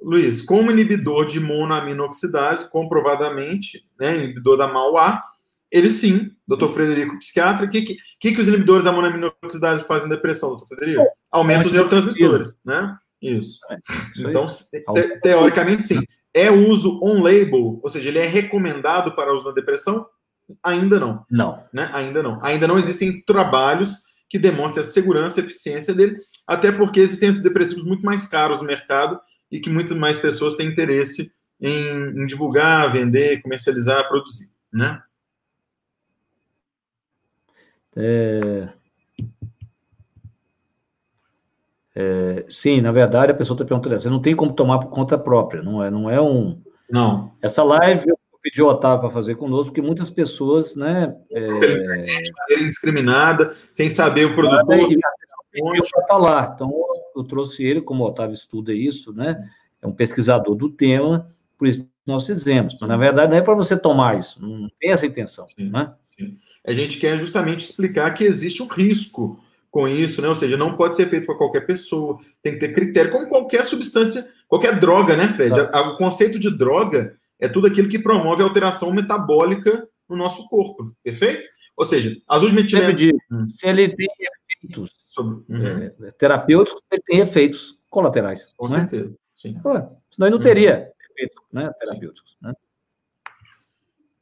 [0.00, 5.20] Luiz, como inibidor de monoaminoxidase, comprovadamente, né, inibidor da MAUA,
[5.70, 10.14] ele sim, doutor Frederico, psiquiatra, o que, que, que, os inibidores da monoaminoxidase fazem na
[10.14, 11.04] depressão, doutor Frederico?
[11.30, 12.96] Aumenta os neurotransmissores, né?
[13.20, 13.58] Isso.
[13.70, 13.78] É,
[14.18, 16.00] então, te, teoricamente, sim.
[16.32, 20.06] É uso on-label, ou seja, ele é recomendado para uso na depressão?
[20.62, 21.24] Ainda não.
[21.30, 21.64] Não.
[21.72, 21.90] Né?
[21.92, 22.38] Ainda não.
[22.42, 26.16] Ainda não existem trabalhos que demonstrem a segurança e eficiência dele,
[26.46, 29.18] até porque existem antidepressivos muito mais caros no mercado
[29.50, 35.02] e que muitas mais pessoas têm interesse em, em divulgar, vender, comercializar, produzir, né?
[37.96, 38.68] É...
[41.98, 45.16] É, sim, na verdade, a pessoa está perguntando, você não tem como tomar por conta
[45.16, 46.60] própria, não é, não é um...
[46.90, 47.32] Não.
[47.40, 51.16] Essa live eu pedi o Otávio para fazer conosco, porque muitas pessoas, né...
[51.30, 51.40] É...
[51.40, 54.86] De maneira indiscriminada, sem saber o produtor...
[55.56, 56.72] Eu para falar, então
[57.14, 59.48] eu trouxe ele, como o Otávio estuda isso, né?
[59.80, 62.76] É um pesquisador do tema, por isso nós fizemos.
[62.80, 65.92] Mas, na verdade, não é para você tomar isso, não tem essa intenção, sim, né?
[66.16, 66.38] Sim.
[66.66, 69.40] A gente quer justamente explicar que existe um risco
[69.70, 70.28] com isso, né?
[70.28, 73.64] Ou seja, não pode ser feito para qualquer pessoa, tem que ter critério, como qualquer
[73.64, 75.54] substância, qualquer droga, né, Fred?
[75.70, 75.90] Tá.
[75.90, 81.46] O conceito de droga é tudo aquilo que promove alteração metabólica no nosso corpo, perfeito?
[81.76, 82.96] Ou seja, azul de metileno...
[83.48, 84.08] Se ele tem
[84.66, 85.44] efeitos Sobre...
[85.48, 85.92] uhum.
[86.02, 88.52] é, terapêuticos, ele tem efeitos colaterais.
[88.56, 88.80] Com né?
[88.80, 89.58] certeza, sim.
[90.10, 91.12] senão ele não teria uhum.
[91.12, 92.52] efeitos né, terapêuticos, né?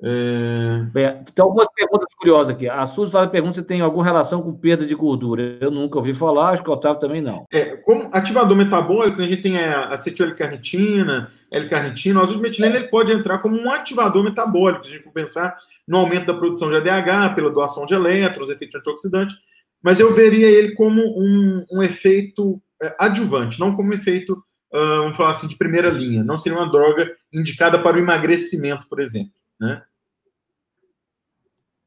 [0.06, 0.82] É...
[0.92, 2.68] Bem, tem algumas perguntas curiosas aqui.
[2.68, 5.56] A Suzy faz a pergunta se tem alguma relação com perda de gordura.
[5.58, 7.46] Eu nunca ouvi falar, acho que o Otávio também não.
[7.50, 13.38] É, como ativador metabólico, a gente tem a acetil-L-carnitina, L-carnitina, o azulmetileno ele pode entrar
[13.38, 15.56] como um ativador metabólico, se a gente for pensar
[15.88, 19.34] no aumento da produção de ADH, pela doação de elétrons, efeito antioxidante,
[19.84, 24.32] mas eu veria ele como um, um efeito é, adjuvante, não como um efeito,
[24.72, 26.24] uh, vamos falar assim, de primeira linha.
[26.24, 29.82] Não seria uma droga indicada para o emagrecimento, por exemplo, né?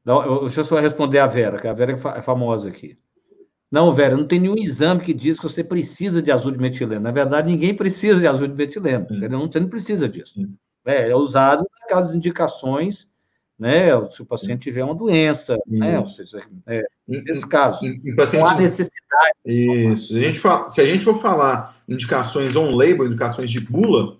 [0.04, 2.96] Não, deixa eu só responder a Vera, que a Vera é, é famosa aqui.
[3.68, 7.02] Não, Vera, não tem nenhum exame que diz que você precisa de azul de metileno.
[7.02, 9.40] Na verdade, ninguém precisa de azul de metileno, entendeu?
[9.40, 10.34] Você não precisa disso.
[10.86, 13.12] É, é usado naquelas indicações,
[13.58, 14.04] né?
[14.04, 15.98] Se o paciente tiver uma doença, né?
[15.98, 18.50] Ou seja, é, nesse caso, em, pacientes...
[18.50, 19.32] não há necessidade.
[19.44, 20.12] Isso.
[20.12, 24.16] Se a, gente for, se a gente for falar indicações on-label, indicações de bula,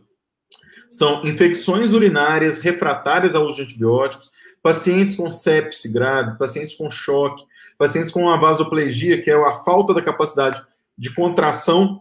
[0.90, 4.30] são infecções urinárias refratárias ao uso de antibióticos,
[4.62, 7.44] pacientes com sepse grave, pacientes com choque,
[7.76, 10.60] pacientes com uma vasoplegia, que é a falta da capacidade
[10.96, 12.00] de contração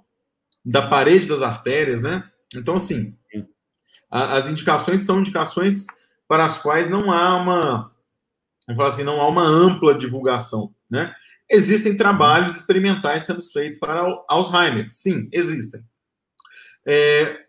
[0.66, 2.24] da parede das artérias, né?
[2.56, 3.16] Então, assim,
[4.10, 5.86] a, as indicações são indicações
[6.28, 7.92] para as quais não há uma,
[8.68, 11.14] vamos falar assim, não há uma ampla divulgação, né?
[11.50, 15.82] Existem trabalhos experimentais sendo feitos para Alzheimer, sim, existem.
[16.86, 17.46] É...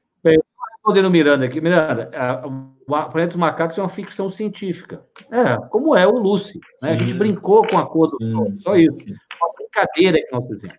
[0.77, 2.11] Respondendo Miranda aqui, Miranda,
[2.43, 5.05] o Planeta dos Macacos é uma ficção científica.
[5.31, 6.59] É, como é o Lucy.
[6.81, 6.93] Né?
[6.93, 9.05] A gente brincou com a cor do sol, só isso.
[9.05, 9.15] Sim.
[9.41, 10.79] Uma brincadeira que nós fizemos.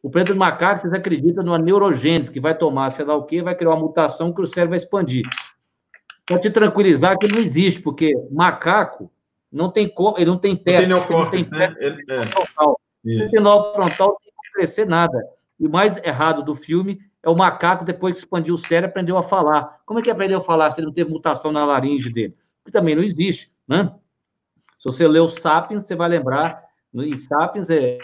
[0.00, 3.42] O Planeta dos Macacos, vocês acreditam numa neurogênese, que vai tomar sei lá o quê,
[3.42, 5.24] vai criar uma mutação que o cérebro vai expandir.
[6.28, 9.10] Para te tranquilizar que não existe, porque macaco
[9.50, 11.74] não tem como, ele não tem teste, não tem, não tem né?
[11.78, 12.22] ele, é.
[12.26, 12.80] frontal.
[13.02, 15.18] Não tem frontal, não tem que crescer nada.
[15.58, 19.16] E o mais errado do filme é o macaco, depois que expandiu o cérebro, aprendeu
[19.16, 19.80] a falar.
[19.84, 22.36] Como é que aprendeu a falar se ele não teve mutação na laringe dele?
[22.64, 23.92] Que também não existe, né?
[24.78, 26.62] Se você ler o Sapiens, você vai lembrar,
[26.94, 27.98] em Sapiens, é,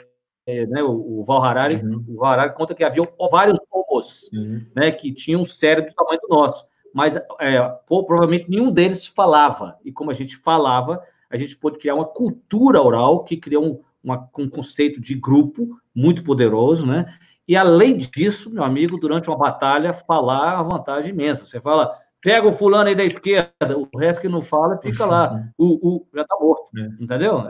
[0.47, 2.05] é né, o, o Val Harari, uhum.
[2.09, 4.67] o Val Harari conta que havia vários homos, uhum.
[4.75, 9.77] né, que tinham um cérebro do tamanho do nosso, mas é, provavelmente nenhum deles falava,
[9.85, 13.81] e como a gente falava, a gente pôde criar uma cultura oral que criou um,
[14.03, 17.13] uma, um conceito de grupo muito poderoso, né?
[17.49, 21.45] E além disso, meu amigo, durante uma batalha, falar a vantagem imensa.
[21.45, 25.45] Você fala, pega o fulano aí da esquerda, o resto que não fala fica lá,
[25.59, 27.03] o, o já está morto, é.
[27.03, 27.41] entendeu?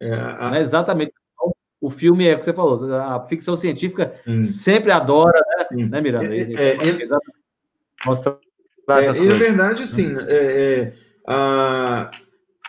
[0.00, 0.56] É, a...
[0.56, 1.12] é, exatamente.
[1.80, 4.40] O filme é o que você falou, a ficção científica Sim.
[4.40, 5.38] sempre adora,
[5.70, 6.34] né, né Miranda?
[6.34, 7.08] É, é,
[8.02, 8.38] é, mostra
[8.88, 10.92] é, e, na verdade, assim, é,
[11.26, 12.10] a,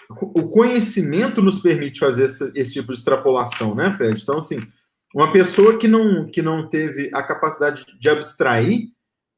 [0.09, 4.19] o conhecimento nos permite fazer esse, esse, tipo de extrapolação, né, Fred?
[4.21, 4.65] Então, assim,
[5.13, 8.87] uma pessoa que não, que não teve a capacidade de abstrair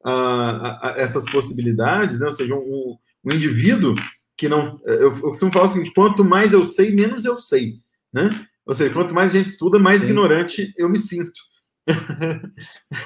[0.06, 2.26] uh, essas possibilidades, né?
[2.26, 3.94] ou seja, um, um indivíduo
[4.36, 4.80] que não.
[4.84, 7.74] Eu, eu costumo falar o seguinte: quanto mais eu sei, menos eu sei.
[8.12, 8.30] Né?
[8.64, 10.08] Ou seja, quanto mais a gente estuda, mais Sim.
[10.08, 11.40] ignorante eu me sinto.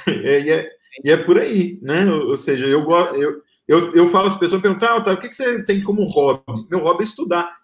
[0.07, 0.71] É, e, é,
[1.03, 2.05] e, é, por aí, né?
[2.11, 5.35] Ou seja, eu, eu, eu, eu falo às pessoas, perguntam, ah, tá, o que, que
[5.35, 6.67] você tem como hobby?
[6.71, 7.57] Meu hobby é estudar.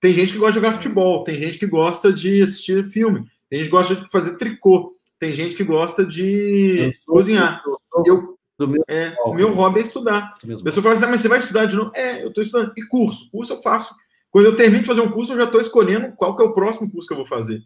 [0.00, 3.20] Tem gente que gosta de jogar futebol, tem gente que gosta de assistir filme,
[3.50, 7.60] tem gente que gosta de fazer tricô, tem gente que gosta de cozinhar.
[8.06, 10.34] Eu, meu, é, meu hobby é estudar.
[10.42, 11.90] A pessoa fala assim, ah, mas você vai estudar de novo?
[11.94, 12.72] É, eu estou estudando.
[12.76, 13.28] E curso?
[13.30, 13.94] Curso eu faço.
[14.30, 16.52] Quando eu termino de fazer um curso, eu já estou escolhendo qual que é o
[16.52, 17.62] próximo curso que eu vou fazer.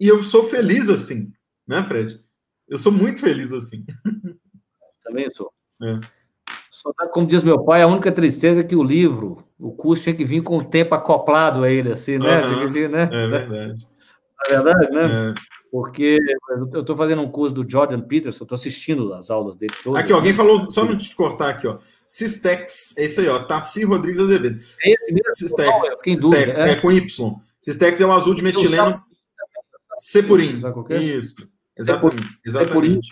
[0.00, 1.32] E eu sou feliz assim,
[1.66, 2.20] né, Fred?
[2.68, 3.84] Eu sou muito feliz assim.
[5.16, 5.50] Também sou.
[5.82, 5.98] É.
[6.70, 10.02] Só tá, como diz meu pai, a única tristeza é que o livro, o curso
[10.02, 12.46] tinha que vir com o tempo acoplado a ele, assim, né?
[12.46, 12.68] Uhum.
[12.68, 13.08] Vir, né?
[13.10, 13.88] É verdade.
[14.46, 15.30] É verdade, né?
[15.30, 15.34] É.
[15.72, 16.18] Porque
[16.74, 20.02] eu estou fazendo um curso do Jordan Peterson, estou assistindo as aulas dele todas.
[20.02, 21.78] Aqui, alguém falou, só não te cortar aqui, ó.
[22.06, 23.42] Cistex, é isso aí, ó.
[23.42, 24.60] Tassi Rodrigues Azevedo.
[24.82, 25.34] É esse mesmo?
[25.34, 26.72] Cistex, é, quem dúvida, Cistex, é.
[26.72, 26.76] é.
[26.76, 27.34] com Y.
[27.60, 29.02] Cistex é o azul de metileno.
[29.96, 30.60] Cepurim.
[31.00, 31.34] Isso.
[31.78, 32.38] Exatamente.
[32.44, 33.08] Exatamente.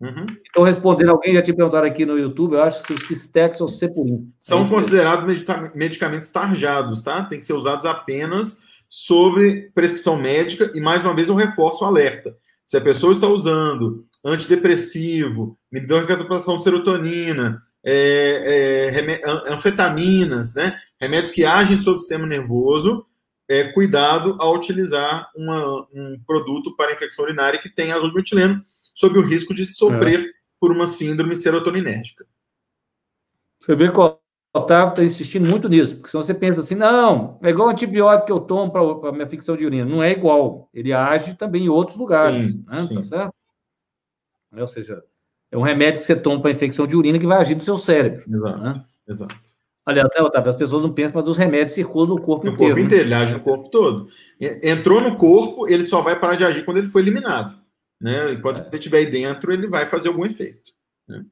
[0.00, 0.26] Uhum.
[0.50, 3.66] Então, respondendo, alguém já te perguntaram aqui no YouTube, eu acho que o Cistex ou
[3.66, 4.30] o Cepurim.
[4.38, 5.24] São é considerados
[5.74, 7.24] medicamentos tarjados, tá?
[7.24, 11.86] Tem que ser usados apenas sobre prescrição médica, e mais uma vez eu reforço o
[11.86, 12.36] alerta.
[12.64, 21.44] Se a pessoa está usando antidepressivo, medicamentação de serotonina, é, é, anfetaminas, né, remédios que
[21.44, 23.06] agem sobre o sistema nervoso,
[23.48, 28.60] é, cuidado ao utilizar uma, um produto para infecção urinária que tem azul metileno,
[28.96, 30.32] sob o risco de sofrer é.
[30.58, 32.26] por uma síndrome serotoninérgica.
[33.60, 34.22] Você vê qual
[34.54, 38.26] Otávio está insistindo muito nisso, porque senão você pensa assim, não, é igual o antibiótico
[38.26, 39.84] que eu tomo para a minha ficção de urina.
[39.84, 40.70] Não é igual.
[40.72, 42.82] Ele age também em outros lugares, sim, né?
[42.82, 42.94] Sim.
[42.94, 43.34] Tá certo?
[44.54, 45.04] É, ou seja,
[45.52, 47.76] é um remédio que você toma para infecção de urina que vai agir no seu
[47.76, 48.24] cérebro.
[48.26, 48.84] Exato, né?
[49.06, 49.36] exato.
[49.84, 52.70] Aliás, né, Otávio, as pessoas não pensam, mas os remédios circulam no corpo no inteiro.
[52.70, 54.08] No corpo inteiro, ele age no corpo todo.
[54.40, 57.65] Entrou no corpo, ele só vai parar de agir quando ele for eliminado.
[58.00, 58.32] Né?
[58.32, 58.66] Enquanto é.
[58.66, 60.72] ele estiver aí dentro, ele vai fazer algum efeito.
[61.08, 61.24] Né?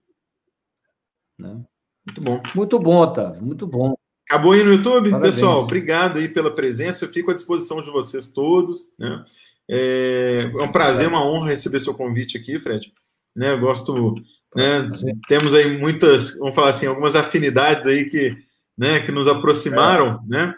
[1.39, 1.67] Não.
[2.07, 2.43] Muito bom.
[2.55, 3.43] Muito bom, Otávio.
[3.43, 3.95] Muito bom.
[4.29, 5.11] Acabou aí no YouTube?
[5.11, 5.35] Parabéns.
[5.35, 7.05] Pessoal, obrigado aí pela presença.
[7.05, 8.91] Eu fico à disposição de vocês todos.
[8.99, 9.25] Né?
[9.69, 12.93] É, é um prazer, uma honra receber seu convite aqui, Fred.
[13.35, 14.15] Né, eu gosto.
[14.55, 14.91] Né,
[15.29, 18.37] temos aí muitas, vamos falar assim, algumas afinidades aí que,
[18.79, 20.29] né, que nos aproximaram, é.
[20.29, 20.55] né?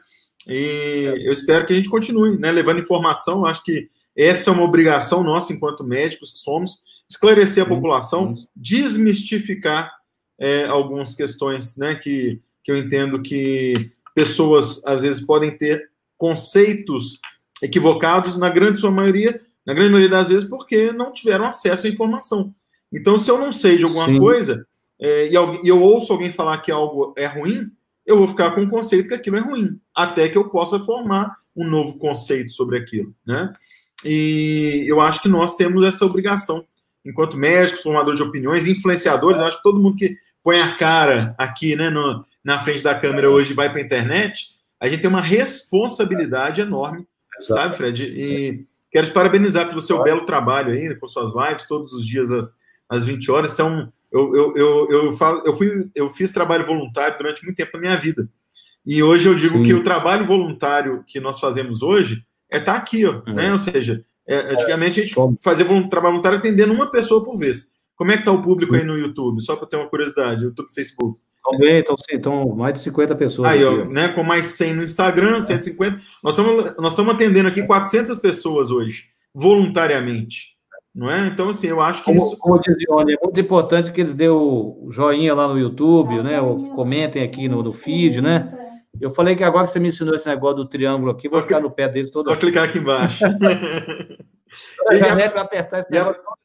[0.46, 3.46] E eu espero que a gente continue, né, levando informação.
[3.46, 9.92] Acho que essa é uma obrigação nossa, enquanto médicos que somos, esclarecer a população, desmistificar
[10.38, 17.20] é, algumas questões né, que, que eu entendo que pessoas às vezes podem ter conceitos
[17.62, 21.90] equivocados, na grande sua maioria, na grande maioria das vezes, porque não tiveram acesso à
[21.90, 22.54] informação.
[22.92, 24.18] Então, se eu não sei de alguma Sim.
[24.18, 24.66] coisa
[25.00, 27.70] é, e, eu, ouço alguém falar que algo é ruim,
[28.04, 31.36] eu vou ficar com o conceito que aquilo é ruim, até que eu possa formar
[31.54, 33.52] um novo conceito sobre aquilo, né?
[34.04, 36.64] E eu acho que nós temos essa obrigação,
[37.04, 41.34] enquanto médicos, formadores de opiniões, influenciadores, eu acho que todo mundo que põe a cara
[41.38, 45.10] aqui, né, no, na frente da câmera hoje vai para a internet, a gente tem
[45.10, 47.06] uma responsabilidade enorme,
[47.38, 47.54] Exato.
[47.54, 48.04] sabe, Fred?
[48.04, 52.06] E quero te parabenizar pelo seu belo trabalho aí, né, com suas lives todos os
[52.06, 52.56] dias às,
[52.88, 53.50] às 20 horas.
[53.50, 57.72] São, eu, eu, eu, eu, falo, eu, fui, eu fiz trabalho voluntário durante muito tempo
[57.74, 58.28] na minha vida.
[58.84, 59.64] E hoje eu digo Sim.
[59.64, 63.32] que o trabalho voluntário que nós fazemos hoje é estar tá aqui, ó, é.
[63.32, 63.52] né?
[63.52, 67.70] Ou seja, é, antigamente a gente fazia trabalho voluntário atendendo uma pessoa por vez.
[67.94, 68.80] Como é que está o público Sim.
[68.80, 69.40] aí no YouTube?
[69.40, 71.18] Só para ter uma curiosidade, YouTube, Facebook.
[71.36, 73.48] Estão bem, estão, estão mais de 50 pessoas.
[73.48, 76.00] Aí, ó, né, com mais 100 no Instagram, 150.
[76.22, 80.56] Nós estamos, nós estamos atendendo aqui 400 pessoas hoje, voluntariamente.
[80.92, 81.26] Não é?
[81.28, 82.38] Então, assim, eu acho que como, isso.
[82.38, 86.40] Como diz Ione, é muito importante que eles dêem o joinha lá no YouTube, né?
[86.40, 88.65] Ou comentem aqui no, no feed, né?
[89.00, 91.60] Eu falei que agora que você me ensinou esse negócio do triângulo aqui, vou ficar
[91.60, 92.28] no pé deles todo.
[92.28, 93.24] Só clicar aqui embaixo.
[94.90, 95.88] e, a, apertar esse.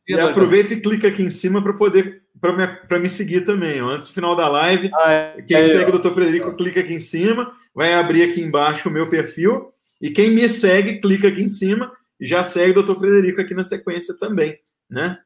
[0.07, 3.79] E aproveita e clica aqui em cima para poder para me, me seguir também.
[3.79, 6.11] Antes do final da live, ah, é, quem é, segue o Dr.
[6.11, 9.71] Frederico, clica aqui em cima, vai abrir aqui embaixo o meu perfil
[10.01, 12.97] E quem me segue, clica aqui em cima e já segue o Dr.
[12.97, 14.59] Frederico aqui na sequência também,
[14.89, 15.19] né?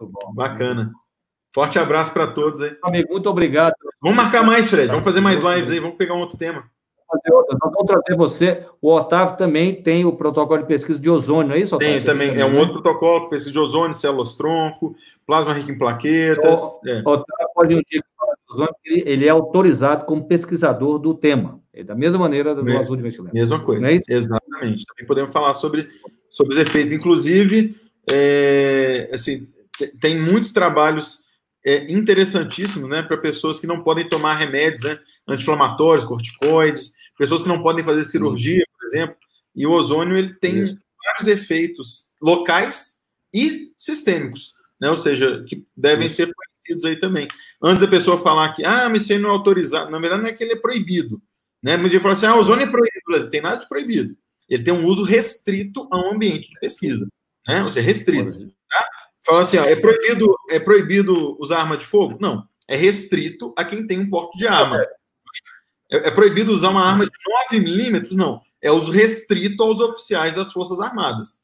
[0.00, 0.32] Muito bom.
[0.32, 0.92] Bacana.
[1.52, 2.76] Forte abraço para todos aí.
[2.84, 3.74] Amigo, muito obrigado.
[4.02, 4.88] Vamos marcar mais, Fred.
[4.88, 5.80] Vamos fazer mais lives aí.
[5.80, 6.64] Vamos pegar um outro tema.
[7.28, 8.66] Nós vamos trazer você.
[8.80, 11.94] O Otávio também tem o protocolo de pesquisa de ozônio, não é isso, Otávio?
[11.94, 12.38] Tem também.
[12.38, 14.94] É um outro protocolo, pesquisa de ozônio, células tronco,
[15.26, 16.60] plasma rico em plaquetas.
[16.60, 17.00] O, é.
[17.00, 18.00] Otávio pode um dia
[18.84, 21.60] ele, ele é autorizado como pesquisador do tema.
[21.72, 23.32] É da mesma maneira do azul de metileno.
[23.32, 23.92] Mesma coisa.
[23.92, 24.84] É Exatamente.
[24.84, 25.88] Também podemos falar sobre,
[26.28, 26.92] sobre os efeitos.
[26.92, 27.76] Inclusive,
[28.10, 29.48] é, assim,
[30.00, 31.24] tem muitos trabalhos
[31.64, 37.48] é, interessantíssimos né, para pessoas que não podem tomar remédios né, anti-inflamatórios, corticoides, pessoas que
[37.48, 39.16] não podem fazer cirurgia, por exemplo.
[39.54, 40.78] E o ozônio ele tem Isso.
[41.04, 42.98] vários efeitos locais
[43.32, 44.90] e sistêmicos, né?
[44.90, 46.16] ou seja, que devem Isso.
[46.16, 47.28] ser conhecidos aí também.
[47.62, 50.30] Antes da pessoa falar que, ah, mas isso aí não é autorizado, na verdade não
[50.30, 51.20] é que ele é proibido.
[51.62, 51.76] Né?
[51.76, 54.16] Mas ele fala assim, ah, o ozônio é proibido, não tem nada de proibido.
[54.48, 57.06] Ele tem um uso restrito a um ambiente de pesquisa,
[57.46, 57.62] né?
[57.62, 58.50] ou seja, restrito.
[59.24, 62.16] Fala assim, ó, é proibido, é proibido usar arma de fogo?
[62.20, 64.80] Não, é restrito a quem tem um porte de arma.
[65.90, 67.12] É, é proibido usar uma arma de
[67.50, 68.16] 9 milímetros?
[68.16, 71.40] Não, é uso restrito aos oficiais das Forças Armadas.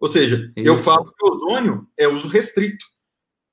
[0.00, 2.84] Ou seja, eu falo que o ozônio é uso restrito.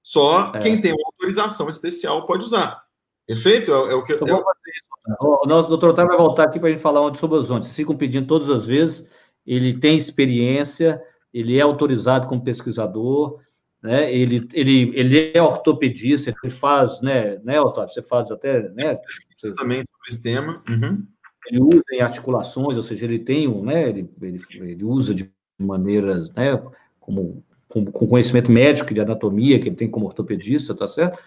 [0.04, 0.60] Só é.
[0.60, 2.84] quem tem uma autorização especial pode usar.
[3.28, 3.72] Perfeito?
[3.72, 4.20] É, é o que eu.
[4.20, 4.92] eu vou fazer isso.
[5.20, 7.64] O nosso doutor Otávio vai voltar aqui para a gente falar sobre ozônio.
[7.64, 9.08] Vocês ficam pedindo todas as vezes.
[9.46, 11.02] Ele tem experiência,
[11.34, 13.40] ele é autorizado como pesquisador,
[13.82, 14.14] né?
[14.14, 17.94] Ele, ele, ele é ortopedista, ele faz, né, né, Otávio?
[17.94, 19.00] Você faz até, né?
[19.38, 19.54] Você...
[19.56, 20.64] Também sobre esse tema.
[20.70, 21.06] Uhum.
[21.48, 23.90] Ele usa em articulações, ou seja, ele tem um, né?
[23.90, 26.62] Ele, ele, ele usa de maneiras, né?
[27.00, 31.18] Como com, com conhecimento médico de anatomia, que ele tem como ortopedista, tá certo?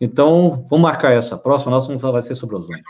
[0.00, 1.34] Então, vamos marcar essa.
[1.34, 2.82] A próxima nossa vai ser sobre ozônio.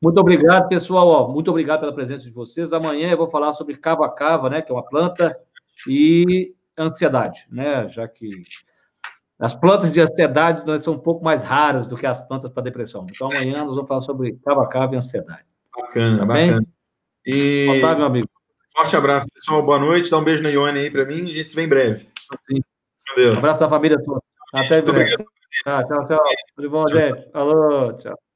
[0.00, 1.08] Muito obrigado, pessoal.
[1.08, 2.72] Ó, muito obrigado pela presença de vocês.
[2.72, 4.60] Amanhã eu vou falar sobre cava-cava, né?
[4.60, 5.36] Que é uma planta,
[5.88, 7.88] e ansiedade, né?
[7.88, 8.42] Já que
[9.38, 12.62] as plantas de ansiedade né, são um pouco mais raras do que as plantas para
[12.62, 13.06] depressão.
[13.10, 15.44] Então, amanhã nós vamos falar sobre cava-cava e ansiedade.
[15.76, 16.66] Bacana, tá bacana.
[17.26, 17.66] E...
[17.78, 18.28] Otávio, meu amigo.
[18.76, 19.62] Forte abraço, pessoal.
[19.62, 20.10] Boa noite.
[20.10, 21.30] Dá um beijo na Ione aí para mim.
[21.30, 22.08] A gente se vê em breve.
[22.48, 22.62] Sim.
[23.08, 23.34] Meu Deus.
[23.34, 24.22] Um abraço à família toda.
[24.54, 25.24] Até breve.
[25.66, 26.24] Ah, tchau, tchau.
[26.56, 26.98] Tudo bom, tchau.
[26.98, 27.28] gente?
[27.34, 28.31] Alô, tchau.